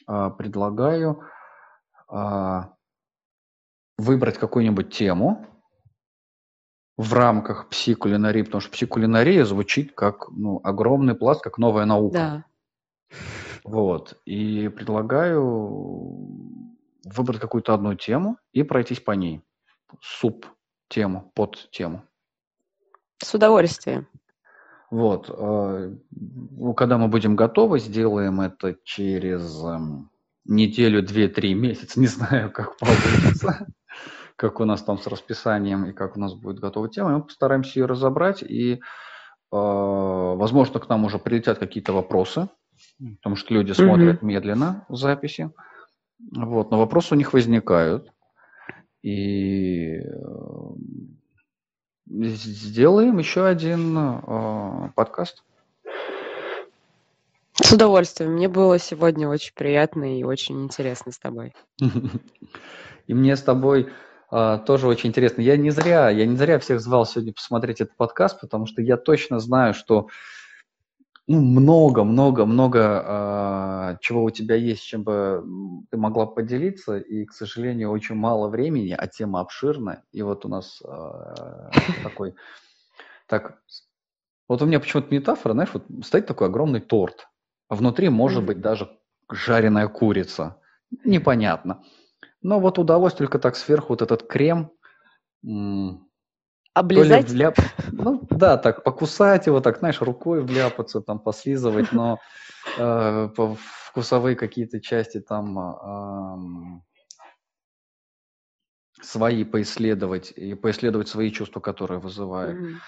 А, 0.05 0.29
Предлагаю 0.29 1.21
а, 2.09 2.73
выбрать 3.97 4.37
какую-нибудь 4.37 4.93
тему 4.93 5.47
в 6.97 7.13
рамках 7.13 7.69
псикулинарии, 7.69 8.41
потому 8.41 8.59
что 8.59 8.71
псикулинария 8.71 9.45
звучит 9.45 9.93
как 9.93 10.29
ну, 10.31 10.59
огромный 10.65 11.15
пласт, 11.15 11.41
как 11.41 11.57
новая 11.57 11.85
наука. 11.85 12.43
Да. 13.09 13.17
Вот. 13.69 14.19
И 14.25 14.67
предлагаю 14.69 15.43
выбрать 17.05 17.39
какую-то 17.39 17.75
одну 17.75 17.93
тему 17.93 18.37
и 18.51 18.63
пройтись 18.63 18.99
по 18.99 19.11
ней. 19.11 19.43
Суп-тему, 20.01 21.31
под 21.35 21.69
тему. 21.69 22.01
С 23.19 23.31
удовольствием. 23.35 24.07
Вот. 24.89 25.29
э, 25.29 25.95
ну, 26.09 26.73
Когда 26.73 26.97
мы 26.97 27.09
будем 27.09 27.35
готовы, 27.35 27.77
сделаем 27.77 28.41
это 28.41 28.75
через 28.83 29.63
эм, 29.63 30.09
неделю, 30.45 31.03
две, 31.03 31.27
три 31.27 31.53
месяца. 31.53 31.99
Не 31.99 32.07
знаю, 32.07 32.51
как 32.51 32.75
получится, 32.77 33.67
как 34.35 34.59
у 34.59 34.65
нас 34.65 34.81
там 34.81 34.97
с 34.97 35.05
расписанием 35.05 35.85
и 35.85 35.93
как 35.93 36.17
у 36.17 36.19
нас 36.19 36.33
будет 36.33 36.59
готова 36.59 36.89
тема. 36.89 37.11
Мы 37.11 37.23
постараемся 37.23 37.79
ее 37.79 37.85
разобрать. 37.85 38.41
И, 38.41 38.73
э, 38.73 38.79
возможно, 39.51 40.79
к 40.79 40.89
нам 40.89 41.05
уже 41.05 41.19
прилетят 41.19 41.59
какие-то 41.59 41.93
вопросы, 41.93 42.49
потому 43.17 43.35
что 43.35 43.53
люди 43.53 43.71
смотрят 43.71 44.21
медленно 44.21 44.85
записи. 44.89 45.51
Вот, 46.31 46.71
но 46.71 46.77
вопросы 46.77 47.13
у 47.13 47.17
них 47.17 47.33
возникают. 47.33 48.11
И 49.01 49.95
э, 49.95 50.01
сделаем 52.07 53.17
еще 53.17 53.45
один 53.45 53.97
э, 53.97 54.89
подкаст. 54.95 55.43
С 57.53 57.71
удовольствием. 57.71 58.33
Мне 58.33 58.49
было 58.49 58.79
сегодня 58.79 59.29
очень 59.29 59.53
приятно 59.53 60.17
и 60.17 60.23
очень 60.23 60.63
интересно 60.63 61.11
с 61.11 61.19
тобой. 61.19 61.53
И 63.07 63.13
мне 63.13 63.35
с 63.35 63.41
тобой 63.41 63.91
а, 64.31 64.59
тоже 64.59 64.87
очень 64.87 65.09
интересно. 65.09 65.41
Я 65.41 65.57
не 65.57 65.71
зря, 65.71 66.09
я 66.09 66.25
не 66.25 66.37
зря 66.37 66.59
всех 66.59 66.79
звал 66.79 67.05
сегодня 67.05 67.33
посмотреть 67.33 67.81
этот 67.81 67.95
подкаст, 67.97 68.39
потому 68.39 68.67
что 68.67 68.81
я 68.81 68.97
точно 68.97 69.39
знаю, 69.39 69.73
что 69.73 70.07
ну, 71.31 71.41
много, 71.41 72.03
много, 72.03 72.45
много 72.47 73.03
а, 73.05 73.97
чего 74.01 74.23
у 74.23 74.31
тебя 74.31 74.55
есть, 74.55 74.83
чем 74.83 75.03
бы 75.03 75.45
ты 75.91 75.97
могла 75.97 76.25
поделиться, 76.25 76.97
и, 76.97 77.25
к 77.25 77.33
сожалению, 77.33 77.91
очень 77.91 78.15
мало 78.15 78.47
времени, 78.49 78.95
а 78.97 79.05
тема 79.05 79.41
обширная. 79.41 80.03
И 80.11 80.23
вот 80.23 80.43
у 80.45 80.49
нас 80.49 80.81
а, 80.83 81.69
такой, 82.03 82.33
так, 83.27 83.61
вот 84.47 84.63
у 84.63 84.65
меня 84.65 84.79
почему-то 84.79 85.13
метафора, 85.13 85.53
знаешь, 85.53 85.69
вот 85.73 85.85
стоит 86.03 86.25
такой 86.25 86.47
огромный 86.47 86.81
торт, 86.81 87.27
а 87.69 87.75
внутри 87.75 88.09
может 88.09 88.43
быть 88.43 88.59
даже 88.59 88.89
жареная 89.31 89.87
курица. 89.87 90.59
Непонятно. 91.05 91.83
Но 92.41 92.59
вот 92.59 92.79
удалось 92.79 93.13
только 93.13 93.39
так 93.39 93.55
сверху 93.55 93.89
вот 93.89 94.01
этот 94.01 94.23
крем 94.27 94.71
м, 95.45 96.08
то 96.79 96.93
ли 96.95 96.99
Облизать? 96.99 97.29
вляп... 97.29 97.57
Ну 97.91 98.21
да, 98.29 98.57
так 98.57 98.83
покусать 98.83 99.47
его, 99.47 99.61
так, 99.61 99.79
знаешь, 99.79 100.01
рукой 100.01 100.41
вляпаться, 100.41 101.01
там 101.01 101.19
послизывать, 101.19 101.91
но 101.91 102.19
э, 102.77 103.29
вкусовые 103.87 104.35
какие-то 104.35 104.79
части 104.79 105.19
там 105.19 105.59
ам, 105.59 106.83
свои 109.01 109.43
поисследовать 109.43 110.31
и 110.31 110.53
поисследовать 110.55 111.07
свои 111.07 111.31
чувства, 111.31 111.59
которые 111.59 111.99
вызывает. 111.99 112.57
Мгм. 112.57 112.79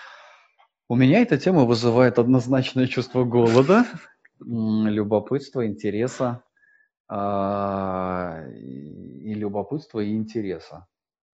У 0.89 0.95
меня 0.95 1.21
эта 1.21 1.37
тема 1.37 1.63
вызывает 1.63 2.19
однозначное 2.19 2.87
чувство 2.87 3.23
голода, 3.23 3.85
любопытства, 4.39 5.65
интереса, 5.65 6.43
а, 7.07 8.43
и 8.55 9.33
любопытства, 9.33 10.01
и 10.01 10.13
интереса. 10.13 10.87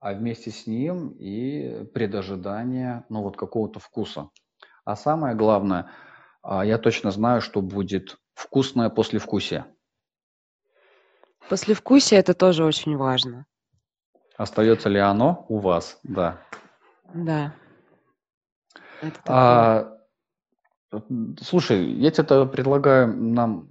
А 0.03 0.11
вместе 0.11 0.51
с 0.51 0.67
ним 0.67 1.15
и 1.17 1.85
предожидание, 1.93 3.05
ну 3.07 3.21
вот 3.21 3.37
какого-то 3.37 3.79
вкуса. 3.79 4.31
А 4.83 4.97
самое 4.97 5.33
главное, 5.33 5.91
а, 6.41 6.65
я 6.65 6.77
точно 6.77 7.09
знаю, 7.09 7.39
что 7.39 7.61
будет 7.61 8.17
вкусное 8.33 8.89
послевкусие. 8.89 9.65
Послевкусие 11.49 12.19
это 12.19 12.33
тоже 12.33 12.65
очень 12.65 12.97
важно. 12.97 13.45
Остается 14.35 14.89
ли 14.89 14.99
оно 14.99 15.45
у 15.47 15.59
вас? 15.59 16.01
Да. 16.03 16.41
Да. 17.13 17.55
А, 19.25 19.99
слушай, 21.41 21.93
я 21.93 22.11
тебе 22.11 22.45
предлагаю 22.45 23.07
нам 23.15 23.69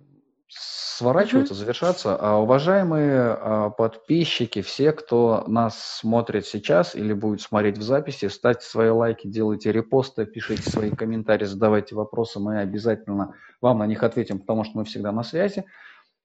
сворачиваться, 0.54 1.54
завершаться. 1.54 2.16
А, 2.16 2.36
уважаемые 2.36 3.18
а, 3.18 3.70
подписчики, 3.70 4.62
все, 4.62 4.92
кто 4.92 5.44
нас 5.46 5.98
смотрит 5.98 6.46
сейчас 6.46 6.94
или 6.94 7.12
будет 7.12 7.40
смотреть 7.40 7.78
в 7.78 7.82
записи, 7.82 8.28
ставьте 8.28 8.66
свои 8.66 8.90
лайки, 8.90 9.26
делайте 9.26 9.72
репосты, 9.72 10.26
пишите 10.26 10.70
свои 10.70 10.90
комментарии, 10.90 11.44
задавайте 11.44 11.94
вопросы, 11.94 12.38
мы 12.38 12.60
обязательно 12.60 13.34
вам 13.60 13.78
на 13.78 13.86
них 13.86 14.02
ответим, 14.02 14.38
потому 14.38 14.64
что 14.64 14.78
мы 14.78 14.84
всегда 14.84 15.12
на 15.12 15.22
связи. 15.22 15.64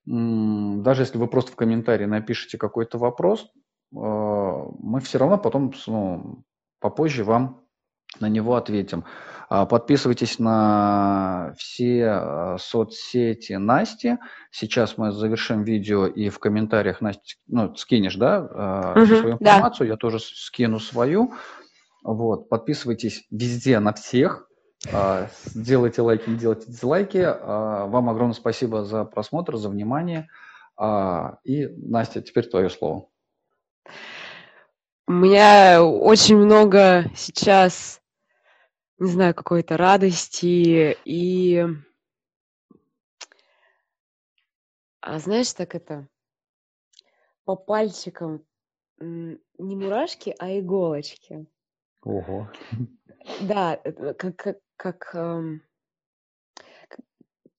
даже 0.05 1.01
если 1.01 1.17
вы 1.17 1.27
просто 1.27 1.51
в 1.51 1.55
комментарии 1.55 2.05
напишите 2.05 2.57
какой-то 2.57 2.97
вопрос, 2.97 3.51
мы 3.91 4.99
все 4.99 5.17
равно 5.17 5.37
потом 5.37 5.73
ну, 5.87 6.43
попозже 6.79 7.23
вам 7.23 7.63
на 8.19 8.27
него 8.29 8.55
ответим. 8.55 9.05
А, 9.49 9.65
подписывайтесь 9.65 10.39
на 10.39 11.53
все 11.57 12.05
а, 12.05 12.57
соцсети 12.59 13.53
Насти. 13.53 14.17
Сейчас 14.51 14.97
мы 14.97 15.11
завершим 15.11 15.63
видео 15.63 16.05
и 16.05 16.29
в 16.29 16.39
комментариях 16.39 16.99
Настя, 16.99 17.35
ну, 17.47 17.73
скинешь, 17.75 18.15
да, 18.15 18.93
угу, 18.95 19.05
свою 19.05 19.33
информацию, 19.35 19.87
да. 19.87 19.93
я 19.93 19.97
тоже 19.97 20.19
скину 20.19 20.79
свою. 20.79 21.33
Вот, 22.03 22.49
подписывайтесь 22.49 23.25
везде 23.31 23.79
на 23.79 23.93
всех. 23.93 24.47
Делайте 25.55 26.01
лайки, 26.01 26.29
не 26.29 26.37
делайте 26.37 26.67
дизлайки. 26.67 27.17
Вам 27.17 28.09
огромное 28.09 28.35
спасибо 28.35 28.85
за 28.85 29.03
просмотр, 29.05 29.57
за 29.57 29.69
внимание. 29.69 30.29
И, 31.43 31.67
Настя, 31.77 32.21
теперь 32.21 32.47
твое 32.47 32.69
слово. 32.69 33.07
У 35.07 35.11
меня 35.11 35.83
очень 35.83 36.37
много 36.37 37.05
сейчас 37.15 38.01
не 38.99 39.11
знаю, 39.11 39.35
какой-то 39.35 39.77
радости 39.77 40.97
и... 41.05 41.65
А 45.01 45.19
знаешь, 45.19 45.53
так 45.53 45.75
это 45.75 46.07
по 47.45 47.55
пальчикам 47.55 48.45
не 48.99 49.37
мурашки, 49.57 50.35
а 50.37 50.57
иголочки. 50.59 51.45
Ого. 52.01 52.49
Да, 53.41 53.77
как, 54.17 54.35
как, 54.35 54.57
как 54.75 55.15
эм, 55.15 55.61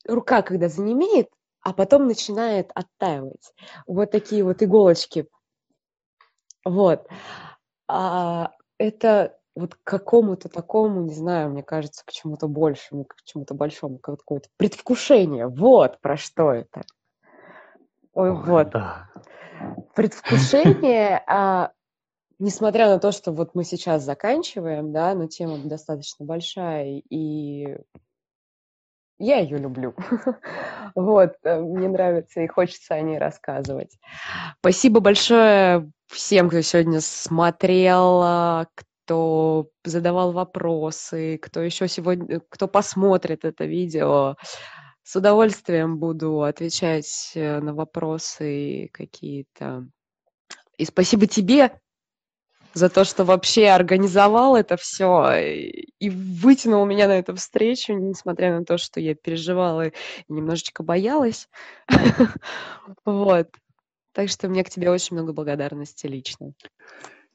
рука, 0.06 0.42
когда 0.42 0.68
занемеет, 0.68 1.28
а 1.60 1.72
потом 1.72 2.06
начинает 2.06 2.70
оттаивать. 2.74 3.52
Вот 3.86 4.10
такие 4.10 4.42
вот 4.42 4.62
иголочки. 4.62 5.26
Вот. 6.64 7.06
А, 7.86 8.52
это 8.78 9.38
вот 9.58 9.74
к 9.74 9.82
какому-то 9.82 10.48
такому, 10.48 11.02
не 11.02 11.14
знаю, 11.14 11.50
мне 11.50 11.62
кажется, 11.62 12.04
к 12.06 12.12
чему-то 12.12 12.46
большему, 12.46 13.04
к 13.04 13.16
чему-то 13.24 13.54
большому, 13.54 13.98
как 13.98 14.18
какое-то 14.18 14.48
предвкушение. 14.56 15.48
Вот 15.48 16.00
про 16.00 16.16
что 16.16 16.52
это. 16.52 16.82
Ой, 18.14 18.30
Ой 18.30 18.36
вот. 18.36 18.70
Да. 18.70 19.10
Предвкушение, 19.94 21.22
а, 21.26 21.72
несмотря 22.38 22.88
на 22.88 23.00
то, 23.00 23.10
что 23.10 23.32
вот 23.32 23.54
мы 23.54 23.64
сейчас 23.64 24.04
заканчиваем, 24.04 24.92
да, 24.92 25.14
но 25.14 25.26
тема 25.26 25.58
достаточно 25.58 26.24
большая, 26.24 27.02
и 27.10 27.76
я 29.18 29.38
ее 29.38 29.58
люблю. 29.58 29.94
вот, 30.94 31.34
э, 31.42 31.60
мне 31.60 31.88
нравится 31.88 32.40
и 32.40 32.46
хочется 32.46 32.94
о 32.94 33.00
ней 33.00 33.18
рассказывать. 33.18 33.98
Спасибо 34.60 35.00
большое 35.00 35.90
всем, 36.06 36.48
кто 36.48 36.60
сегодня 36.60 37.00
смотрел, 37.00 38.20
а, 38.22 38.66
кто 39.08 39.70
задавал 39.84 40.32
вопросы, 40.32 41.38
кто 41.38 41.62
еще 41.62 41.88
сегодня, 41.88 42.42
кто 42.50 42.68
посмотрит 42.68 43.46
это 43.46 43.64
видео. 43.64 44.36
С 45.02 45.16
удовольствием 45.16 45.96
буду 45.96 46.42
отвечать 46.42 47.32
э, 47.34 47.60
на 47.60 47.72
вопросы 47.72 48.90
какие-то. 48.92 49.88
И 50.76 50.84
спасибо 50.84 51.26
тебе 51.26 51.80
за 52.74 52.90
то, 52.90 53.04
что 53.04 53.24
вообще 53.24 53.68
организовал 53.68 54.56
это 54.56 54.76
все 54.76 55.38
и 55.38 56.10
вытянул 56.10 56.84
меня 56.84 57.08
на 57.08 57.18
эту 57.18 57.34
встречу, 57.34 57.94
несмотря 57.94 58.58
на 58.58 58.66
то, 58.66 58.76
что 58.76 59.00
я 59.00 59.14
переживала 59.14 59.86
и 59.86 59.92
немножечко 60.28 60.82
боялась. 60.82 61.48
Вот. 63.06 63.48
Так 64.12 64.28
что 64.28 64.48
мне 64.48 64.64
к 64.64 64.70
тебе 64.70 64.90
очень 64.90 65.16
много 65.16 65.32
благодарности 65.32 66.06
лично. 66.06 66.52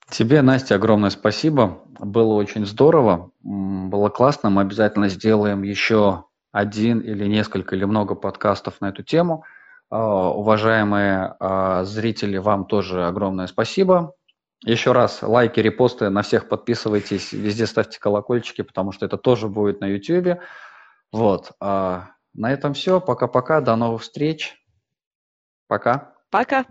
Тебе, 0.10 0.42
Настя, 0.42 0.76
огромное 0.76 1.10
спасибо. 1.10 1.84
Было 2.00 2.34
очень 2.34 2.66
здорово, 2.66 3.32
было 3.42 4.10
классно. 4.10 4.50
Мы 4.50 4.62
обязательно 4.62 5.10
сделаем 5.10 5.64
еще 5.64 6.26
один 6.52 7.00
или 7.00 7.26
несколько 7.26 7.76
или 7.76 7.86
много 7.86 8.16
подкастов 8.16 8.80
на 8.82 8.90
эту 8.90 9.04
тему. 9.04 9.44
А, 9.90 10.30
уважаемые 10.30 11.36
а, 11.40 11.84
зрители, 11.84 12.38
вам 12.38 12.66
тоже 12.66 13.06
огромное 13.08 13.48
спасибо. 13.48 14.14
Еще 14.66 14.94
раз 14.94 15.22
лайки, 15.22 15.60
репосты, 15.60 16.10
на 16.10 16.22
всех 16.22 16.48
подписывайтесь, 16.48 17.34
везде 17.34 17.66
ставьте 17.66 18.00
колокольчики, 18.00 18.62
потому 18.62 18.92
что 18.92 19.06
это 19.06 19.18
тоже 19.18 19.50
будет 19.50 19.82
на 19.82 19.86
YouTube. 19.86 20.40
Вот. 21.12 21.52
А 21.60 22.12
на 22.34 22.52
этом 22.52 22.74
все. 22.74 23.00
Пока-пока. 23.00 23.62
До 23.62 23.76
новых 23.76 24.02
встреч. 24.02 24.58
Пока. 25.68 26.14
Пока. 26.30 26.66